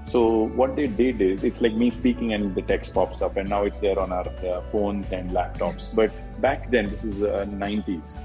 So 0.07 0.45
what 0.59 0.75
they 0.75 0.87
did 0.87 1.21
is, 1.21 1.43
it's 1.43 1.61
like 1.61 1.73
me 1.73 1.91
speaking 1.91 2.33
and 2.33 2.55
the 2.55 2.63
text 2.63 2.93
pops 2.93 3.21
up, 3.21 3.37
and 3.37 3.47
now 3.47 3.63
it's 3.63 3.79
there 3.79 3.99
on 3.99 4.11
our 4.11 4.27
uh, 4.27 4.61
phones 4.71 5.11
and 5.11 5.29
laptops. 5.29 5.93
But 5.93 6.11
back 6.41 6.71
then, 6.71 6.89
this 6.89 7.03
is 7.03 7.21
uh, 7.21 7.45
90s. 7.47 8.17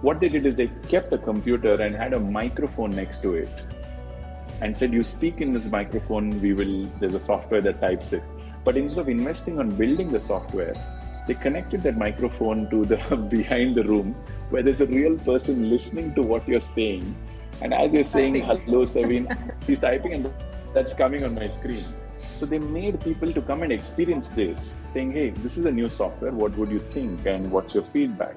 What 0.00 0.18
they 0.18 0.30
did 0.30 0.46
is 0.46 0.56
they 0.56 0.68
kept 0.88 1.12
a 1.12 1.18
computer 1.18 1.74
and 1.74 1.94
had 1.94 2.14
a 2.14 2.20
microphone 2.20 2.90
next 2.90 3.20
to 3.22 3.34
it, 3.34 3.50
and 4.62 4.76
said, 4.76 4.94
"You 4.94 5.02
speak 5.02 5.42
in 5.42 5.52
this 5.52 5.66
microphone. 5.66 6.40
We 6.40 6.54
will. 6.54 6.88
There's 7.00 7.14
a 7.14 7.20
software 7.20 7.60
that 7.60 7.82
types 7.82 8.14
it." 8.14 8.22
But 8.64 8.78
instead 8.78 9.00
of 9.00 9.10
investing 9.10 9.58
on 9.58 9.68
building 9.82 10.10
the 10.10 10.20
software, 10.20 10.74
they 11.26 11.34
connected 11.34 11.82
that 11.82 11.98
microphone 11.98 12.68
to 12.70 12.84
the 12.86 12.96
behind 13.30 13.74
the 13.74 13.84
room 13.84 14.14
where 14.50 14.62
there's 14.62 14.80
a 14.80 14.86
real 14.86 15.16
person 15.18 15.70
listening 15.70 16.14
to 16.14 16.22
what 16.22 16.46
you're 16.46 16.60
saying. 16.60 17.14
And 17.62 17.72
as 17.72 17.94
you're 17.94 18.04
saying, 18.04 18.34
hello, 18.36 18.84
Saveen, 18.84 19.26
he's 19.66 19.80
typing 19.80 20.12
and 20.14 20.32
that's 20.74 20.94
coming 20.94 21.24
on 21.24 21.34
my 21.34 21.48
screen. 21.48 21.84
So 22.38 22.46
they 22.46 22.58
made 22.58 23.00
people 23.00 23.32
to 23.32 23.42
come 23.42 23.62
and 23.62 23.72
experience 23.72 24.28
this, 24.28 24.74
saying, 24.86 25.12
hey, 25.12 25.30
this 25.30 25.56
is 25.56 25.66
a 25.66 25.70
new 25.70 25.88
software. 25.88 26.32
What 26.32 26.56
would 26.56 26.70
you 26.70 26.78
think? 26.78 27.26
And 27.26 27.50
what's 27.50 27.74
your 27.74 27.84
feedback? 27.84 28.34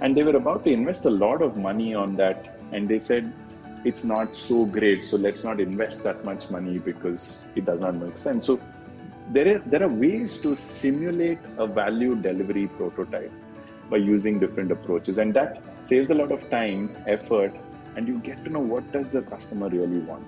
And 0.00 0.16
they 0.16 0.22
were 0.22 0.36
about 0.36 0.64
to 0.64 0.70
invest 0.70 1.04
a 1.06 1.10
lot 1.10 1.42
of 1.42 1.56
money 1.56 1.94
on 1.94 2.16
that. 2.16 2.58
And 2.72 2.88
they 2.88 2.98
said, 2.98 3.32
it's 3.84 4.04
not 4.04 4.36
so 4.36 4.64
great. 4.64 5.04
So 5.04 5.16
let's 5.16 5.44
not 5.44 5.60
invest 5.60 6.02
that 6.04 6.24
much 6.24 6.50
money 6.50 6.78
because 6.78 7.42
it 7.54 7.64
does 7.64 7.80
not 7.80 7.94
make 7.94 8.18
sense. 8.18 8.44
So 8.46 8.60
there 9.30 9.56
are, 9.56 9.58
there 9.60 9.82
are 9.84 9.88
ways 9.88 10.38
to 10.38 10.56
simulate 10.56 11.38
a 11.58 11.66
value 11.66 12.16
delivery 12.16 12.66
prototype 12.66 13.32
by 13.90 13.96
using 13.96 14.38
different 14.38 14.72
approaches. 14.72 15.18
And 15.18 15.34
that 15.34 15.64
saves 15.84 16.10
a 16.10 16.14
lot 16.14 16.30
of 16.30 16.48
time, 16.50 16.96
effort, 17.06 17.54
and 17.96 18.06
you 18.06 18.18
get 18.18 18.44
to 18.44 18.50
know 18.50 18.60
what 18.60 18.90
does 18.92 19.08
the 19.08 19.22
customer 19.22 19.68
really 19.68 20.00
want. 20.00 20.26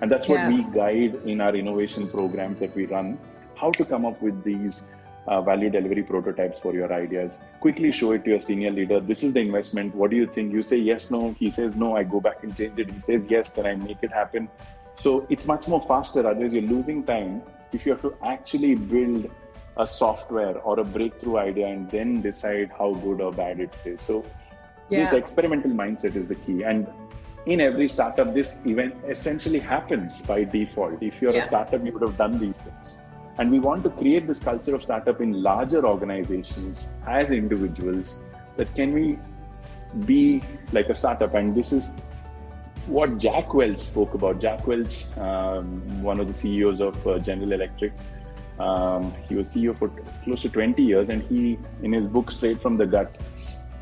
And 0.00 0.10
that's 0.10 0.28
what 0.28 0.40
yeah. 0.40 0.48
we 0.48 0.64
guide 0.74 1.16
in 1.24 1.40
our 1.40 1.54
innovation 1.54 2.08
programs 2.08 2.58
that 2.58 2.74
we 2.74 2.86
run 2.86 3.18
how 3.54 3.70
to 3.70 3.84
come 3.84 4.04
up 4.04 4.20
with 4.20 4.42
these 4.42 4.82
uh, 5.26 5.40
value 5.40 5.70
delivery 5.70 6.02
prototypes 6.02 6.58
for 6.58 6.74
your 6.74 6.92
ideas. 6.92 7.38
Quickly 7.60 7.92
show 7.92 8.12
it 8.12 8.24
to 8.24 8.30
your 8.30 8.40
senior 8.40 8.72
leader. 8.72 8.98
This 8.98 9.22
is 9.22 9.32
the 9.32 9.40
investment. 9.40 9.94
What 9.94 10.10
do 10.10 10.16
you 10.16 10.26
think? 10.26 10.52
You 10.52 10.62
say 10.62 10.78
yes 10.78 11.10
no. 11.10 11.32
He 11.38 11.50
says 11.50 11.76
no. 11.76 11.96
I 11.96 12.02
go 12.02 12.20
back 12.20 12.42
and 12.42 12.56
change 12.56 12.78
it. 12.78 12.90
He 12.90 12.98
says 12.98 13.28
yes 13.30 13.52
then 13.52 13.66
i 13.66 13.74
make 13.74 13.98
it 14.02 14.12
happen. 14.12 14.48
So 14.96 15.26
it's 15.28 15.46
much 15.46 15.68
more 15.68 15.82
faster. 15.82 16.26
Otherwise 16.26 16.52
you're 16.52 16.62
losing 16.62 17.04
time 17.04 17.42
if 17.72 17.86
you 17.86 17.92
have 17.92 18.02
to 18.02 18.14
actually 18.24 18.74
build 18.74 19.30
a 19.76 19.86
software 19.86 20.58
or 20.58 20.78
a 20.80 20.84
breakthrough 20.84 21.38
idea 21.38 21.66
and 21.66 21.90
then 21.90 22.20
decide 22.20 22.70
how 22.78 22.92
good 22.94 23.20
or 23.20 23.32
bad 23.32 23.60
it 23.60 23.74
is 23.84 24.00
so 24.02 24.24
yeah. 24.90 25.04
this 25.04 25.12
experimental 25.14 25.70
mindset 25.70 26.14
is 26.16 26.28
the 26.28 26.34
key 26.34 26.62
and 26.62 26.86
in 27.46 27.60
every 27.60 27.88
startup, 27.88 28.34
this 28.34 28.56
event 28.64 28.94
essentially 29.08 29.58
happens 29.58 30.22
by 30.22 30.44
default. 30.44 31.02
If 31.02 31.20
you're 31.20 31.32
yeah. 31.32 31.40
a 31.40 31.42
startup, 31.42 31.84
you 31.84 31.92
would 31.92 32.02
have 32.02 32.16
done 32.16 32.38
these 32.38 32.58
things. 32.58 32.98
And 33.38 33.50
we 33.50 33.58
want 33.58 33.82
to 33.84 33.90
create 33.90 34.26
this 34.26 34.38
culture 34.38 34.74
of 34.74 34.82
startup 34.82 35.20
in 35.20 35.42
larger 35.42 35.84
organizations 35.84 36.92
as 37.06 37.32
individuals 37.32 38.20
that 38.56 38.72
can 38.74 38.92
we 38.92 39.18
be 40.06 40.42
like 40.72 40.88
a 40.88 40.94
startup. 40.94 41.34
And 41.34 41.54
this 41.54 41.72
is 41.72 41.90
what 42.86 43.18
Jack 43.18 43.54
Welch 43.54 43.78
spoke 43.78 44.14
about. 44.14 44.40
Jack 44.40 44.66
Welch, 44.66 45.06
um, 45.16 46.02
one 46.02 46.20
of 46.20 46.28
the 46.28 46.34
CEOs 46.34 46.80
of 46.80 47.06
uh, 47.06 47.18
General 47.18 47.52
Electric, 47.52 47.92
um, 48.62 49.12
he 49.28 49.34
was 49.34 49.48
CEO 49.48 49.76
for 49.76 49.90
close 50.24 50.42
to 50.42 50.48
20 50.48 50.82
years. 50.82 51.08
And 51.08 51.22
he, 51.22 51.58
in 51.82 51.92
his 51.92 52.06
book, 52.06 52.30
Straight 52.30 52.62
from 52.62 52.76
the 52.76 52.86
Gut, 52.86 53.20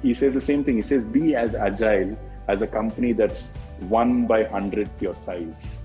he 0.02 0.14
says 0.14 0.34
the 0.34 0.40
same 0.40 0.64
thing. 0.64 0.76
He 0.76 0.82
says, 0.82 1.04
be 1.04 1.34
as 1.34 1.54
agile 1.54 2.16
as 2.48 2.62
a 2.62 2.66
company 2.66 3.12
that's 3.12 3.52
one 3.80 4.26
by 4.26 4.44
hundredth 4.44 5.02
your 5.02 5.14
size. 5.14 5.84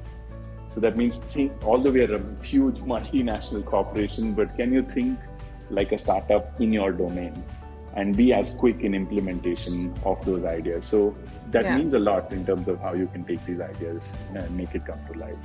So 0.73 0.81
that 0.81 0.97
means 0.97 1.17
think, 1.17 1.51
although 1.63 1.91
we 1.91 2.01
are 2.01 2.15
a 2.15 2.43
huge 2.43 2.79
multinational 2.79 3.63
corporation, 3.65 4.33
but 4.33 4.55
can 4.55 4.73
you 4.73 4.81
think 4.83 5.19
like 5.69 5.91
a 5.91 5.99
startup 5.99 6.59
in 6.61 6.73
your 6.73 6.91
domain 6.91 7.43
and 7.95 8.15
be 8.15 8.33
as 8.33 8.51
quick 8.51 8.81
in 8.81 8.93
implementation 8.93 9.93
of 10.03 10.23
those 10.25 10.43
ideas? 10.43 10.85
So 10.85 11.15
that 11.51 11.63
yeah. 11.63 11.77
means 11.77 11.93
a 11.93 11.99
lot 11.99 12.33
in 12.33 12.45
terms 12.45 12.67
of 12.67 12.79
how 12.81 12.93
you 12.93 13.07
can 13.07 13.23
take 13.23 13.45
these 13.45 13.61
ideas 13.61 14.07
and 14.33 14.57
make 14.57 14.75
it 14.75 14.85
come 14.85 14.99
to 15.11 15.19
life. 15.19 15.37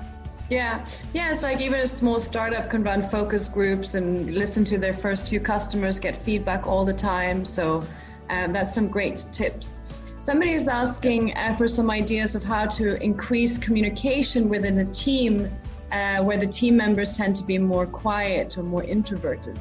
Yeah, 0.51 0.85
yeah. 1.15 1.31
It's 1.31 1.45
like 1.45 1.61
even 1.61 1.79
a 1.79 1.87
small 1.87 2.19
startup 2.19 2.71
can 2.71 2.83
run 2.83 3.09
focus 3.09 3.49
groups 3.49 3.95
and 3.95 4.35
listen 4.35 4.65
to 4.65 4.79
their 4.79 4.93
first 4.93 5.29
few 5.29 5.39
customers, 5.39 6.01
get 6.01 6.17
feedback 6.17 6.67
all 6.67 6.85
the 6.85 6.93
time. 6.93 7.45
So 7.45 7.85
uh, 8.29 8.49
that's 8.49 8.75
some 8.75 8.89
great 8.89 9.25
tips. 9.31 9.79
Somebody 10.19 10.53
is 10.53 10.67
asking 10.67 11.37
uh, 11.37 11.55
for 11.57 11.69
some 11.69 11.89
ideas 11.89 12.35
of 12.35 12.43
how 12.43 12.67
to 12.67 13.01
increase 13.01 13.59
communication 13.59 14.49
within 14.49 14.81
a 14.81 14.85
team 14.87 15.49
uh, 15.93 16.23
where 16.25 16.37
the 16.37 16.49
team 16.49 16.77
members 16.77 17.17
tend 17.17 17.37
to 17.37 17.45
be 17.45 17.57
more 17.57 17.87
quiet 17.87 18.59
or 18.59 18.65
more 18.65 18.83
introverted. 18.83 19.59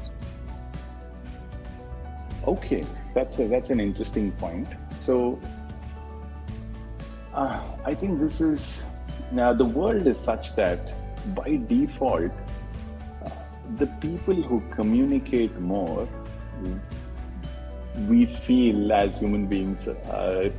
Okay, 2.48 2.84
that's 3.14 3.38
a, 3.38 3.46
that's 3.46 3.70
an 3.70 3.78
interesting 3.78 4.32
point. 4.32 4.66
So 5.00 5.38
uh, 7.32 7.62
I 7.84 7.94
think 7.94 8.18
this 8.18 8.40
is 8.40 8.84
now 9.32 9.52
the 9.52 9.64
world 9.64 10.06
is 10.06 10.18
such 10.18 10.54
that 10.56 10.92
by 11.34 11.60
default, 11.66 12.32
uh, 13.24 13.30
the 13.76 13.86
people 13.86 14.34
who 14.34 14.60
communicate 14.70 15.58
more 15.60 16.08
we 18.08 18.26
feel 18.26 18.92
as 18.92 19.18
human 19.18 19.46
beings 19.46 19.88
uh, 19.88 20.50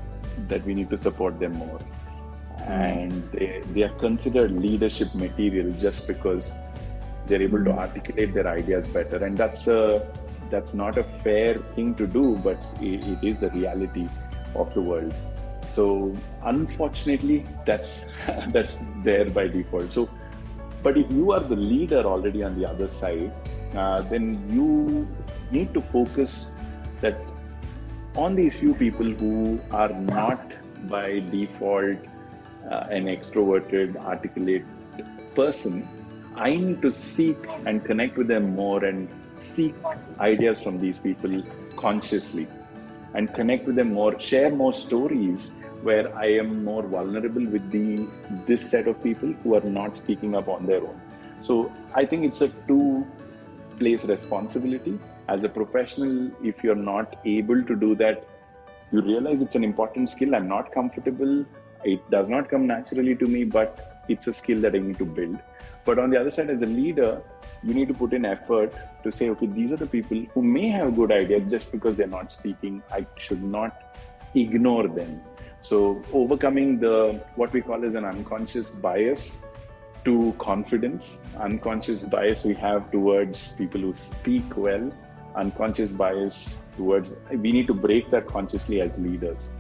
that 0.48 0.64
we 0.66 0.74
need 0.74 0.90
to 0.90 0.98
support 0.98 1.40
them 1.40 1.54
more. 1.54 1.80
And 2.68 3.12
they, 3.32 3.62
they 3.74 3.84
are 3.84 3.94
considered 4.00 4.52
leadership 4.52 5.14
material 5.16 5.72
just 5.80 6.08
because 6.08 6.54
they're 7.26 7.42
able 7.42 7.64
to 7.64 7.72
articulate 7.72 8.34
their 8.34 8.48
ideas 8.48 8.88
better. 8.88 9.24
And 9.24 9.38
that's 9.38 9.68
a, 9.68 10.06
that's 10.50 10.74
not 10.74 10.98
a 10.98 11.04
fair 11.24 11.56
thing 11.56 11.96
to 11.96 12.06
do, 12.06 12.40
but 12.44 12.64
it, 12.82 13.04
it 13.06 13.24
is 13.24 13.38
the 13.38 13.50
reality 13.52 14.08
of 14.56 14.74
the 14.74 14.82
world. 14.82 15.14
So 15.74 16.14
unfortunately, 16.44 17.46
that's 17.66 18.06
that's 18.50 18.80
there 19.04 19.26
by 19.26 19.48
default. 19.48 19.94
So, 19.94 20.10
but 20.84 20.98
if 20.98 21.12
you 21.12 21.32
are 21.32 21.40
the 21.40 21.56
leader 21.56 22.04
already 22.04 22.44
on 22.44 22.60
the 22.60 22.70
other 22.70 22.88
side, 22.88 23.32
uh, 23.76 24.02
then 24.02 24.44
you 24.50 25.08
need 25.52 25.74
to 25.74 25.82
focus 25.82 26.52
that 27.02 27.16
on 28.16 28.36
these 28.36 28.56
few 28.56 28.74
people 28.74 29.06
who 29.06 29.60
are 29.72 29.90
not 29.90 30.52
by 30.88 31.20
default 31.20 31.98
uh, 32.70 32.88
an 32.90 33.06
extroverted, 33.06 33.96
articulate 33.98 34.66
person, 35.36 35.88
I 36.36 36.56
need 36.56 36.82
to 36.82 36.92
seek 36.92 37.38
and 37.66 37.84
connect 37.84 38.18
with 38.18 38.28
them 38.28 38.56
more 38.56 38.84
and 38.84 39.08
seek 39.40 39.74
ideas 40.20 40.62
from 40.62 40.80
these 40.80 41.00
people 41.00 41.42
consciously 41.76 42.48
and 43.14 43.34
connect 43.34 43.66
with 43.68 43.76
them 43.76 43.94
more, 43.94 44.20
share 44.20 44.52
more 44.52 44.74
stories 44.74 45.52
where 45.84 46.16
I 46.16 46.28
am 46.28 46.64
more 46.64 46.84
vulnerable 46.84 47.46
with 47.46 47.70
the 47.72 48.08
this 48.48 48.70
set 48.70 48.88
of 48.88 49.02
people 49.04 49.34
who 49.44 49.56
are 49.56 49.68
not 49.80 49.98
speaking 49.98 50.36
up 50.36 50.48
on 50.48 50.66
their 50.66 50.82
own. 50.82 51.00
So 51.42 51.72
I 51.94 52.06
think 52.06 52.26
it's 52.26 52.42
a 52.42 52.50
two 52.68 53.08
place 53.80 54.06
responsibility 54.06 55.00
as 55.28 55.44
a 55.44 55.50
professional, 55.50 56.32
if 56.44 56.64
you're 56.64 56.84
not 56.94 57.16
able 57.26 57.64
to 57.64 57.76
do 57.76 57.96
that, 57.96 58.28
you 58.92 59.02
realize 59.02 59.42
it's 59.42 59.56
an 59.56 59.64
important 59.64 60.10
skill. 60.10 60.36
I'm 60.36 60.48
not 60.48 60.72
comfortable. 60.74 61.46
It 61.84 62.10
does 62.12 62.28
not 62.28 62.50
come 62.50 62.68
naturally 62.68 63.16
to 63.16 63.28
me, 63.28 63.44
but 63.46 64.04
it's 64.10 64.28
a 64.28 64.34
skill 64.34 64.60
that 64.62 64.76
I 64.76 64.80
need 64.80 64.98
to 64.98 65.06
build. 65.06 65.38
But 65.86 66.00
on 66.00 66.10
the 66.10 66.20
other 66.20 66.32
side, 66.32 66.50
as 66.50 66.62
a 66.62 66.66
leader, 66.66 67.22
you 67.64 67.74
need 67.74 67.88
to 67.88 67.94
put 67.94 68.14
in 68.14 68.26
effort 68.26 68.74
to 69.04 69.12
say, 69.12 69.30
okay, 69.30 69.46
these 69.46 69.72
are 69.72 69.78
the 69.78 69.86
people 69.86 70.26
who 70.34 70.42
may 70.42 70.68
have 70.70 70.96
good 70.96 71.12
ideas 71.12 71.46
just 71.46 71.72
because 71.72 71.96
they're 71.96 72.08
not 72.08 72.34
speaking. 72.34 72.84
I 72.92 73.06
should 73.18 73.42
not 73.42 73.96
ignore 74.36 74.88
them. 74.88 75.22
So 75.64 76.04
overcoming 76.12 76.80
the 76.80 77.22
what 77.36 77.54
we 77.54 77.62
call 77.62 77.86
as 77.86 77.96
an 77.96 78.06
unconscious 78.06 78.70
bias 78.70 79.38
to 80.06 80.34
confidence, 80.40 81.20
unconscious 81.38 82.04
bias 82.04 82.44
we 82.44 82.56
have 82.56 82.90
towards 82.92 83.52
people 83.54 83.82
who 83.82 83.94
speak 83.94 84.58
well. 84.58 84.92
Unconscious 85.36 85.92
bias 85.92 86.58
towards 86.76 87.16
we 87.32 87.52
need 87.52 87.68
to 87.68 87.74
break 87.74 88.10
that 88.12 88.28
consciously 88.28 88.82
as 88.82 88.98
leaders. 88.98 89.52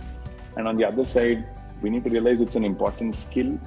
And 0.58 0.68
on 0.68 0.76
the 0.76 0.86
other 0.86 1.06
side 1.06 1.46
we 1.82 1.90
need 1.90 2.04
to 2.04 2.10
realize 2.10 2.42
it's 2.42 2.56
an 2.56 2.66
important 2.66 3.16
skill 3.16 3.58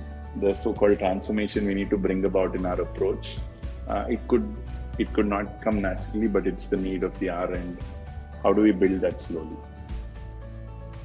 the 0.40 0.52
so-called 0.52 0.98
transformation 0.98 1.64
we 1.64 1.74
need 1.74 1.90
to 1.90 1.96
bring 1.96 2.24
about 2.24 2.56
in 2.56 2.66
our 2.66 2.80
approach. 2.80 3.36
Uh, 3.88 4.06
it 4.08 4.26
could 4.26 4.56
it 4.98 5.12
could 5.12 5.26
not 5.26 5.62
come 5.62 5.80
naturally 5.80 6.26
but 6.26 6.46
it's 6.46 6.68
the 6.68 6.76
need 6.76 7.04
of 7.04 7.16
the 7.20 7.30
hour 7.30 7.52
and 7.52 7.78
how 8.42 8.52
do 8.52 8.62
we 8.62 8.72
build 8.72 9.00
that 9.00 9.20
slowly? 9.20 9.56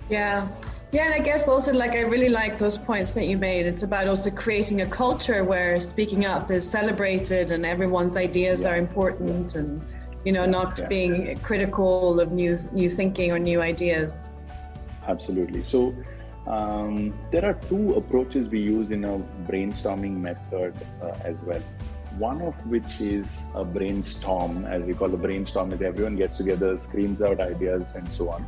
Yeah 0.10 0.48
yeah 0.92 1.06
and 1.06 1.14
i 1.14 1.20
guess 1.20 1.48
also 1.48 1.72
like 1.72 1.92
i 1.92 2.02
really 2.02 2.30
like 2.30 2.58
those 2.58 2.78
points 2.78 3.14
that 3.14 3.26
you 3.26 3.38
made 3.38 3.66
it's 3.66 3.84
about 3.84 4.08
also 4.08 4.32
creating 4.32 4.82
a 4.82 4.88
culture 4.88 5.44
where 5.44 5.80
speaking 5.80 6.26
up 6.26 6.50
is 6.50 6.70
celebrated 6.70 7.52
and 7.52 7.66
everyone's 7.66 8.18
ideas 8.18 8.62
yeah. 8.62 8.70
are 8.70 8.78
important 8.78 9.56
and 9.56 9.82
you 10.26 10.32
know, 10.32 10.46
not 10.46 10.78
yeah. 10.78 10.88
being 10.88 11.38
critical 11.40 12.20
of 12.20 12.32
new 12.32 12.60
new 12.72 12.90
thinking 12.90 13.32
or 13.32 13.40
new 13.40 13.62
ideas. 13.62 14.28
Absolutely. 15.08 15.64
So, 15.64 15.96
um, 16.48 17.14
there 17.32 17.46
are 17.46 17.54
two 17.54 17.94
approaches 17.94 18.50
we 18.50 18.60
use 18.60 18.92
in 18.92 19.06
a 19.06 19.18
brainstorming 19.50 20.18
method 20.18 20.74
uh, 21.02 21.14
as 21.24 21.36
well. 21.46 21.62
One 22.18 22.42
of 22.42 22.54
which 22.68 23.00
is 23.00 23.46
a 23.56 23.64
brainstorm, 23.64 24.66
as 24.66 24.84
we 24.84 24.94
call 24.94 25.14
a 25.14 25.18
brainstorm, 25.18 25.72
is 25.72 25.82
everyone 25.82 26.16
gets 26.16 26.38
together, 26.38 26.78
screams 26.78 27.22
out 27.22 27.40
ideas, 27.40 27.92
and 27.96 28.12
so 28.14 28.30
on. 28.30 28.46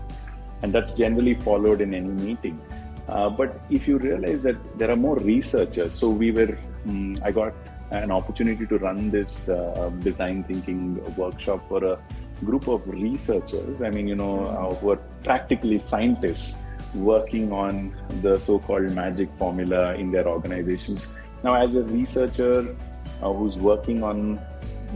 And 0.62 0.72
that's 0.74 0.98
generally 0.98 1.36
followed 1.36 1.82
in 1.82 1.94
any 1.94 2.10
meeting. 2.10 2.60
Uh, 3.08 3.30
but 3.30 3.60
if 3.70 3.88
you 3.88 3.98
realize 3.98 4.42
that 4.44 4.56
there 4.78 4.90
are 4.92 4.96
more 4.96 5.18
researchers, 5.18 5.94
so 5.96 6.10
we 6.10 6.32
were, 6.32 6.58
um, 6.88 7.18
I 7.24 7.32
got 7.32 7.54
an 7.92 8.12
opportunity 8.12 8.66
to 8.66 8.78
run 8.78 9.12
this 9.12 9.50
uh, 9.50 9.92
design 10.00 10.44
thinking 10.44 11.04
workshop 11.16 11.68
for 11.68 11.84
a 11.84 12.00
group 12.46 12.68
of 12.68 12.88
researchers. 12.88 13.82
I 13.82 13.90
mean, 13.90 14.08
you 14.08 14.16
know, 14.16 14.46
uh, 14.46 14.74
who 14.76 14.92
are 14.92 15.02
practically 15.24 15.78
scientists 15.80 16.62
working 16.94 17.52
on 17.52 17.96
the 18.22 18.40
so-called 18.40 18.90
magic 18.92 19.30
formula 19.38 19.94
in 19.96 20.12
their 20.12 20.28
organizations. 20.28 21.08
Now, 21.44 21.56
as 21.56 21.76
a 21.76 21.84
researcher 21.84 22.76
uh, 23.22 23.34
who's 23.34 23.58
working 23.58 24.04
on 24.04 24.40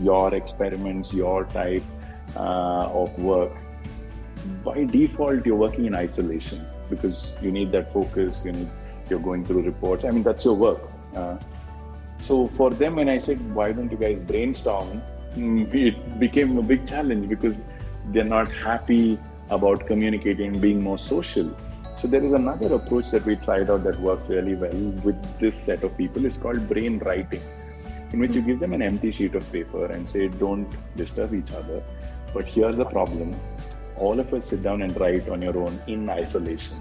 your 0.00 0.34
experiments, 0.34 1.12
your 1.12 1.44
type 1.44 1.82
uh, 2.36 2.88
of 3.02 3.18
work, 3.18 3.52
by 4.64 4.84
default 4.84 5.46
you're 5.46 5.56
working 5.56 5.86
in 5.86 5.94
isolation 5.94 6.64
because 6.90 7.28
you 7.40 7.50
need 7.50 7.72
that 7.72 7.92
focus. 7.92 8.44
You 8.44 8.52
need 8.52 8.68
you're 9.08 9.20
going 9.20 9.44
through 9.44 9.62
reports. 9.62 10.04
I 10.04 10.10
mean, 10.10 10.22
that's 10.22 10.44
your 10.44 10.54
work. 10.54 10.80
Uh, 11.14 11.36
so 12.22 12.48
for 12.56 12.70
them, 12.70 12.96
when 12.96 13.08
I 13.08 13.18
said, 13.18 13.38
"Why 13.54 13.72
don't 13.72 13.90
you 13.90 13.98
guys 13.98 14.18
brainstorm?" 14.18 15.02
Mm, 15.36 15.74
it 15.74 16.18
became 16.18 16.56
a 16.58 16.62
big 16.62 16.86
challenge 16.86 17.28
because 17.28 17.56
they're 18.06 18.24
not 18.24 18.50
happy 18.50 19.18
about 19.50 19.86
communicating, 19.86 20.58
being 20.58 20.82
more 20.82 20.98
social. 20.98 21.50
So 21.98 22.08
there 22.08 22.22
is 22.22 22.32
another 22.32 22.74
approach 22.74 23.10
that 23.10 23.24
we 23.24 23.36
tried 23.36 23.70
out 23.70 23.84
that 23.84 23.98
worked 24.00 24.28
really 24.28 24.54
well 24.54 24.80
with 25.02 25.38
this 25.38 25.56
set 25.56 25.82
of 25.82 25.96
people. 25.96 26.26
It's 26.26 26.36
called 26.36 26.68
brain 26.68 26.98
writing, 26.98 27.40
in 28.12 28.18
which 28.18 28.34
you 28.34 28.42
give 28.42 28.60
them 28.60 28.72
an 28.72 28.82
empty 28.82 29.12
sheet 29.12 29.34
of 29.34 29.50
paper 29.50 29.86
and 29.86 30.08
say, 30.08 30.28
don't 30.28 30.68
disturb 30.96 31.34
each 31.34 31.52
other. 31.52 31.82
But 32.34 32.44
here's 32.44 32.78
a 32.80 32.84
problem. 32.84 33.34
All 33.98 34.18
of 34.20 34.32
us 34.32 34.46
sit 34.46 34.62
down 34.62 34.82
and 34.82 34.98
write 35.00 35.28
on 35.28 35.42
your 35.42 35.56
own 35.58 35.80
in 35.86 36.08
isolation. 36.08 36.80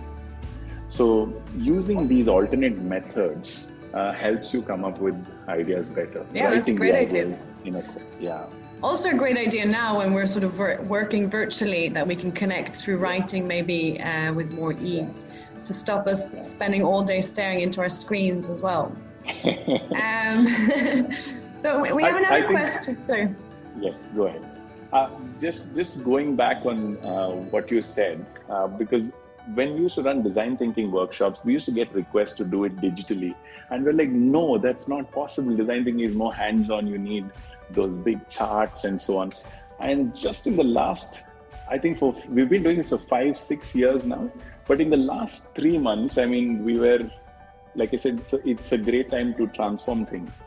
So 0.89 1.41
using 1.57 2.07
these 2.07 2.27
alternate 2.27 2.77
methods 2.77 3.67
uh, 3.93 4.11
helps 4.13 4.53
you 4.53 4.61
come 4.61 4.85
up 4.85 4.99
with 4.99 5.15
ideas 5.47 5.89
better. 5.89 6.25
Yeah, 6.33 6.45
Writing 6.45 6.57
that's 6.57 6.69
a 6.69 6.73
great 6.73 6.95
idea. 6.95 7.37
In 7.63 7.75
a, 7.75 7.83
yeah 8.19 8.45
also 8.85 9.09
a 9.09 9.13
great 9.13 9.37
idea 9.37 9.65
now 9.65 9.97
when 9.97 10.13
we're 10.13 10.27
sort 10.27 10.43
of 10.43 10.53
ver- 10.53 10.81
working 10.83 11.29
virtually 11.29 11.89
that 11.89 12.05
we 12.05 12.15
can 12.15 12.31
connect 12.31 12.75
through 12.75 12.97
writing 12.97 13.47
maybe 13.47 13.99
uh, 14.01 14.33
with 14.33 14.53
more 14.53 14.73
ease 14.73 15.27
to 15.63 15.73
stop 15.73 16.07
us 16.07 16.33
spending 16.47 16.83
all 16.83 17.03
day 17.03 17.21
staring 17.21 17.61
into 17.61 17.81
our 17.81 17.89
screens 17.89 18.49
as 18.49 18.61
well. 18.61 18.95
um, 19.95 20.45
so 21.55 21.81
we 21.95 22.03
have 22.03 22.15
I, 22.15 22.19
another 22.19 22.47
I 22.47 22.51
question. 22.51 23.03
So 23.03 23.27
yes, 23.79 24.05
go 24.15 24.27
ahead. 24.27 24.54
Uh, 24.95 25.09
just 25.41 25.75
just 25.75 26.01
going 26.05 26.37
back 26.37 26.65
on 26.65 26.97
uh, 27.05 27.29
what 27.53 27.69
you 27.69 27.81
said, 27.81 28.25
uh, 28.49 28.65
because 28.65 29.09
when 29.53 29.73
we 29.73 29.81
used 29.81 29.95
to 29.95 30.01
run 30.01 30.23
design 30.23 30.55
thinking 30.55 30.89
workshops, 30.89 31.41
we 31.43 31.51
used 31.51 31.65
to 31.65 31.73
get 31.73 31.93
requests 31.93 32.35
to 32.35 32.45
do 32.45 32.63
it 32.63 32.77
digitally. 32.77 33.35
And 33.69 33.83
we're 33.83 33.91
like, 33.91 34.09
no, 34.09 34.57
that's 34.57 34.87
not 34.87 35.11
possible. 35.11 35.53
Design 35.53 35.83
thinking 35.83 36.05
is 36.05 36.15
more 36.15 36.33
hands 36.33 36.69
on. 36.69 36.87
You 36.87 36.97
need 36.97 37.29
those 37.71 37.97
big 37.97 38.29
charts 38.29 38.85
and 38.85 39.01
so 39.01 39.17
on. 39.17 39.33
And 39.81 40.15
just 40.15 40.47
in 40.47 40.55
the 40.55 40.63
last, 40.63 41.23
I 41.69 41.77
think 41.77 41.97
for 41.97 42.15
we've 42.29 42.47
been 42.47 42.63
doing 42.63 42.77
this 42.77 42.89
for 42.89 42.97
five, 42.97 43.37
six 43.37 43.75
years 43.75 44.05
now. 44.05 44.31
But 44.65 44.79
in 44.79 44.89
the 44.89 45.03
last 45.13 45.53
three 45.55 45.77
months, 45.77 46.17
I 46.17 46.25
mean, 46.25 46.63
we 46.63 46.77
were, 46.77 47.11
like 47.75 47.93
I 47.93 47.97
said, 47.97 48.19
it's 48.19 48.31
a, 48.31 48.49
it's 48.49 48.71
a 48.71 48.77
great 48.77 49.11
time 49.11 49.35
to 49.35 49.47
transform 49.47 50.05
things. 50.05 50.41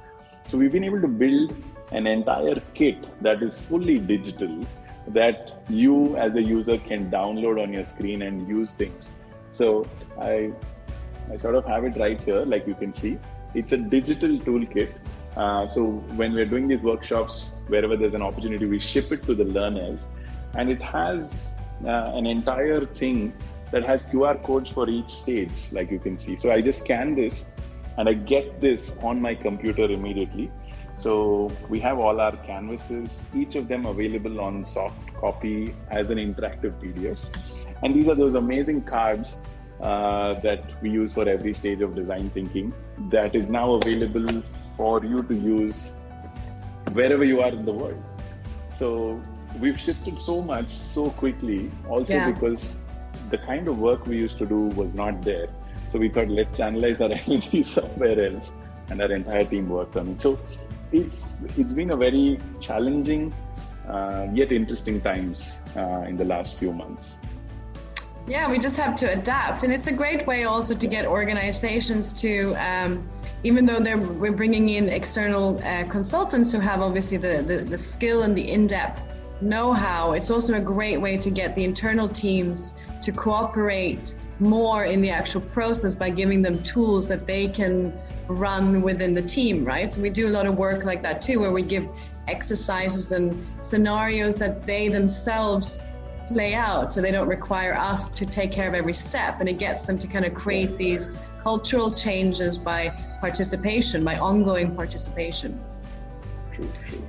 So 0.47 0.57
we've 0.57 0.73
been 0.73 0.85
able 0.85 1.03
to 1.03 1.09
build 1.09 1.53
an 1.93 2.07
entire 2.07 2.61
kit 2.75 3.09
that 3.23 3.43
is 3.43 3.59
fully 3.59 3.99
digital 3.99 4.67
that 5.09 5.63
you 5.69 6.17
as 6.17 6.37
a 6.37 6.43
user 6.43 6.77
can 6.79 7.11
download 7.11 7.63
on 7.63 7.73
your 7.73 7.85
screen 7.85 8.23
and 8.23 8.47
use 8.47 8.73
things. 8.75 9.13
So 9.51 9.87
I 10.21 10.53
I 11.33 11.37
sort 11.37 11.55
of 11.55 11.67
have 11.67 11.85
it 11.85 11.97
right 11.97 12.21
here, 12.21 12.45
like 12.45 12.67
you 12.67 12.75
can 12.75 12.93
see. 12.93 13.19
It's 13.55 13.73
a 13.73 13.77
digital 13.77 14.39
toolkit. 14.39 14.93
Uh, 15.37 15.67
so 15.67 15.85
when 16.17 16.33
we're 16.33 16.47
doing 16.47 16.69
these 16.69 16.81
workshops, 16.81 17.49
wherever 17.67 17.97
there's 17.97 18.15
an 18.15 18.23
opportunity, 18.23 18.65
we 18.67 18.81
ship 18.81 19.13
it 19.13 19.23
to 19.25 19.35
the 19.35 19.45
learners, 19.45 20.07
and 20.57 20.71
it 20.71 20.83
has 20.83 21.53
uh, 21.85 22.13
an 22.15 22.27
entire 22.27 22.87
thing 22.87 23.33
that 23.73 23.85
has 23.85 24.05
QR 24.05 24.43
codes 24.43 24.71
for 24.71 24.89
each 24.89 25.11
stage, 25.11 25.69
like 25.71 25.91
you 25.91 25.99
can 25.99 26.19
see. 26.19 26.37
So 26.37 26.51
I 26.51 26.63
just 26.63 26.81
scan 26.81 27.15
this, 27.15 27.53
and 27.99 28.09
I 28.09 28.15
get 28.15 28.61
this 28.61 28.97
on 29.03 29.21
my 29.21 29.35
computer 29.35 29.85
immediately 29.85 30.51
so 30.99 31.49
we 31.69 31.79
have 31.79 32.01
all 32.01 32.21
our 32.21 32.37
canvases, 32.39 33.21
each 33.33 33.55
of 33.55 33.69
them 33.69 33.87
available 33.87 34.41
on 34.41 34.65
soft 34.65 35.15
copy 35.15 35.73
as 35.91 36.11
an 36.11 36.19
interactive 36.19 36.73
PDF. 36.83 37.21
And 37.85 37.95
these 37.95 38.09
are 38.09 38.17
those 38.17 38.35
amazing 38.35 38.83
cards 38.83 39.37
uh, 39.81 40.35
that 40.41 40.83
we 40.83 40.91
use 40.91 41.15
for 41.15 41.29
every 41.29 41.55
stage 41.55 41.83
of 41.83 41.95
design 41.95 42.31
thinking 42.31 42.75
that 43.11 43.37
is 43.37 43.47
now 43.47 43.75
available 43.75 44.43
for 44.77 45.05
you 45.05 45.23
to 45.23 45.35
use 45.35 45.93
wherever 46.93 47.25
you 47.25 47.43
are 47.43 47.51
in 47.51 47.65
the 47.65 47.73
world. 47.73 48.03
So 48.75 49.23
we've 49.61 49.79
shifted 49.79 50.19
so 50.19 50.43
much 50.43 50.69
so 50.69 51.11
quickly, 51.11 51.71
also 51.89 52.15
yeah. 52.15 52.31
because 52.33 52.75
the 53.31 53.39
kind 53.39 53.69
of 53.69 53.79
work 53.79 54.05
we 54.07 54.17
used 54.17 54.39
to 54.39 54.47
do 54.47 54.63
was 54.83 54.95
not 54.95 55.23
there. 55.23 55.49
So 55.91 56.01
we 56.01 56.09
thought, 56.09 56.29
let's 56.29 56.59
channelize 56.59 57.01
our 57.01 57.13
energy 57.27 57.63
somewhere 57.63 58.33
else, 58.33 58.51
and 58.91 59.01
our 59.01 59.13
entire 59.13 59.45
team 59.45 59.69
worked 59.69 59.97
on 59.97 60.09
it. 60.09 60.21
So 60.21 60.41
it's 60.93 61.45
it's 61.57 61.73
been 61.73 61.91
a 61.91 61.97
very 61.97 62.39
challenging 62.61 63.33
uh, 63.89 64.27
yet 64.33 64.53
interesting 64.53 65.01
times 65.01 65.55
uh, 65.77 66.05
in 66.09 66.17
the 66.17 66.25
last 66.25 66.59
few 66.59 66.73
months. 66.73 67.19
Yeah, 68.27 68.51
we 68.51 68.59
just 68.59 68.77
have 68.77 68.95
to 68.97 69.11
adapt, 69.11 69.65
and 69.65 69.73
it's 69.73 69.87
a 69.87 69.93
great 69.93 70.27
way 70.27 70.45
also 70.45 70.75
to 70.75 70.87
get 70.87 71.07
organizations 71.07 72.13
to, 72.13 72.55
um, 72.57 73.09
even 73.43 73.65
though 73.65 73.81
they're 73.81 73.97
we're 73.97 74.33
bringing 74.33 74.69
in 74.69 74.91
external 74.91 75.59
uh, 75.65 75.85
consultants 75.85 76.53
who 76.53 76.61
have 76.61 76.83
obviously 76.83 77.17
the, 77.17 77.43
the, 77.43 77.65
the 77.65 77.79
skill 77.79 78.23
and 78.23 78.37
the 78.37 78.51
in-depth 78.51 79.01
know-how. 79.41 80.13
It's 80.13 80.31
also 80.31 80.55
a 80.55 80.61
great 80.61 81.01
way 81.01 81.17
to 81.17 81.31
get 81.31 81.55
the 81.55 81.65
internal 81.65 82.09
teams 82.09 82.75
to 83.03 83.13
cooperate 83.13 84.15
more 84.41 84.85
in 84.85 85.01
the 85.01 85.11
actual 85.11 85.41
process 85.41 85.95
by 85.95 86.11
giving 86.11 86.43
them 86.43 86.63
tools 86.63 87.09
that 87.09 87.27
they 87.27 87.49
can 87.49 87.93
run 88.29 88.83
within 88.83 89.13
the 89.13 89.23
team, 89.23 89.65
right? 89.65 89.93
So 89.93 90.01
we 90.01 90.11
do 90.11 90.29
a 90.29 90.31
lot 90.31 90.47
of 90.47 90.57
work 90.57 90.85
like 90.85 91.03
that 91.03 91.23
too, 91.23 91.41
where 91.41 91.53
we 91.53 91.63
give 91.63 91.89
exercises 92.29 93.13
and 93.13 93.47
scenarios 93.61 94.37
that 94.37 94.67
they 94.67 94.89
themselves 94.89 95.85
play 96.29 96.55
out 96.55 96.93
so 96.93 97.01
they 97.01 97.11
don't 97.11 97.29
require 97.29 97.75
us 97.75 98.09
to 98.09 98.27
take 98.27 98.53
care 98.53 98.69
of 98.69 98.75
every 98.75 98.95
step. 98.95 99.41
And 99.41 99.49
it 99.49 99.59
gets 99.59 99.85
them 99.85 99.99
to 99.99 100.07
kind 100.07 100.25
of 100.25 100.35
create 100.35 100.77
these 100.77 101.17
cultural 101.43 101.91
changes 101.91 102.59
by 102.59 102.91
participation 103.21 104.05
by 104.05 104.19
ongoing 104.19 104.77
participation. 104.77 105.59
True 106.55 106.71
true 106.87 107.03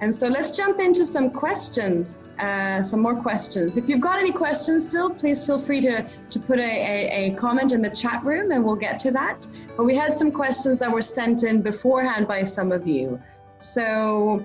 And 0.00 0.14
so 0.14 0.28
let's 0.28 0.52
jump 0.52 0.80
into 0.80 1.04
some 1.04 1.30
questions, 1.30 2.30
uh, 2.38 2.82
some 2.82 3.00
more 3.00 3.14
questions. 3.14 3.76
If 3.76 3.86
you've 3.86 4.00
got 4.00 4.18
any 4.18 4.32
questions 4.32 4.86
still, 4.86 5.10
please 5.10 5.44
feel 5.44 5.58
free 5.58 5.82
to, 5.82 6.08
to 6.30 6.38
put 6.38 6.58
a, 6.58 6.62
a, 6.62 7.32
a, 7.32 7.34
comment 7.34 7.72
in 7.72 7.82
the 7.82 7.90
chat 7.90 8.24
room 8.24 8.50
and 8.50 8.64
we'll 8.64 8.76
get 8.76 8.98
to 9.00 9.10
that. 9.10 9.46
But 9.76 9.84
we 9.84 9.94
had 9.94 10.14
some 10.14 10.32
questions 10.32 10.78
that 10.78 10.90
were 10.90 11.02
sent 11.02 11.42
in 11.42 11.60
beforehand 11.60 12.26
by 12.26 12.44
some 12.44 12.72
of 12.72 12.86
you. 12.86 13.20
So 13.58 14.42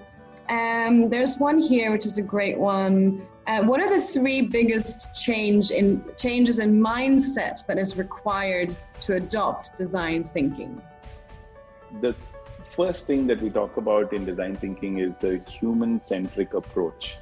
um, 0.49 1.09
there's 1.09 1.37
one 1.37 1.59
here, 1.59 1.89
which 1.93 2.05
is 2.05 2.17
a 2.17 2.21
great 2.21 2.57
one. 2.57 3.25
Uh, 3.47 3.63
what 3.63 3.79
are 3.79 3.89
the 3.89 4.05
three 4.05 4.41
biggest 4.41 5.13
change 5.15 5.71
in 5.71 6.03
changes 6.17 6.59
in 6.59 6.81
mindset 6.81 7.65
that 7.67 7.77
is 7.77 7.95
required 7.95 8.75
to 9.01 9.15
adopt 9.15 9.77
design 9.77 10.29
thinking? 10.33 10.81
The 12.01 12.13
first 12.75 13.07
thing 13.07 13.25
that 13.27 13.41
we 13.41 13.49
talk 13.49 13.77
about 13.77 14.11
in 14.13 14.25
design 14.25 14.55
thinking 14.57 14.97
is 14.97 15.17
the 15.17 15.39
human 15.47 15.99
centric 15.99 16.53
approach. 16.53 17.17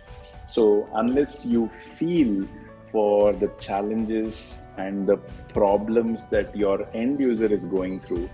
So, 0.47 0.87
unless 0.93 1.45
you 1.45 1.67
feel 1.69 2.47
for 2.91 3.33
the 3.33 3.47
challenges 3.59 4.59
and 4.77 5.07
the 5.07 5.17
problems 5.53 6.25
that 6.27 6.55
your 6.55 6.87
end 6.93 7.19
user 7.19 7.45
is 7.45 7.65
going 7.65 7.99
through, 7.99 8.29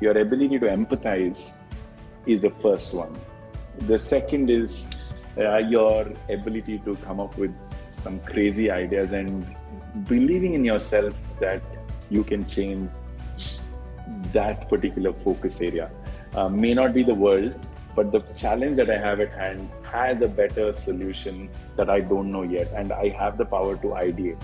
your 0.00 0.18
ability 0.18 0.58
to 0.58 0.66
empathize 0.66 1.54
is 2.26 2.40
the 2.40 2.50
first 2.62 2.94
one. 2.94 3.18
The 3.78 3.98
second 3.98 4.50
is 4.50 4.86
uh, 5.38 5.58
your 5.58 6.12
ability 6.28 6.78
to 6.84 6.94
come 6.96 7.20
up 7.20 7.36
with 7.36 7.56
some 8.00 8.20
crazy 8.20 8.70
ideas 8.70 9.12
and 9.12 9.56
believing 10.08 10.54
in 10.54 10.64
yourself 10.64 11.14
that 11.40 11.62
you 12.10 12.22
can 12.22 12.46
change 12.46 12.90
that 14.32 14.68
particular 14.68 15.12
focus 15.12 15.60
area. 15.60 15.90
Uh, 16.34 16.48
may 16.48 16.74
not 16.74 16.92
be 16.92 17.02
the 17.02 17.14
world, 17.14 17.54
but 17.94 18.10
the 18.10 18.20
challenge 18.34 18.76
that 18.76 18.90
I 18.90 18.98
have 18.98 19.20
at 19.20 19.32
hand 19.32 19.70
has 19.84 20.20
a 20.20 20.28
better 20.28 20.72
solution 20.72 21.48
that 21.76 21.88
I 21.88 22.00
don't 22.00 22.32
know 22.32 22.42
yet, 22.42 22.72
and 22.74 22.92
I 22.92 23.10
have 23.10 23.38
the 23.38 23.44
power 23.44 23.76
to 23.76 23.88
ideate. 23.88 24.42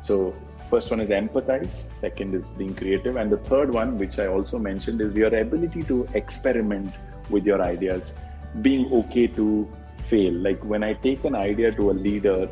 So, 0.00 0.34
first 0.68 0.90
one 0.90 0.98
is 1.00 1.10
empathize, 1.10 1.92
second 1.92 2.34
is 2.34 2.50
being 2.50 2.74
creative, 2.74 3.16
and 3.16 3.30
the 3.30 3.36
third 3.36 3.72
one, 3.72 3.98
which 3.98 4.18
I 4.18 4.26
also 4.26 4.58
mentioned, 4.58 5.00
is 5.00 5.14
your 5.14 5.32
ability 5.34 5.84
to 5.84 6.08
experiment 6.14 6.92
with 7.30 7.46
your 7.46 7.62
ideas, 7.62 8.14
being 8.60 8.92
okay 8.92 9.28
to 9.28 9.70
fail. 10.08 10.32
Like 10.32 10.64
when 10.64 10.82
I 10.82 10.94
take 10.94 11.24
an 11.24 11.36
idea 11.36 11.70
to 11.72 11.90
a 11.90 11.96
leader, 12.08 12.48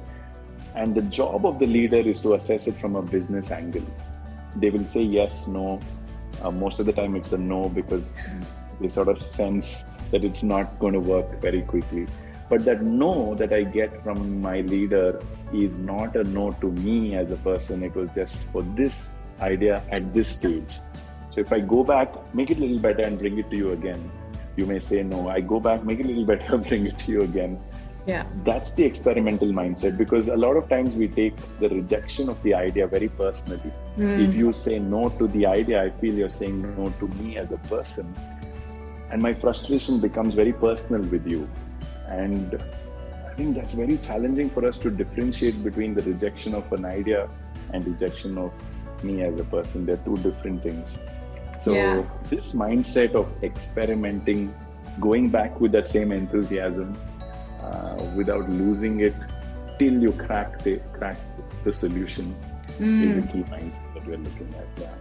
and 0.76 0.94
the 0.94 1.02
job 1.02 1.44
of 1.44 1.58
the 1.58 1.66
leader 1.66 1.98
is 1.98 2.20
to 2.22 2.34
assess 2.34 2.68
it 2.68 2.78
from 2.78 2.94
a 2.94 3.02
business 3.02 3.50
angle. 3.50 3.86
They 4.54 4.70
will 4.70 4.86
say 4.86 5.02
yes, 5.02 5.48
no. 5.48 5.80
Uh, 6.40 6.50
most 6.52 6.78
of 6.78 6.86
the 6.86 6.92
time, 6.92 7.16
it's 7.16 7.32
a 7.32 7.38
no 7.38 7.68
because 7.68 8.14
they 8.80 8.88
sort 8.88 9.08
of 9.08 9.22
sense 9.22 9.84
that 10.10 10.24
it's 10.24 10.42
not 10.42 10.78
going 10.78 10.94
to 10.94 11.00
work 11.00 11.40
very 11.40 11.62
quickly. 11.62 12.06
But 12.48 12.64
that 12.64 12.82
no 12.82 13.34
that 13.36 13.52
I 13.52 13.62
get 13.62 14.00
from 14.02 14.40
my 14.40 14.62
leader 14.62 15.22
is 15.52 15.78
not 15.78 16.16
a 16.16 16.24
no 16.24 16.52
to 16.60 16.72
me 16.72 17.14
as 17.14 17.30
a 17.30 17.36
person. 17.36 17.82
It 17.82 17.94
was 17.94 18.10
just 18.10 18.36
for 18.52 18.62
this 18.62 19.12
idea 19.40 19.82
at 19.90 20.12
this 20.12 20.28
stage. 20.28 20.80
So 21.32 21.40
if 21.40 21.52
I 21.52 21.60
go 21.60 21.84
back, 21.84 22.12
make 22.34 22.50
it 22.50 22.58
a 22.58 22.60
little 22.60 22.80
better 22.80 23.02
and 23.02 23.18
bring 23.18 23.38
it 23.38 23.50
to 23.50 23.56
you 23.56 23.72
again, 23.72 24.10
you 24.56 24.66
may 24.66 24.80
say 24.80 25.04
no. 25.04 25.28
I 25.28 25.40
go 25.40 25.60
back, 25.60 25.84
make 25.84 26.00
it 26.00 26.06
a 26.06 26.08
little 26.08 26.24
better, 26.32 26.58
bring 26.58 26.86
it 26.86 26.98
to 27.00 27.12
you 27.12 27.22
again. 27.22 27.60
Yeah. 28.06 28.26
That's 28.44 28.72
the 28.72 28.82
experimental 28.82 29.48
mindset 29.48 29.96
because 29.96 30.26
a 30.26 30.34
lot 30.34 30.56
of 30.56 30.68
times 30.68 30.96
we 30.96 31.06
take 31.06 31.36
the 31.60 31.68
rejection 31.68 32.28
of 32.28 32.42
the 32.42 32.54
idea 32.54 32.88
very 32.88 33.08
personally. 33.08 33.72
Mm. 33.96 34.26
If 34.26 34.34
you 34.34 34.52
say 34.52 34.80
no 34.80 35.10
to 35.10 35.28
the 35.28 35.46
idea, 35.46 35.84
I 35.84 35.90
feel 35.90 36.14
you're 36.14 36.30
saying 36.30 36.62
no 36.76 36.90
to 36.98 37.08
me 37.22 37.36
as 37.36 37.52
a 37.52 37.58
person 37.58 38.12
and 39.10 39.20
my 39.20 39.34
frustration 39.34 40.00
becomes 40.00 40.34
very 40.34 40.52
personal 40.52 41.02
with 41.10 41.26
you 41.26 41.48
and 42.08 42.54
i 43.28 43.34
think 43.34 43.56
that's 43.56 43.72
very 43.72 43.96
challenging 43.98 44.50
for 44.50 44.66
us 44.66 44.78
to 44.78 44.90
differentiate 44.90 45.62
between 45.64 45.94
the 45.94 46.02
rejection 46.02 46.54
of 46.54 46.72
an 46.72 46.84
idea 46.84 47.28
and 47.72 47.86
rejection 47.86 48.38
of 48.38 48.52
me 49.04 49.22
as 49.22 49.40
a 49.40 49.44
person 49.44 49.86
they're 49.86 50.04
two 50.08 50.16
different 50.18 50.62
things 50.62 50.98
so 51.60 51.72
yeah. 51.72 52.02
this 52.28 52.52
mindset 52.52 53.14
of 53.14 53.32
experimenting 53.42 54.54
going 55.00 55.28
back 55.28 55.60
with 55.60 55.72
that 55.72 55.86
same 55.86 56.12
enthusiasm 56.12 56.96
uh, 57.62 58.02
without 58.16 58.48
losing 58.50 59.00
it 59.00 59.14
till 59.78 60.00
you 60.06 60.12
crack 60.12 60.58
the 60.62 60.78
crack 60.92 61.18
the 61.64 61.72
solution 61.72 62.34
mm. 62.78 63.08
is 63.08 63.16
a 63.16 63.22
key 63.22 63.44
mindset 63.54 63.94
that 63.94 64.06
we're 64.06 64.16
looking 64.16 64.54
at 64.58 64.66
yeah 64.80 64.99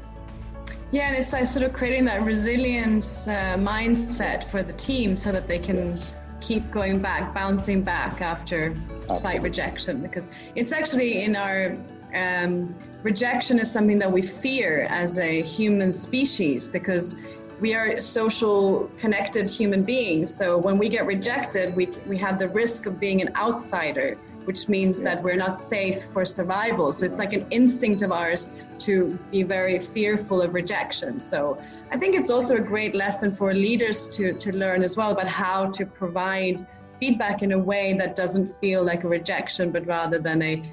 yeah, 0.92 1.10
and 1.10 1.18
it's 1.18 1.34
like 1.34 1.46
sort 1.46 1.64
of 1.64 1.74
creating 1.74 2.06
that 2.06 2.24
resilience 2.24 3.28
uh, 3.28 3.56
mindset 3.58 4.44
for 4.44 4.64
the 4.64 4.74
team 4.74 5.16
so 5.16 5.32
that 5.32 5.48
they 5.48 5.60
can 5.60 5.88
yes. 5.88 6.12
keep 6.42 6.70
going 6.72 7.00
back, 7.00 7.34
bouncing 7.34 7.84
back 7.84 8.22
after 8.22 8.72
Absolutely. 8.72 9.18
slight 9.18 9.42
rejection. 9.44 10.02
Because 10.02 10.28
it's 10.56 10.74
actually 10.74 11.24
in 11.24 11.36
our 11.36 11.78
um, 12.16 12.74
rejection 13.04 13.60
is 13.60 13.72
something 13.72 14.00
that 14.00 14.12
we 14.12 14.24
fear 14.24 14.88
as 14.90 15.20
a 15.20 15.42
human 15.44 15.94
species 15.94 16.68
because 16.68 17.16
we 17.60 17.74
are 17.74 18.00
social 18.02 18.90
connected 18.98 19.50
human 19.50 19.84
beings. 19.84 20.34
So 20.34 20.58
when 20.58 20.78
we 20.78 20.90
get 20.90 21.06
rejected, 21.06 21.76
we, 21.76 21.88
we 22.08 22.18
have 22.18 22.40
the 22.40 22.48
risk 22.48 22.86
of 22.88 23.00
being 23.00 23.22
an 23.22 23.30
outsider 23.36 24.18
which 24.46 24.68
means 24.68 25.02
that 25.02 25.22
we're 25.22 25.36
not 25.36 25.60
safe 25.60 26.06
for 26.14 26.26
survival. 26.26 26.92
So 26.92 27.06
it's 27.06 27.20
like 27.20 27.34
an 27.34 27.46
instinct 27.52 28.02
of 28.02 28.12
ours 28.12 28.54
to 28.80 29.18
be 29.32 29.44
very 29.44 29.80
fearful 29.80 30.42
of 30.42 30.54
rejection. 30.54 31.20
So 31.20 31.62
I 31.92 31.98
think 31.98 32.16
it's 32.16 32.30
also 32.30 32.56
a 32.56 32.62
great 32.62 32.96
lesson 32.96 33.36
for 33.36 33.54
leaders 33.54 34.08
to, 34.10 34.34
to 34.34 34.52
learn 34.52 34.84
as 34.84 34.98
well 34.98 35.12
about 35.12 35.28
how 35.28 35.68
to 35.72 35.86
provide 35.86 36.66
feedback 37.00 37.44
in 37.44 37.52
a 37.54 37.60
way 37.60 37.94
that 37.94 38.16
doesn't 38.16 38.60
feel 38.60 38.84
like 38.84 39.04
a 39.04 39.08
rejection, 39.08 39.72
but 39.72 39.86
rather 39.86 40.20
than 40.20 40.42
a 40.42 40.64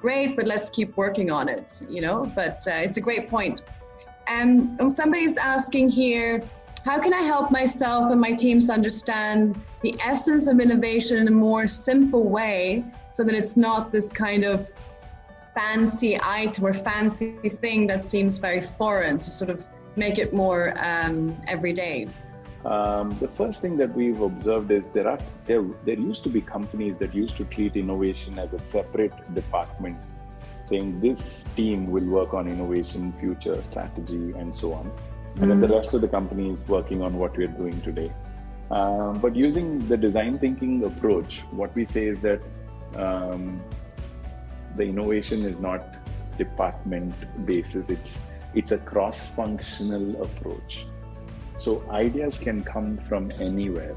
great, 0.00 0.36
but 0.36 0.46
let's 0.46 0.70
keep 0.70 0.96
working 0.96 1.30
on 1.30 1.48
it, 1.48 1.82
you 1.90 2.00
know? 2.00 2.30
But 2.34 2.64
uh, 2.66 2.72
it's 2.86 2.96
a 2.96 3.00
great 3.00 3.28
point. 3.28 3.62
Um, 4.28 4.76
and 4.80 4.90
somebody's 4.90 5.36
asking 5.36 5.90
here, 5.90 6.42
how 6.84 7.00
can 7.00 7.12
I 7.12 7.22
help 7.22 7.50
myself 7.50 8.10
and 8.12 8.20
my 8.20 8.32
teams 8.32 8.70
understand 8.70 9.60
the 9.82 9.96
essence 10.00 10.46
of 10.46 10.60
innovation 10.60 11.18
in 11.18 11.28
a 11.28 11.32
more 11.32 11.66
simple 11.66 12.24
way 12.24 12.84
so 13.16 13.24
that 13.24 13.34
it's 13.34 13.56
not 13.56 13.90
this 13.90 14.12
kind 14.12 14.44
of 14.44 14.70
fancy 15.54 16.20
item 16.22 16.66
or 16.66 16.74
fancy 16.74 17.48
thing 17.62 17.86
that 17.86 18.02
seems 18.02 18.36
very 18.36 18.60
foreign 18.60 19.18
to 19.18 19.30
sort 19.30 19.48
of 19.48 19.64
make 19.96 20.18
it 20.18 20.34
more 20.34 20.74
um, 20.84 21.34
everyday? 21.48 22.08
Um, 22.66 23.16
the 23.18 23.28
first 23.28 23.62
thing 23.62 23.78
that 23.78 23.94
we've 23.94 24.20
observed 24.20 24.70
is 24.70 24.90
there 24.90 25.08
are 25.08 25.18
there, 25.46 25.64
there 25.86 25.98
used 25.98 26.24
to 26.24 26.28
be 26.28 26.42
companies 26.42 26.98
that 26.98 27.14
used 27.14 27.38
to 27.38 27.44
treat 27.44 27.74
innovation 27.74 28.38
as 28.38 28.52
a 28.52 28.58
separate 28.58 29.16
department, 29.34 29.96
saying 30.64 31.00
this 31.00 31.46
team 31.56 31.90
will 31.90 32.04
work 32.04 32.34
on 32.34 32.46
innovation, 32.46 33.14
future 33.18 33.62
strategy, 33.62 34.32
and 34.36 34.54
so 34.54 34.74
on, 34.74 34.92
and 35.40 35.50
then 35.50 35.62
the 35.62 35.68
mm. 35.68 35.76
rest 35.76 35.94
of 35.94 36.02
the 36.02 36.08
company 36.08 36.50
is 36.50 36.68
working 36.68 37.00
on 37.00 37.16
what 37.16 37.34
we're 37.34 37.56
doing 37.62 37.80
today. 37.80 38.12
Um, 38.70 39.20
but 39.20 39.34
using 39.34 39.88
the 39.88 39.96
design 39.96 40.38
thinking 40.38 40.84
approach, 40.84 41.44
what 41.52 41.74
we 41.74 41.86
say 41.86 42.06
is 42.06 42.20
that 42.20 42.42
um, 42.96 43.62
the 44.76 44.84
innovation 44.84 45.44
is 45.44 45.60
not 45.60 45.96
department 46.38 47.14
basis. 47.46 47.90
It's 47.90 48.20
it's 48.54 48.72
a 48.72 48.78
cross 48.78 49.28
functional 49.28 50.22
approach. 50.22 50.86
So 51.58 51.82
ideas 51.90 52.38
can 52.38 52.62
come 52.64 52.98
from 52.98 53.30
anywhere. 53.40 53.94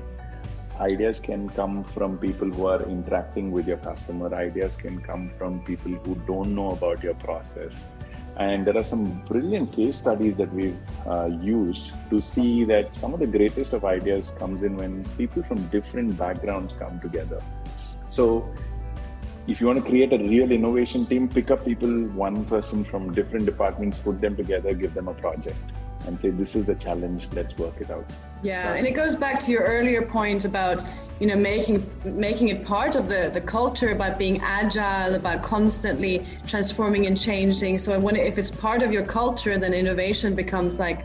Ideas 0.80 1.20
can 1.20 1.50
come 1.50 1.84
from 1.84 2.18
people 2.18 2.50
who 2.50 2.68
are 2.68 2.82
interacting 2.84 3.52
with 3.52 3.68
your 3.68 3.78
customer. 3.78 4.34
Ideas 4.34 4.78
can 4.78 5.02
come 5.02 5.32
from 5.38 5.64
people 5.66 5.92
who 5.92 6.16
don't 6.28 6.56
know 6.56 6.70
about 6.72 7.04
your 7.04 7.16
process. 7.16 7.88
And 8.38 8.66
there 8.66 8.78
are 8.78 8.84
some 8.84 9.22
brilliant 9.26 9.74
case 9.74 9.98
studies 9.98 10.38
that 10.38 10.54
we've 10.54 10.78
uh, 11.06 11.26
used 11.42 11.92
to 12.10 12.22
see 12.22 12.64
that 12.66 12.96
some 12.96 13.14
of 13.14 13.20
the 13.20 13.28
greatest 13.28 13.74
of 13.74 13.84
ideas 13.84 14.32
comes 14.40 14.64
in 14.64 14.78
when 14.78 15.04
people 15.18 15.44
from 15.44 15.68
different 15.68 16.18
backgrounds 16.18 16.74
come 16.74 17.02
together. 17.02 17.42
So 18.10 18.50
if 19.50 19.60
you 19.60 19.66
want 19.66 19.80
to 19.80 19.86
create 19.86 20.14
a 20.14 20.18
real 20.18 20.52
innovation 20.52 21.06
team, 21.08 21.28
pick 21.28 21.50
up 21.50 21.66
people, 21.66 21.90
one 22.10 22.46
person 22.46 22.84
from 22.84 23.12
different 23.12 23.46
departments, 23.46 23.98
put 23.98 24.22
them 24.22 24.36
together, 24.36 24.74
give 24.74 24.94
them 24.94 25.08
a 25.08 25.14
project, 25.14 25.58
and 26.06 26.20
say, 26.22 26.30
"This 26.30 26.56
is 26.56 26.68
the 26.68 26.76
challenge. 26.76 27.28
Let's 27.34 27.58
work 27.58 27.82
it 27.82 27.90
out." 27.90 28.06
Yeah, 28.44 28.74
and 28.74 28.86
it 28.86 28.92
goes 28.92 29.16
back 29.16 29.40
to 29.42 29.52
your 29.52 29.64
earlier 29.64 30.04
point 30.04 30.46
about 30.46 30.84
you 31.20 31.28
know 31.28 31.36
making 31.36 31.84
making 32.06 32.50
it 32.50 32.64
part 32.64 32.96
of 32.96 33.10
the 33.10 33.32
the 33.34 33.42
culture 33.42 33.90
about 33.90 34.20
being 34.20 34.40
agile, 34.42 35.16
about 35.16 35.42
constantly 35.42 36.26
transforming 36.48 37.08
and 37.08 37.18
changing. 37.20 37.80
So 37.80 38.00
when 38.00 38.16
if 38.16 38.38
it's 38.38 38.52
part 38.52 38.84
of 38.84 38.92
your 38.92 39.06
culture, 39.06 39.58
then 39.58 39.74
innovation 39.74 40.36
becomes 40.36 40.80
like 40.80 41.02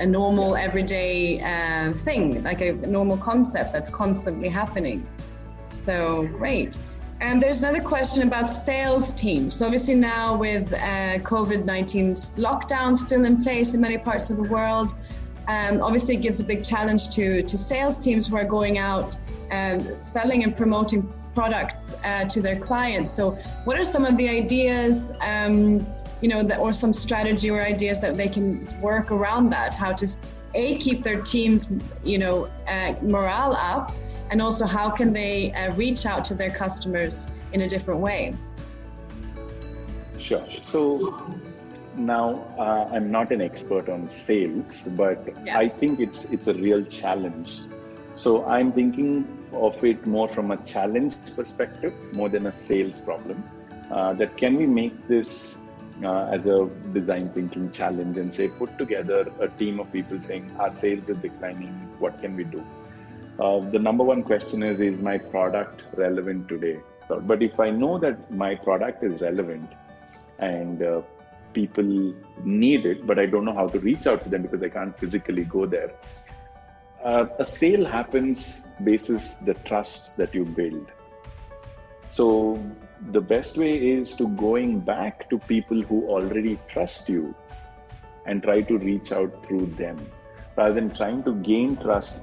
a 0.00 0.06
normal 0.06 0.54
everyday 0.56 1.40
uh, 1.40 1.92
thing, 2.04 2.42
like 2.42 2.60
a 2.60 2.72
normal 2.98 3.16
concept 3.16 3.72
that's 3.72 3.90
constantly 3.90 4.48
happening. 4.48 5.06
So 5.70 6.26
great. 6.38 6.78
And 7.20 7.42
there's 7.42 7.62
another 7.62 7.82
question 7.82 8.22
about 8.22 8.50
sales 8.50 9.12
teams. 9.12 9.56
So 9.56 9.66
obviously 9.66 9.94
now 9.94 10.36
with 10.36 10.72
uh, 10.72 11.18
COVID-19 11.18 12.36
lockdown 12.36 12.96
still 12.96 13.26
in 13.26 13.42
place 13.42 13.74
in 13.74 13.80
many 13.80 13.98
parts 13.98 14.30
of 14.30 14.38
the 14.38 14.44
world, 14.44 14.94
um, 15.46 15.82
obviously 15.82 16.16
it 16.16 16.22
gives 16.22 16.40
a 16.40 16.44
big 16.44 16.64
challenge 16.64 17.10
to, 17.10 17.42
to 17.42 17.58
sales 17.58 17.98
teams 17.98 18.28
who 18.28 18.36
are 18.36 18.44
going 18.44 18.78
out 18.78 19.18
um, 19.50 20.02
selling 20.02 20.44
and 20.44 20.56
promoting 20.56 21.12
products 21.34 21.94
uh, 22.04 22.24
to 22.24 22.40
their 22.40 22.58
clients. 22.58 23.12
So 23.12 23.32
what 23.64 23.78
are 23.78 23.84
some 23.84 24.06
of 24.06 24.16
the 24.16 24.28
ideas, 24.28 25.12
um, 25.20 25.86
you 26.22 26.28
know, 26.28 26.42
that, 26.42 26.58
or 26.58 26.72
some 26.72 26.92
strategy 26.92 27.50
or 27.50 27.60
ideas 27.60 28.00
that 28.00 28.16
they 28.16 28.28
can 28.28 28.80
work 28.80 29.10
around 29.10 29.50
that? 29.50 29.74
How 29.74 29.92
to 29.92 30.08
a 30.54 30.78
keep 30.78 31.02
their 31.02 31.20
teams, 31.20 31.68
you 32.02 32.18
know, 32.18 32.50
uh, 32.66 32.94
morale 33.02 33.52
up, 33.52 33.92
and 34.30 34.40
also 34.40 34.64
how 34.66 34.88
can 34.90 35.12
they 35.12 35.52
uh, 35.52 35.72
reach 35.74 36.06
out 36.06 36.24
to 36.24 36.34
their 36.34 36.50
customers 36.50 37.26
in 37.52 37.62
a 37.62 37.68
different 37.68 38.00
way 38.00 38.34
sure 40.18 40.46
so 40.64 40.80
now 41.96 42.34
uh, 42.58 42.88
i'm 42.92 43.10
not 43.10 43.30
an 43.32 43.40
expert 43.40 43.88
on 43.88 44.08
sales 44.08 44.88
but 45.02 45.28
yeah. 45.44 45.58
i 45.58 45.68
think 45.68 46.00
it's 46.00 46.24
it's 46.26 46.46
a 46.46 46.54
real 46.54 46.84
challenge 46.84 47.60
so 48.16 48.44
i'm 48.46 48.72
thinking 48.72 49.26
of 49.52 49.82
it 49.84 50.06
more 50.06 50.28
from 50.28 50.52
a 50.52 50.56
challenge 50.58 51.14
perspective 51.34 51.92
more 52.14 52.28
than 52.28 52.46
a 52.46 52.52
sales 52.52 53.00
problem 53.00 53.42
uh, 53.90 54.12
that 54.12 54.36
can 54.36 54.54
we 54.54 54.66
make 54.66 55.08
this 55.08 55.56
uh, 56.04 56.28
as 56.32 56.46
a 56.46 56.68
design 56.92 57.28
thinking 57.30 57.70
challenge 57.70 58.16
and 58.16 58.34
say, 58.34 58.48
put 58.48 58.76
together 58.78 59.30
a 59.40 59.48
team 59.48 59.80
of 59.80 59.92
people 59.92 60.20
saying, 60.20 60.50
our 60.58 60.70
sales 60.70 61.10
is 61.10 61.16
declining, 61.18 61.68
what 61.98 62.18
can 62.20 62.36
we 62.36 62.44
do? 62.44 62.64
Uh, 63.40 63.58
the 63.70 63.78
number 63.78 64.04
one 64.04 64.22
question 64.22 64.62
is, 64.62 64.80
is 64.80 65.00
my 65.00 65.16
product 65.16 65.84
relevant 65.94 66.46
today? 66.46 66.78
But 67.08 67.42
if 67.42 67.58
I 67.58 67.70
know 67.70 67.98
that 67.98 68.30
my 68.30 68.54
product 68.54 69.02
is 69.02 69.20
relevant 69.22 69.72
and 70.38 70.82
uh, 70.82 71.00
people 71.54 72.14
need 72.44 72.84
it, 72.84 73.06
but 73.06 73.18
I 73.18 73.24
don't 73.26 73.46
know 73.46 73.54
how 73.54 73.68
to 73.68 73.80
reach 73.80 74.06
out 74.06 74.22
to 74.24 74.28
them 74.28 74.42
because 74.42 74.62
I 74.62 74.68
can't 74.68 74.96
physically 74.98 75.44
go 75.44 75.64
there, 75.64 75.90
uh, 77.02 77.26
a 77.38 77.44
sale 77.44 77.86
happens 77.86 78.66
basis 78.84 79.34
the 79.36 79.54
trust 79.54 80.16
that 80.18 80.34
you 80.34 80.44
build. 80.44 80.92
So 82.10 82.62
the 83.10 83.22
best 83.22 83.56
way 83.56 83.74
is 83.90 84.14
to 84.16 84.28
going 84.28 84.80
back 84.80 85.30
to 85.30 85.38
people 85.38 85.80
who 85.80 86.06
already 86.08 86.58
trust 86.68 87.08
you 87.08 87.34
and 88.26 88.42
try 88.42 88.60
to 88.60 88.76
reach 88.76 89.12
out 89.12 89.46
through 89.46 89.66
them 89.78 89.98
rather 90.56 90.74
than 90.74 90.90
trying 90.90 91.22
to 91.22 91.34
gain 91.36 91.76
trust 91.76 92.22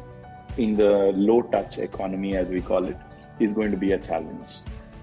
in 0.59 0.75
the 0.75 1.11
low 1.15 1.41
touch 1.41 1.77
economy 1.77 2.35
as 2.35 2.49
we 2.49 2.61
call 2.61 2.85
it 2.85 2.97
is 3.39 3.53
going 3.53 3.71
to 3.71 3.77
be 3.77 3.91
a 3.93 3.99
challenge 3.99 4.49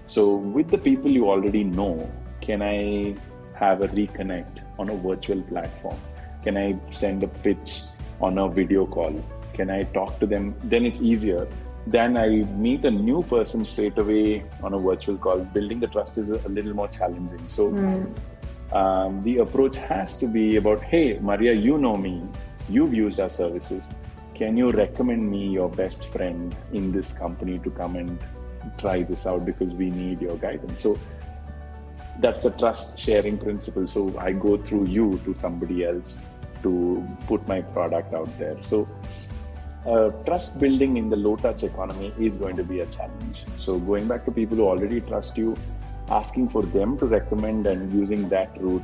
so 0.07 0.35
with 0.35 0.69
the 0.69 0.77
people 0.77 1.09
you 1.09 1.29
already 1.29 1.63
know 1.63 2.09
can 2.41 2.61
i 2.61 3.15
have 3.53 3.81
a 3.81 3.87
reconnect 3.89 4.59
on 4.77 4.89
a 4.89 4.95
virtual 4.95 5.41
platform 5.43 5.99
can 6.43 6.57
i 6.57 6.75
send 6.91 7.23
a 7.23 7.27
pitch 7.27 7.83
on 8.21 8.37
a 8.37 8.49
video 8.49 8.85
call 8.85 9.23
can 9.53 9.69
i 9.69 9.81
talk 9.99 10.19
to 10.19 10.25
them 10.25 10.53
then 10.63 10.85
it's 10.85 11.01
easier 11.01 11.47
then 11.87 12.17
I 12.17 12.29
meet 12.29 12.83
a 12.85 12.91
new 12.91 13.21
person 13.23 13.63
straight 13.63 13.97
away 13.97 14.43
on 14.63 14.73
a 14.73 14.79
virtual 14.79 15.17
call. 15.17 15.39
Building 15.39 15.79
the 15.79 15.87
trust 15.87 16.17
is 16.17 16.27
a 16.29 16.49
little 16.49 16.73
more 16.73 16.87
challenging. 16.87 17.47
So 17.47 17.69
mm. 17.69 18.73
um, 18.73 19.21
the 19.23 19.37
approach 19.37 19.77
has 19.77 20.17
to 20.17 20.27
be 20.27 20.55
about, 20.55 20.81
hey, 20.81 21.19
Maria, 21.19 21.53
you 21.53 21.77
know 21.77 21.95
me, 21.95 22.23
you've 22.69 22.93
used 22.93 23.19
our 23.19 23.29
services. 23.29 23.91
Can 24.35 24.57
you 24.57 24.69
recommend 24.69 25.31
me 25.31 25.47
your 25.47 25.69
best 25.69 26.05
friend 26.09 26.53
in 26.73 26.91
this 26.91 27.13
company 27.13 27.57
to 27.59 27.71
come 27.71 27.95
and 27.95 28.19
try 28.77 29.01
this 29.01 29.25
out 29.25 29.45
because 29.45 29.73
we 29.73 29.89
need 29.89 30.21
your 30.21 30.35
guidance? 30.37 30.81
So 30.81 30.99
that's 32.19 32.43
the 32.43 32.51
trust 32.51 32.99
sharing 32.99 33.37
principle. 33.37 33.87
So 33.87 34.17
I 34.17 34.33
go 34.33 34.57
through 34.57 34.87
you 34.87 35.19
to 35.23 35.33
somebody 35.33 35.85
else 35.85 36.21
to 36.63 37.07
put 37.27 37.47
my 37.47 37.61
product 37.61 38.13
out 38.13 38.29
there. 38.37 38.57
So 38.63 38.89
uh, 39.85 40.09
trust 40.25 40.59
building 40.59 40.97
in 40.97 41.09
the 41.09 41.15
low 41.15 41.35
touch 41.35 41.63
economy 41.63 42.11
is 42.19 42.35
going 42.35 42.57
to 42.57 42.63
be 42.63 42.79
a 42.79 42.85
challenge. 42.87 43.43
So, 43.57 43.77
going 43.77 44.07
back 44.07 44.25
to 44.25 44.31
people 44.31 44.57
who 44.57 44.63
already 44.63 44.99
trust 44.99 45.37
you, 45.37 45.55
asking 46.09 46.49
for 46.49 46.63
them 46.63 46.97
to 46.97 47.05
recommend 47.05 47.67
and 47.67 47.93
using 47.93 48.27
that 48.29 48.59
route 48.59 48.81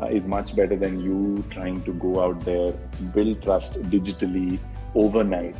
uh, 0.00 0.06
is 0.06 0.26
much 0.26 0.54
better 0.54 0.76
than 0.76 1.00
you 1.00 1.42
trying 1.50 1.82
to 1.84 1.94
go 1.94 2.22
out 2.22 2.40
there, 2.40 2.72
build 3.14 3.42
trust 3.42 3.80
digitally 3.84 4.58
overnight 4.94 5.56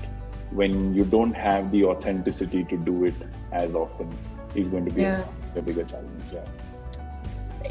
when 0.50 0.94
you 0.94 1.04
don't 1.04 1.32
have 1.34 1.70
the 1.70 1.84
authenticity 1.84 2.64
to 2.64 2.76
do 2.76 3.04
it 3.04 3.14
as 3.52 3.74
often 3.74 4.08
is 4.54 4.68
going 4.68 4.84
to 4.84 4.92
be 4.92 5.02
yeah. 5.02 5.24
a, 5.56 5.62
bigger 5.62 5.84
challenge. 5.84 6.22
Yeah 6.32 6.44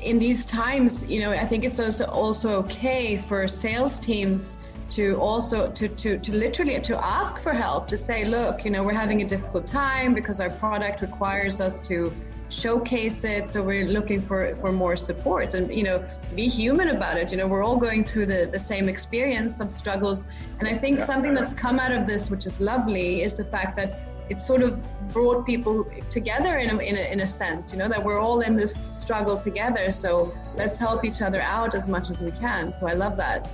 in 0.01 0.17
these 0.19 0.43
times, 0.45 1.05
you 1.05 1.19
know, 1.19 1.31
I 1.31 1.45
think 1.45 1.63
it's 1.63 1.79
also 1.79 2.05
also 2.05 2.55
okay 2.63 3.15
for 3.15 3.47
sales 3.47 3.99
teams 3.99 4.57
to 4.89 5.15
also 5.15 5.71
to, 5.71 5.87
to 5.87 6.17
to 6.19 6.31
literally 6.31 6.79
to 6.79 7.03
ask 7.03 7.39
for 7.39 7.53
help 7.53 7.87
to 7.87 7.97
say 7.97 8.25
look 8.25 8.63
you 8.63 8.69
know 8.69 8.83
we're 8.83 8.93
having 8.93 9.21
a 9.21 9.25
difficult 9.25 9.65
time 9.65 10.13
because 10.13 10.39
our 10.39 10.49
product 10.49 11.01
requires 11.01 11.59
us 11.59 11.81
to 11.81 12.13
showcase 12.53 13.23
it 13.23 13.49
so 13.49 13.61
we're 13.61 13.87
looking 13.87 14.21
for 14.21 14.55
for 14.61 14.71
more 14.71 14.95
support. 14.95 15.53
And 15.53 15.73
you 15.73 15.83
know 15.83 16.03
be 16.35 16.47
human 16.47 16.89
about 16.89 17.17
it. 17.17 17.31
You 17.31 17.37
know 17.37 17.47
we're 17.47 17.63
all 17.63 17.77
going 17.77 18.03
through 18.03 18.27
the 18.27 18.49
the 18.51 18.59
same 18.59 18.87
experience 18.87 19.59
of 19.59 19.71
struggles. 19.71 20.25
And 20.59 20.67
i 20.67 20.77
think 20.77 20.99
yeah. 20.99 21.11
something 21.11 21.33
that's 21.33 21.53
come 21.53 21.79
out 21.79 21.91
of 21.91 22.07
this 22.07 22.29
which 22.29 22.45
is 22.45 22.59
lovely 22.59 23.23
is 23.23 23.35
the 23.35 23.47
fact 23.55 23.75
that 23.79 23.89
it 24.29 24.39
sort 24.39 24.61
of 24.61 24.71
brought 25.09 25.45
people 25.45 25.85
together 26.09 26.59
in 26.59 26.69
a, 26.69 26.77
in 26.81 26.95
a, 26.95 27.11
in 27.13 27.19
a 27.21 27.27
sense 27.27 27.73
you 27.73 27.77
know 27.77 27.89
that 27.89 28.01
we're 28.01 28.19
all 28.19 28.39
in 28.41 28.55
this 28.55 28.73
struggle 29.01 29.37
together. 29.37 29.91
So 29.91 30.11
let's 30.55 30.77
help 30.77 31.03
each 31.03 31.21
other 31.21 31.41
out 31.41 31.75
as 31.75 31.87
much 31.87 32.09
as 32.09 32.23
we 32.23 32.31
can. 32.31 32.71
So 32.71 32.87
i 32.87 32.93
love 32.93 33.17
that. 33.17 33.49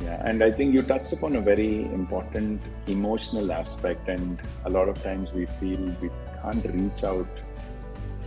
Yeah, 0.00 0.22
and 0.28 0.44
I 0.44 0.52
think 0.52 0.74
you 0.74 0.82
touched 0.82 1.12
upon 1.12 1.34
a 1.34 1.40
very 1.40 1.82
important 2.00 2.60
emotional 2.86 3.50
aspect, 3.50 4.08
and 4.08 4.40
a 4.64 4.70
lot 4.70 4.88
of 4.88 5.02
times 5.02 5.32
we 5.32 5.46
feel 5.58 5.80
we 6.00 6.10
can't 6.40 6.64
reach 6.72 7.02
out 7.02 7.26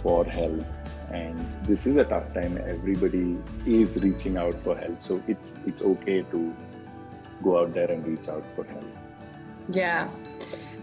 for 0.02 0.26
help, 0.26 0.66
and 1.12 1.38
this 1.64 1.86
is 1.86 1.96
a 1.98 2.04
tough 2.04 2.34
time. 2.34 2.58
Everybody 2.58 3.38
is 3.66 3.96
reaching 3.98 4.38
out 4.38 4.56
for 4.64 4.76
help, 4.76 5.04
so 5.04 5.22
it's 5.28 5.54
it's 5.66 5.82
okay 5.82 6.22
to 6.24 6.54
go 7.44 7.60
out 7.60 7.74
there 7.74 7.92
and 7.92 8.06
reach 8.06 8.28
out 8.28 8.44
for 8.56 8.64
help. 8.66 8.86
Yeah, 9.70 10.10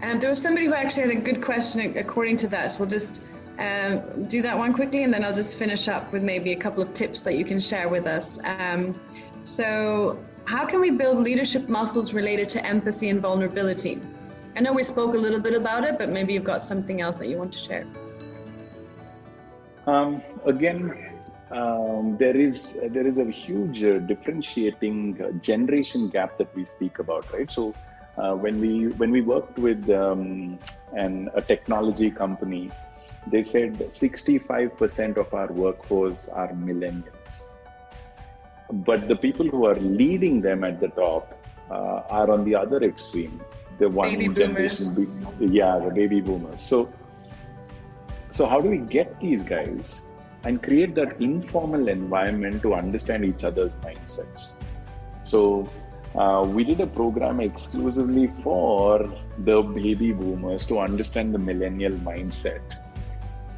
and 0.02 0.20
there 0.20 0.28
was 0.28 0.40
somebody 0.40 0.66
who 0.66 0.74
actually 0.74 1.02
had 1.02 1.10
a 1.10 1.20
good 1.20 1.42
question 1.42 1.96
according 1.96 2.36
to 2.38 2.48
that. 2.48 2.72
So 2.72 2.80
we'll 2.80 2.90
just 2.90 3.22
um, 3.58 4.24
do 4.24 4.42
that 4.42 4.56
one 4.56 4.72
quickly, 4.72 5.02
and 5.02 5.12
then 5.12 5.24
I'll 5.24 5.34
just 5.34 5.56
finish 5.56 5.88
up 5.88 6.12
with 6.12 6.22
maybe 6.22 6.52
a 6.52 6.56
couple 6.56 6.82
of 6.82 6.92
tips 6.94 7.22
that 7.22 7.34
you 7.34 7.44
can 7.44 7.58
share 7.58 7.88
with 7.88 8.06
us. 8.06 8.38
Um, 8.44 8.98
so 9.44 10.18
how 10.44 10.64
can 10.64 10.80
we 10.80 10.90
build 10.90 11.18
leadership 11.18 11.68
muscles 11.68 12.12
related 12.12 12.48
to 12.50 12.64
empathy 12.64 13.08
and 13.10 13.20
vulnerability? 13.20 14.00
I 14.56 14.60
know 14.60 14.72
we 14.72 14.82
spoke 14.82 15.14
a 15.14 15.18
little 15.18 15.40
bit 15.40 15.54
about 15.54 15.84
it, 15.84 15.98
but 15.98 16.08
maybe 16.08 16.32
you've 16.32 16.44
got 16.44 16.62
something 16.62 17.00
else 17.00 17.18
that 17.18 17.28
you 17.28 17.36
want 17.36 17.52
to 17.52 17.58
share. 17.58 17.84
Um, 19.90 20.22
again, 20.44 20.80
um, 21.50 22.16
there 22.18 22.36
is 22.36 22.78
there 22.96 23.06
is 23.06 23.18
a 23.18 23.24
huge 23.24 23.84
uh, 23.84 23.98
differentiating 24.10 24.98
uh, 25.22 25.30
generation 25.50 26.08
gap 26.10 26.36
that 26.38 26.54
we 26.54 26.64
speak 26.64 26.98
about, 26.98 27.32
right? 27.32 27.50
So 27.58 27.74
uh, 28.18 28.34
when 28.34 28.60
we 28.60 28.72
when 29.02 29.10
we 29.10 29.22
worked 29.22 29.58
with 29.58 29.88
um, 29.90 30.58
an, 30.92 31.30
a 31.34 31.42
technology 31.52 32.10
company, 32.10 32.70
they 33.26 33.42
said 33.42 33.78
65% 33.78 35.16
of 35.16 35.32
our 35.32 35.50
workforce 35.64 36.28
are 36.28 36.48
millennials 36.48 37.48
but 38.70 39.08
the 39.08 39.16
people 39.16 39.46
who 39.46 39.64
are 39.66 39.76
leading 39.76 40.40
them 40.40 40.64
at 40.64 40.80
the 40.80 40.88
top 40.88 41.34
uh, 41.70 42.02
are 42.08 42.30
on 42.30 42.44
the 42.44 42.54
other 42.54 42.82
extreme 42.82 43.40
the 43.78 43.88
one 43.88 44.10
baby 44.10 44.34
generation 44.34 44.94
boomers. 44.94 45.50
yeah 45.50 45.78
the 45.78 45.90
baby 45.90 46.20
boomers 46.20 46.62
so 46.62 46.90
so 48.38 48.46
how 48.46 48.60
do 48.60 48.70
we 48.70 48.78
get 48.78 49.20
these 49.20 49.42
guys 49.42 50.04
and 50.44 50.62
create 50.62 50.94
that 50.94 51.20
informal 51.20 51.88
environment 51.88 52.62
to 52.62 52.72
understand 52.72 53.24
each 53.24 53.42
other's 53.42 53.72
mindsets? 53.86 54.50
So 55.24 55.68
uh, 56.14 56.44
we 56.46 56.62
did 56.62 56.80
a 56.80 56.86
program 56.86 57.40
exclusively 57.40 58.28
for 58.44 59.12
the 59.38 59.62
baby 59.62 60.12
boomers 60.12 60.66
to 60.66 60.78
understand 60.78 61.34
the 61.34 61.40
millennial 61.40 61.94
mindset 62.10 62.62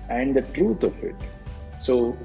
and 0.09 0.35
the 0.35 0.41
truth 0.57 0.83
of 0.83 0.97
it. 1.05 1.17
So 1.79 2.17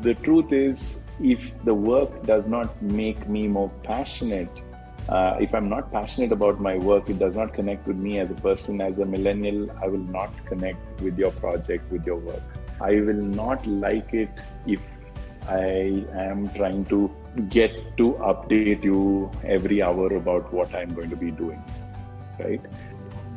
the 0.00 0.14
truth 0.14 0.52
is 0.52 1.02
if 1.20 1.60
the 1.64 1.74
work 1.74 2.22
does 2.24 2.46
not 2.46 2.80
make 2.80 3.28
me 3.28 3.48
more 3.48 3.70
passionate, 3.82 4.62
uh, 5.08 5.36
if 5.40 5.54
I'm 5.54 5.68
not 5.68 5.92
passionate 5.92 6.32
about 6.32 6.60
my 6.60 6.76
work, 6.78 7.08
it 7.08 7.18
does 7.18 7.34
not 7.34 7.54
connect 7.54 7.86
with 7.86 7.96
me 7.96 8.18
as 8.18 8.30
a 8.30 8.34
person, 8.34 8.80
as 8.80 8.98
a 8.98 9.04
millennial, 9.04 9.70
I 9.82 9.86
will 9.86 9.98
not 9.98 10.32
connect 10.46 11.00
with 11.00 11.16
your 11.16 11.30
project, 11.30 11.90
with 11.92 12.04
your 12.04 12.16
work. 12.16 12.42
I 12.80 13.00
will 13.00 13.22
not 13.22 13.64
like 13.66 14.12
it 14.12 14.30
if 14.66 14.80
I 15.48 16.04
am 16.12 16.50
trying 16.54 16.86
to 16.86 17.14
get 17.48 17.96
to 17.98 18.14
update 18.14 18.82
you 18.82 19.30
every 19.44 19.80
hour 19.80 20.08
about 20.16 20.52
what 20.52 20.74
I'm 20.74 20.92
going 20.92 21.10
to 21.10 21.16
be 21.16 21.30
doing. 21.30 21.62
Right? 22.40 22.60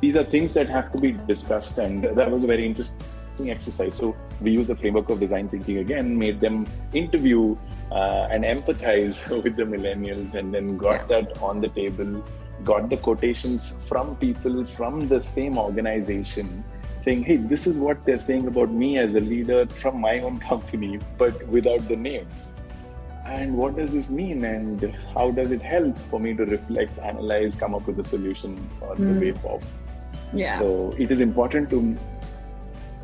These 0.02 0.16
are 0.16 0.24
things 0.24 0.54
that 0.56 0.70
have 0.70 0.92
to 0.94 0.98
be 0.98 1.12
discussed, 1.12 1.78
and 1.78 2.04
that 2.04 2.32
was 2.32 2.44
a 2.44 2.48
very 2.48 2.66
interesting 2.66 3.52
exercise. 3.52 3.94
So 3.94 4.16
we 4.42 4.52
used 4.52 4.70
the 4.70 4.76
framework 4.76 5.10
of 5.10 5.20
design 5.20 5.50
thinking 5.50 5.78
again, 5.78 6.18
made 6.18 6.42
them 6.42 6.66
interview 6.94 7.56
uh, 7.92 8.28
and 8.32 8.44
empathize 8.44 9.28
with 9.44 9.56
the 9.56 9.64
millennials, 9.64 10.36
and 10.36 10.54
then 10.54 10.78
got 10.78 11.08
that 11.08 11.42
on 11.42 11.62
the 11.62 11.70
table. 11.70 12.24
Got 12.64 12.90
the 12.90 12.98
quotations 12.98 13.74
from 13.88 14.16
people 14.18 14.66
from 14.66 15.08
the 15.08 15.22
same 15.22 15.58
organization 15.58 16.64
saying, 17.02 17.24
hey, 17.24 17.38
this 17.38 17.66
is 17.66 17.78
what 17.78 18.04
they're 18.06 18.18
saying 18.18 18.48
about 18.48 18.72
me 18.72 18.98
as 18.98 19.16
a 19.16 19.20
leader 19.20 19.66
from 19.68 20.00
my 20.00 20.20
own 20.20 20.40
company, 20.52 21.00
but 21.18 21.48
without 21.48 21.88
the 21.88 21.96
names. 21.96 22.54
And 23.26 23.56
what 23.56 23.76
does 23.76 23.92
this 23.92 24.10
mean? 24.10 24.44
And 24.44 24.94
how 25.14 25.32
does 25.32 25.52
it 25.52 25.62
help 25.62 25.98
for 26.10 26.20
me 26.20 26.34
to 26.34 26.46
reflect, 26.46 26.98
analyze, 27.00 27.56
come 27.56 27.76
up 27.76 27.86
with 27.86 28.00
a 28.00 28.04
solution 28.04 28.58
for 28.80 28.96
mm. 28.96 28.98
the 28.98 29.14
hmm. 29.14 29.20
way 29.20 29.32
forward? 29.34 29.64
Yeah. 30.34 30.60
So 30.60 30.94
it 30.98 31.12
is 31.12 31.22
important 31.22 31.70
to 31.70 31.98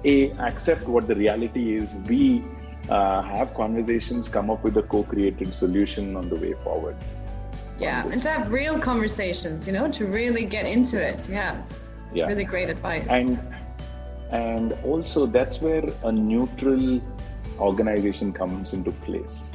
a 0.04 0.32
accept 0.50 0.88
what 0.88 1.08
the 1.08 1.16
reality 1.16 1.76
is 1.76 1.96
we 2.08 2.44
uh, 2.90 3.22
have 3.22 3.54
conversations 3.54 4.30
come 4.30 4.50
up 4.50 4.64
with 4.64 4.78
a 4.78 4.84
co-created 4.84 5.54
solution 5.54 6.16
on 6.16 6.30
the 6.30 6.36
way 6.36 6.54
forward 6.64 6.96
yeah 7.80 8.08
and 8.08 8.22
to 8.22 8.30
have 8.30 8.52
real 8.52 8.80
conversations 8.80 9.68
you 9.68 9.74
know 9.74 9.90
to 9.92 10.06
really 10.06 10.46
get 10.46 10.66
into 10.66 11.02
it 11.02 11.28
yeah 11.28 11.60
it's 11.60 11.80
yeah. 12.14 12.26
really 12.26 12.46
great 12.46 12.70
advice 12.70 13.06
and 13.10 13.38
and 14.32 14.74
also 14.84 15.26
that's 15.26 15.62
where 15.62 15.84
a 16.04 16.12
neutral 16.12 17.02
organization 17.60 18.34
comes 18.34 18.74
into 18.74 18.92
place, 18.92 19.52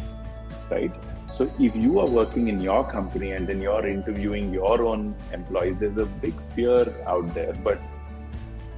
right? 0.70 0.92
So 1.32 1.50
if 1.58 1.74
you 1.76 2.00
are 2.00 2.08
working 2.08 2.48
in 2.48 2.60
your 2.60 2.88
company 2.90 3.32
and 3.32 3.46
then 3.46 3.60
you're 3.60 3.86
interviewing 3.86 4.52
your 4.52 4.82
own 4.82 5.14
employees, 5.32 5.78
there's 5.78 5.96
a 5.96 6.06
big 6.06 6.34
fear 6.54 6.92
out 7.06 7.32
there. 7.34 7.54
But 7.64 7.80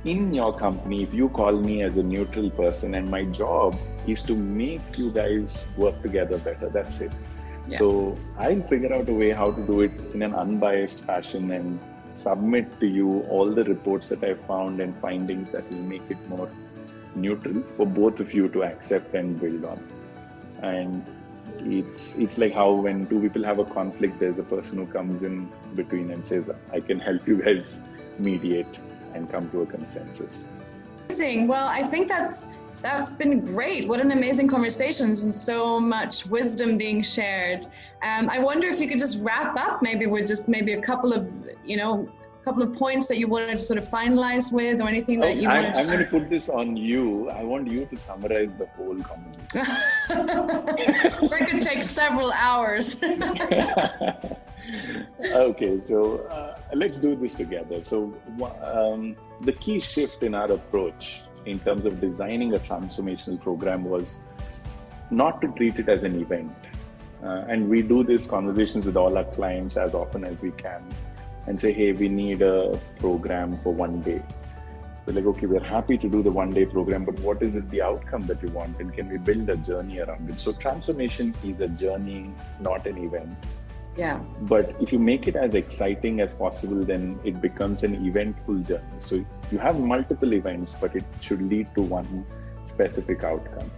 in 0.05 0.34
your 0.34 0.57
company, 0.57 1.03
if 1.03 1.14
you 1.14 1.28
call 1.28 1.53
me 1.53 1.82
as 1.82 1.96
a 1.96 2.03
neutral 2.03 2.50
person 2.50 2.94
and 2.94 3.11
my 3.11 3.24
job 3.24 3.78
is 4.07 4.22
to 4.22 4.34
make 4.34 4.98
you 4.98 5.11
guys 5.12 5.68
work 5.76 6.00
together 6.03 6.38
better, 6.38 6.68
that's 6.68 7.00
it. 7.00 7.12
Yeah. 7.68 7.78
So 7.78 8.18
I'll 8.36 8.62
figure 8.62 8.92
out 8.92 9.09
a 9.09 9.12
way 9.12 9.30
how 9.30 9.53
to 9.53 9.66
do 9.66 9.82
it 9.82 9.92
in 10.12 10.22
an 10.22 10.34
unbiased 10.34 11.00
fashion 11.00 11.53
and 11.53 11.78
submit 12.16 12.80
to 12.80 12.86
you 12.86 13.20
all 13.30 13.50
the 13.50 13.64
reports 13.64 14.09
that 14.09 14.24
I 14.24 14.34
found 14.34 14.80
and 14.80 14.96
findings 14.96 15.53
that 15.53 15.68
will 15.70 15.82
make 15.82 16.03
it 16.11 16.28
more 16.28 16.50
neutral 17.14 17.62
for 17.76 17.86
both 17.86 18.20
of 18.20 18.34
you 18.34 18.48
to 18.48 18.64
accept 18.64 19.14
and 19.14 19.40
build 19.40 19.64
on. 19.64 19.82
And 20.62 21.05
it's 21.59 22.16
it's 22.16 22.38
like 22.38 22.53
how 22.53 22.72
when 22.72 23.07
two 23.07 23.20
people 23.20 23.44
have 23.44 23.59
a 23.59 23.64
conflict, 23.64 24.18
there's 24.18 24.38
a 24.38 24.42
person 24.42 24.78
who 24.78 24.86
comes 24.86 25.22
in 25.22 25.48
between 25.74 26.11
and 26.11 26.26
says, 26.26 26.50
"I 26.72 26.80
can 26.80 26.98
help 26.98 27.26
you 27.26 27.42
guys 27.42 27.80
mediate 28.18 28.78
and 29.15 29.31
come 29.31 29.51
to 29.51 29.63
a 29.63 29.67
consensus." 29.67 30.47
Amazing. 31.09 31.49
Well, 31.49 31.69
I 31.69 31.83
think 31.83 32.09
that's 32.09 32.49
that's 32.83 33.13
been 33.13 33.41
great. 33.41 33.89
What 33.89 34.01
an 34.01 34.11
amazing 34.11 34.49
conversation 34.49 35.07
and 35.07 35.35
so 35.35 35.79
much 35.79 36.27
wisdom 36.27 36.77
being 36.77 37.01
shared. 37.01 37.67
Um, 38.03 38.29
I 38.29 38.41
wonder 38.41 38.67
if 38.69 38.81
you 38.81 38.89
could 38.89 38.99
just 38.99 39.21
wrap 39.21 39.57
up 39.57 39.83
maybe 39.83 40.07
with 40.07 40.27
just 40.27 40.49
maybe 40.49 40.73
a 40.73 40.83
couple 40.83 41.13
of, 41.13 41.33
you 41.65 41.77
know, 41.77 42.09
a 42.41 42.45
couple 42.45 42.63
of 42.63 42.75
points 42.75 43.07
that 43.07 43.19
you 43.19 43.29
wanted 43.29 43.53
to 43.53 43.59
sort 43.59 43.79
of 43.79 43.87
finalize 43.87 44.51
with 44.51 44.81
or 44.81 44.89
anything 44.89 45.21
that 45.21 45.37
you 45.37 45.49
I, 45.49 45.61
wanted 45.61 45.79
I'm 45.79 45.87
going 45.87 46.01
to 46.01 46.07
put 46.07 46.29
this 46.29 46.49
on 46.49 46.77
you. 46.77 47.31
I 47.31 47.45
want 47.45 47.71
you 47.71 47.87
to 47.87 47.97
summarize 47.97 48.57
the 48.57 48.67
whole 48.67 49.01
conversation. 49.03 49.77
that 51.29 51.49
could 51.49 51.63
take 51.63 51.85
several 51.85 52.33
hours. 52.33 52.97
okay, 55.25 55.81
so 55.81 56.19
uh, 56.27 56.59
let's 56.75 56.99
do 56.99 57.15
this 57.15 57.35
together. 57.35 57.83
So, 57.83 58.15
um, 58.63 59.17
the 59.41 59.53
key 59.53 59.81
shift 59.81 60.23
in 60.23 60.35
our 60.35 60.51
approach 60.53 61.23
in 61.47 61.59
terms 61.59 61.85
of 61.85 62.01
designing 62.01 62.55
a 62.55 62.59
transformational 62.59 63.41
program 63.41 63.85
was 63.85 64.19
not 65.11 65.41
to 65.43 65.49
treat 65.49 65.79
it 65.79 65.89
as 65.89 66.05
an 66.05 66.21
event. 66.21 66.55
Uh, 67.23 67.45
and 67.49 67.69
we 67.69 67.83
do 67.83 68.03
these 68.03 68.27
conversations 68.27 68.85
with 68.85 68.97
all 68.97 69.17
our 69.17 69.25
clients 69.25 69.77
as 69.77 69.95
often 69.95 70.25
as 70.25 70.43
we 70.43 70.51
can 70.53 70.83
and 71.47 71.61
say, 71.61 71.73
hey, 71.73 71.93
we 71.93 72.09
need 72.09 72.43
a 72.43 72.79
program 72.99 73.59
for 73.59 73.73
one 73.73 74.01
day. 74.01 74.23
We're 75.05 75.15
like, 75.15 75.25
okay, 75.27 75.47
we're 75.47 75.63
happy 75.63 75.99
to 75.99 76.09
do 76.09 76.23
the 76.23 76.31
one 76.31 76.51
day 76.51 76.65
program, 76.65 77.05
but 77.05 77.19
what 77.21 77.43
is 77.43 77.57
it 77.57 77.69
the 77.71 77.83
outcome 77.83 78.27
that 78.29 78.41
you 78.43 78.49
want? 78.51 78.79
And 78.79 78.95
can 78.95 79.09
we 79.09 79.19
build 79.19 79.49
a 79.51 79.57
journey 79.57 79.99
around 79.99 80.31
it? 80.31 80.41
So, 80.41 80.53
transformation 80.53 81.35
is 81.45 81.61
a 81.61 81.67
journey, 81.67 82.33
not 82.61 82.87
an 82.87 82.99
event. 82.99 83.37
Yeah. 83.97 84.18
But 84.43 84.74
if 84.80 84.93
you 84.93 84.99
make 84.99 85.28
it 85.28 85.36
as 85.36 85.55
exciting 85.55 86.20
as 86.20 86.34
possible, 86.34 86.82
then 86.82 87.20
it 87.24 87.40
becomes 87.40 87.84
an 87.84 88.07
eventful 88.07 88.61
journey. 88.61 88.84
So 88.99 89.24
you 89.51 89.59
have 89.59 89.78
multiple 89.78 90.32
events, 90.32 90.74
but 90.80 90.97
it 90.97 91.05
should 91.20 91.43
lead 91.43 91.74
to 91.74 91.82
one 91.82 92.26
specific 92.64 93.22
outcome. 93.22 93.70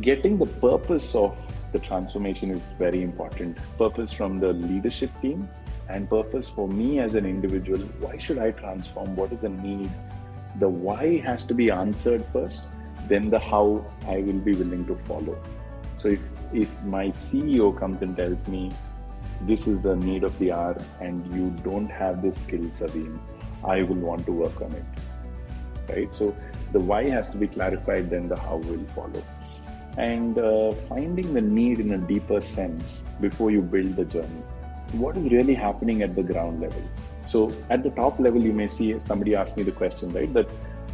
Getting 0.00 0.36
the 0.38 0.46
purpose 0.46 1.14
of 1.14 1.36
the 1.72 1.78
transformation 1.78 2.50
is 2.50 2.72
very 2.72 3.02
important. 3.02 3.58
Purpose 3.78 4.12
from 4.12 4.40
the 4.40 4.52
leadership 4.52 5.10
team 5.20 5.48
and 5.88 6.10
purpose 6.10 6.50
for 6.50 6.68
me 6.68 6.98
as 6.98 7.14
an 7.14 7.24
individual. 7.24 7.80
Why 8.00 8.18
should 8.18 8.38
I 8.38 8.50
transform? 8.50 9.14
What 9.14 9.32
is 9.32 9.40
the 9.40 9.48
need? 9.48 9.90
The 10.58 10.68
why 10.68 11.18
has 11.18 11.44
to 11.44 11.54
be 11.54 11.70
answered 11.70 12.24
first, 12.32 12.64
then 13.08 13.30
the 13.30 13.38
how 13.38 13.84
I 14.06 14.18
will 14.18 14.40
be 14.40 14.54
willing 14.54 14.86
to 14.86 14.96
follow. 15.06 15.38
So 15.98 16.08
if, 16.08 16.20
if 16.52 16.82
my 16.82 17.08
CEO 17.08 17.78
comes 17.78 18.02
and 18.02 18.16
tells 18.16 18.48
me, 18.48 18.72
this 19.42 19.66
is 19.66 19.80
the 19.80 19.96
need 19.96 20.24
of 20.24 20.38
the 20.38 20.52
hour 20.52 20.76
and 21.00 21.26
you 21.34 21.50
don't 21.62 21.88
have 21.88 22.22
this 22.22 22.40
skill, 22.40 22.60
Saveen, 22.60 23.18
I 23.64 23.82
will 23.82 23.96
want 23.96 24.26
to 24.26 24.32
work 24.32 24.60
on 24.60 24.72
it. 24.72 24.84
Right? 25.88 26.14
So 26.14 26.34
the 26.72 26.80
why 26.80 27.04
has 27.08 27.28
to 27.30 27.36
be 27.36 27.46
clarified, 27.46 28.10
then 28.10 28.28
the 28.28 28.38
how 28.38 28.56
will 28.56 28.84
follow. 28.94 29.22
And 29.96 30.38
uh, 30.38 30.72
finding 30.88 31.32
the 31.32 31.40
need 31.40 31.80
in 31.80 31.92
a 31.92 31.98
deeper 31.98 32.40
sense 32.40 33.02
before 33.20 33.50
you 33.50 33.62
build 33.62 33.96
the 33.96 34.04
journey. 34.04 34.42
What 34.92 35.16
is 35.16 35.30
really 35.32 35.54
happening 35.54 36.02
at 36.02 36.14
the 36.14 36.22
ground 36.22 36.60
level? 36.60 36.82
So 37.26 37.52
at 37.70 37.82
the 37.82 37.90
top 37.90 38.20
level, 38.20 38.40
you 38.40 38.52
may 38.52 38.68
see 38.68 38.98
somebody 39.00 39.34
ask 39.34 39.56
me 39.56 39.62
the 39.62 39.72
question, 39.72 40.12
right? 40.12 40.32
That 40.32 40.48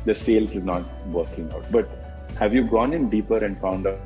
the 0.05 0.15
sales 0.15 0.55
is 0.55 0.65
not 0.65 0.83
working 1.09 1.53
out. 1.53 1.71
But 1.71 1.89
have 2.39 2.55
you 2.55 2.65
gone 2.65 2.93
in 2.93 3.11
deeper 3.11 3.45
and 3.45 3.61
found 3.61 3.87
out 3.87 4.01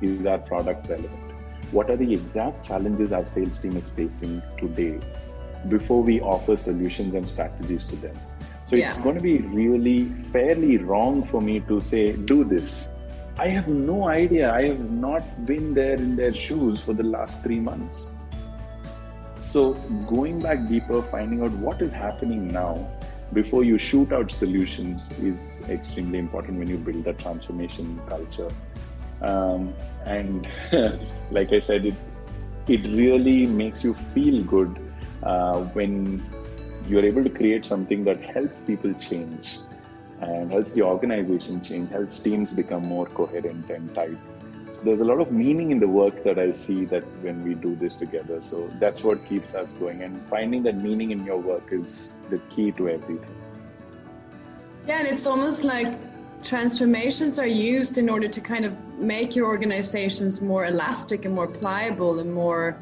is 0.00 0.26
our 0.26 0.38
product 0.38 0.88
relevant? 0.88 1.27
What 1.70 1.90
are 1.90 1.96
the 1.96 2.12
exact 2.12 2.64
challenges 2.64 3.12
our 3.12 3.26
sales 3.26 3.58
team 3.58 3.76
is 3.76 3.90
facing 3.90 4.42
today 4.58 4.98
before 5.68 6.02
we 6.02 6.20
offer 6.20 6.56
solutions 6.56 7.14
and 7.14 7.28
strategies 7.28 7.84
to 7.84 7.96
them. 7.96 8.18
So 8.68 8.76
yeah. 8.76 8.90
it's 8.90 8.98
going 9.00 9.16
to 9.16 9.22
be 9.22 9.38
really 9.38 10.04
fairly 10.32 10.76
wrong 10.76 11.24
for 11.24 11.40
me 11.40 11.60
to 11.60 11.80
say, 11.80 12.12
do 12.12 12.44
this. 12.44 12.88
I 13.38 13.48
have 13.48 13.68
no 13.68 14.08
idea. 14.08 14.52
I 14.52 14.66
have 14.68 14.90
not 14.90 15.46
been 15.46 15.72
there 15.74 15.94
in 15.94 16.16
their 16.16 16.34
shoes 16.34 16.80
for 16.80 16.92
the 16.92 17.02
last 17.02 17.42
three 17.42 17.60
months. 17.60 18.08
So 19.40 19.74
going 20.06 20.40
back 20.40 20.68
deeper, 20.68 21.02
finding 21.02 21.42
out 21.42 21.52
what 21.52 21.80
is 21.80 21.92
happening 21.92 22.48
now 22.48 22.86
before 23.32 23.64
you 23.64 23.78
shoot 23.78 24.12
out 24.12 24.30
solutions 24.30 25.08
is 25.18 25.60
extremely 25.68 26.18
important 26.18 26.58
when 26.58 26.68
you 26.68 26.76
build 26.76 27.06
a 27.06 27.12
transformation 27.12 28.00
culture. 28.08 28.48
Um, 29.22 29.74
and 30.08 30.48
like 31.30 31.52
I 31.52 31.58
said, 31.58 31.86
it 31.86 31.94
it 32.68 32.82
really 32.94 33.46
makes 33.46 33.82
you 33.82 33.94
feel 33.94 34.42
good 34.44 34.78
uh, 35.22 35.62
when 35.78 36.22
you're 36.86 37.04
able 37.04 37.24
to 37.24 37.30
create 37.30 37.64
something 37.66 38.04
that 38.04 38.20
helps 38.30 38.60
people 38.60 38.92
change 38.94 39.58
and 40.20 40.50
helps 40.50 40.72
the 40.72 40.82
organization 40.82 41.62
change, 41.62 41.90
helps 41.90 42.18
teams 42.18 42.50
become 42.50 42.82
more 42.82 43.06
coherent 43.06 43.70
and 43.70 43.94
tight. 43.94 44.18
So 44.74 44.80
there's 44.82 45.00
a 45.00 45.04
lot 45.04 45.20
of 45.20 45.32
meaning 45.32 45.70
in 45.70 45.80
the 45.80 45.88
work 45.88 46.22
that 46.24 46.38
I 46.38 46.52
see 46.52 46.84
that 46.86 47.04
when 47.22 47.42
we 47.44 47.54
do 47.54 47.74
this 47.76 47.94
together. 47.94 48.42
So 48.42 48.68
that's 48.78 49.02
what 49.02 49.24
keeps 49.28 49.54
us 49.54 49.72
going. 49.72 50.02
And 50.02 50.20
finding 50.28 50.62
that 50.64 50.82
meaning 50.82 51.10
in 51.10 51.24
your 51.24 51.38
work 51.38 51.72
is 51.72 52.20
the 52.30 52.38
key 52.50 52.72
to 52.72 52.88
everything. 52.88 53.34
Yeah, 54.86 55.00
and 55.00 55.08
it's 55.08 55.26
almost 55.26 55.64
like 55.64 55.92
transformations 56.42 57.38
are 57.38 57.46
used 57.46 57.98
in 57.98 58.08
order 58.08 58.28
to 58.28 58.40
kind 58.40 58.64
of 58.64 58.72
make 58.98 59.34
your 59.34 59.46
organizations 59.46 60.40
more 60.40 60.66
elastic 60.66 61.24
and 61.24 61.34
more 61.34 61.46
pliable 61.46 62.20
and 62.20 62.32
more 62.32 62.76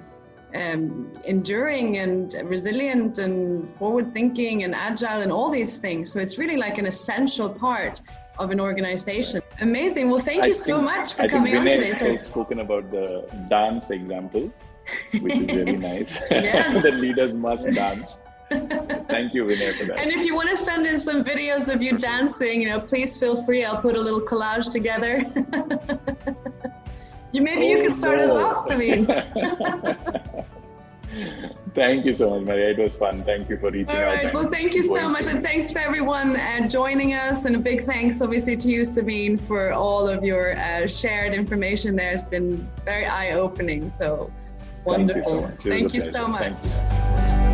um, 0.54 1.12
enduring 1.24 1.98
and 1.98 2.34
resilient 2.44 3.18
and 3.18 3.68
forward 3.76 4.12
thinking 4.12 4.64
and 4.64 4.74
agile 4.74 5.22
and 5.22 5.32
all 5.32 5.50
these 5.50 5.78
things. 5.78 6.10
So 6.12 6.20
it's 6.20 6.38
really 6.38 6.56
like 6.56 6.78
an 6.78 6.86
essential 6.86 7.48
part 7.48 8.00
of 8.38 8.50
an 8.50 8.60
organization. 8.60 9.42
Amazing. 9.60 10.10
Well, 10.10 10.20
thank 10.20 10.44
I 10.44 10.48
you 10.48 10.54
think, 10.54 10.64
so 10.64 10.80
much 10.80 11.14
for 11.14 11.22
I 11.22 11.28
coming 11.28 11.56
on 11.56 11.64
today. 11.64 11.92
So 11.92 12.16
spoken 12.18 12.60
about 12.60 12.90
the 12.90 13.28
dance 13.48 13.90
example, 13.90 14.52
which 15.20 15.34
is 15.34 15.56
really 15.56 15.76
nice. 15.92 16.20
Yes. 16.30 16.82
the 16.86 16.92
leaders 16.92 17.34
must 17.36 17.70
dance. 17.70 18.18
Thank 19.16 19.32
you, 19.32 19.44
Vinay, 19.44 19.74
for 19.74 19.86
that. 19.86 19.98
And 19.98 20.10
if 20.10 20.26
you 20.26 20.34
want 20.34 20.50
to 20.50 20.56
send 20.56 20.86
in 20.86 20.98
some 20.98 21.24
videos 21.24 21.72
of 21.72 21.82
you 21.82 21.96
dancing, 21.96 22.60
you 22.60 22.68
know, 22.68 22.80
please 22.80 23.16
feel 23.16 23.42
free. 23.44 23.64
I'll 23.64 23.80
put 23.80 23.96
a 23.96 24.00
little 24.00 24.20
collage 24.20 24.70
together. 24.70 25.18
you 27.32 27.40
maybe 27.40 27.66
oh, 27.66 27.70
you 27.70 27.82
can 27.84 27.92
start 27.92 28.18
no. 28.18 28.24
us 28.24 28.36
off, 28.36 28.68
Saveen. 28.68 29.06
thank 31.74 32.04
you 32.04 32.12
so 32.12 32.28
much, 32.28 32.46
Maria. 32.46 32.72
It 32.72 32.78
was 32.78 32.96
fun. 32.96 33.24
Thank 33.24 33.48
you 33.48 33.56
for 33.56 33.70
reaching 33.70 33.96
All 33.96 34.02
right. 34.02 34.26
out. 34.26 34.34
Well, 34.34 34.50
thank 34.50 34.74
you 34.74 34.82
so 34.82 35.08
much, 35.08 35.28
and 35.28 35.42
thanks 35.42 35.70
for 35.70 35.78
everyone 35.78 36.36
uh, 36.36 36.68
joining 36.68 37.14
us. 37.14 37.46
And 37.46 37.56
a 37.56 37.58
big 37.58 37.86
thanks, 37.86 38.20
obviously, 38.20 38.54
to 38.58 38.68
you, 38.68 38.82
Saveen, 38.82 39.40
for 39.40 39.72
all 39.72 40.06
of 40.06 40.24
your 40.24 40.58
uh, 40.58 40.86
shared 40.86 41.32
information. 41.32 41.96
There 41.96 42.10
has 42.10 42.26
been 42.26 42.68
very 42.84 43.06
eye-opening. 43.06 43.88
So 43.88 44.30
wonderful. 44.84 45.50
Thank 45.62 45.94
you 45.94 46.02
so 46.02 46.28
much. 46.28 46.42
Thank 46.42 46.74
you 46.74 46.82
so 46.82 47.08
much. 47.32 47.45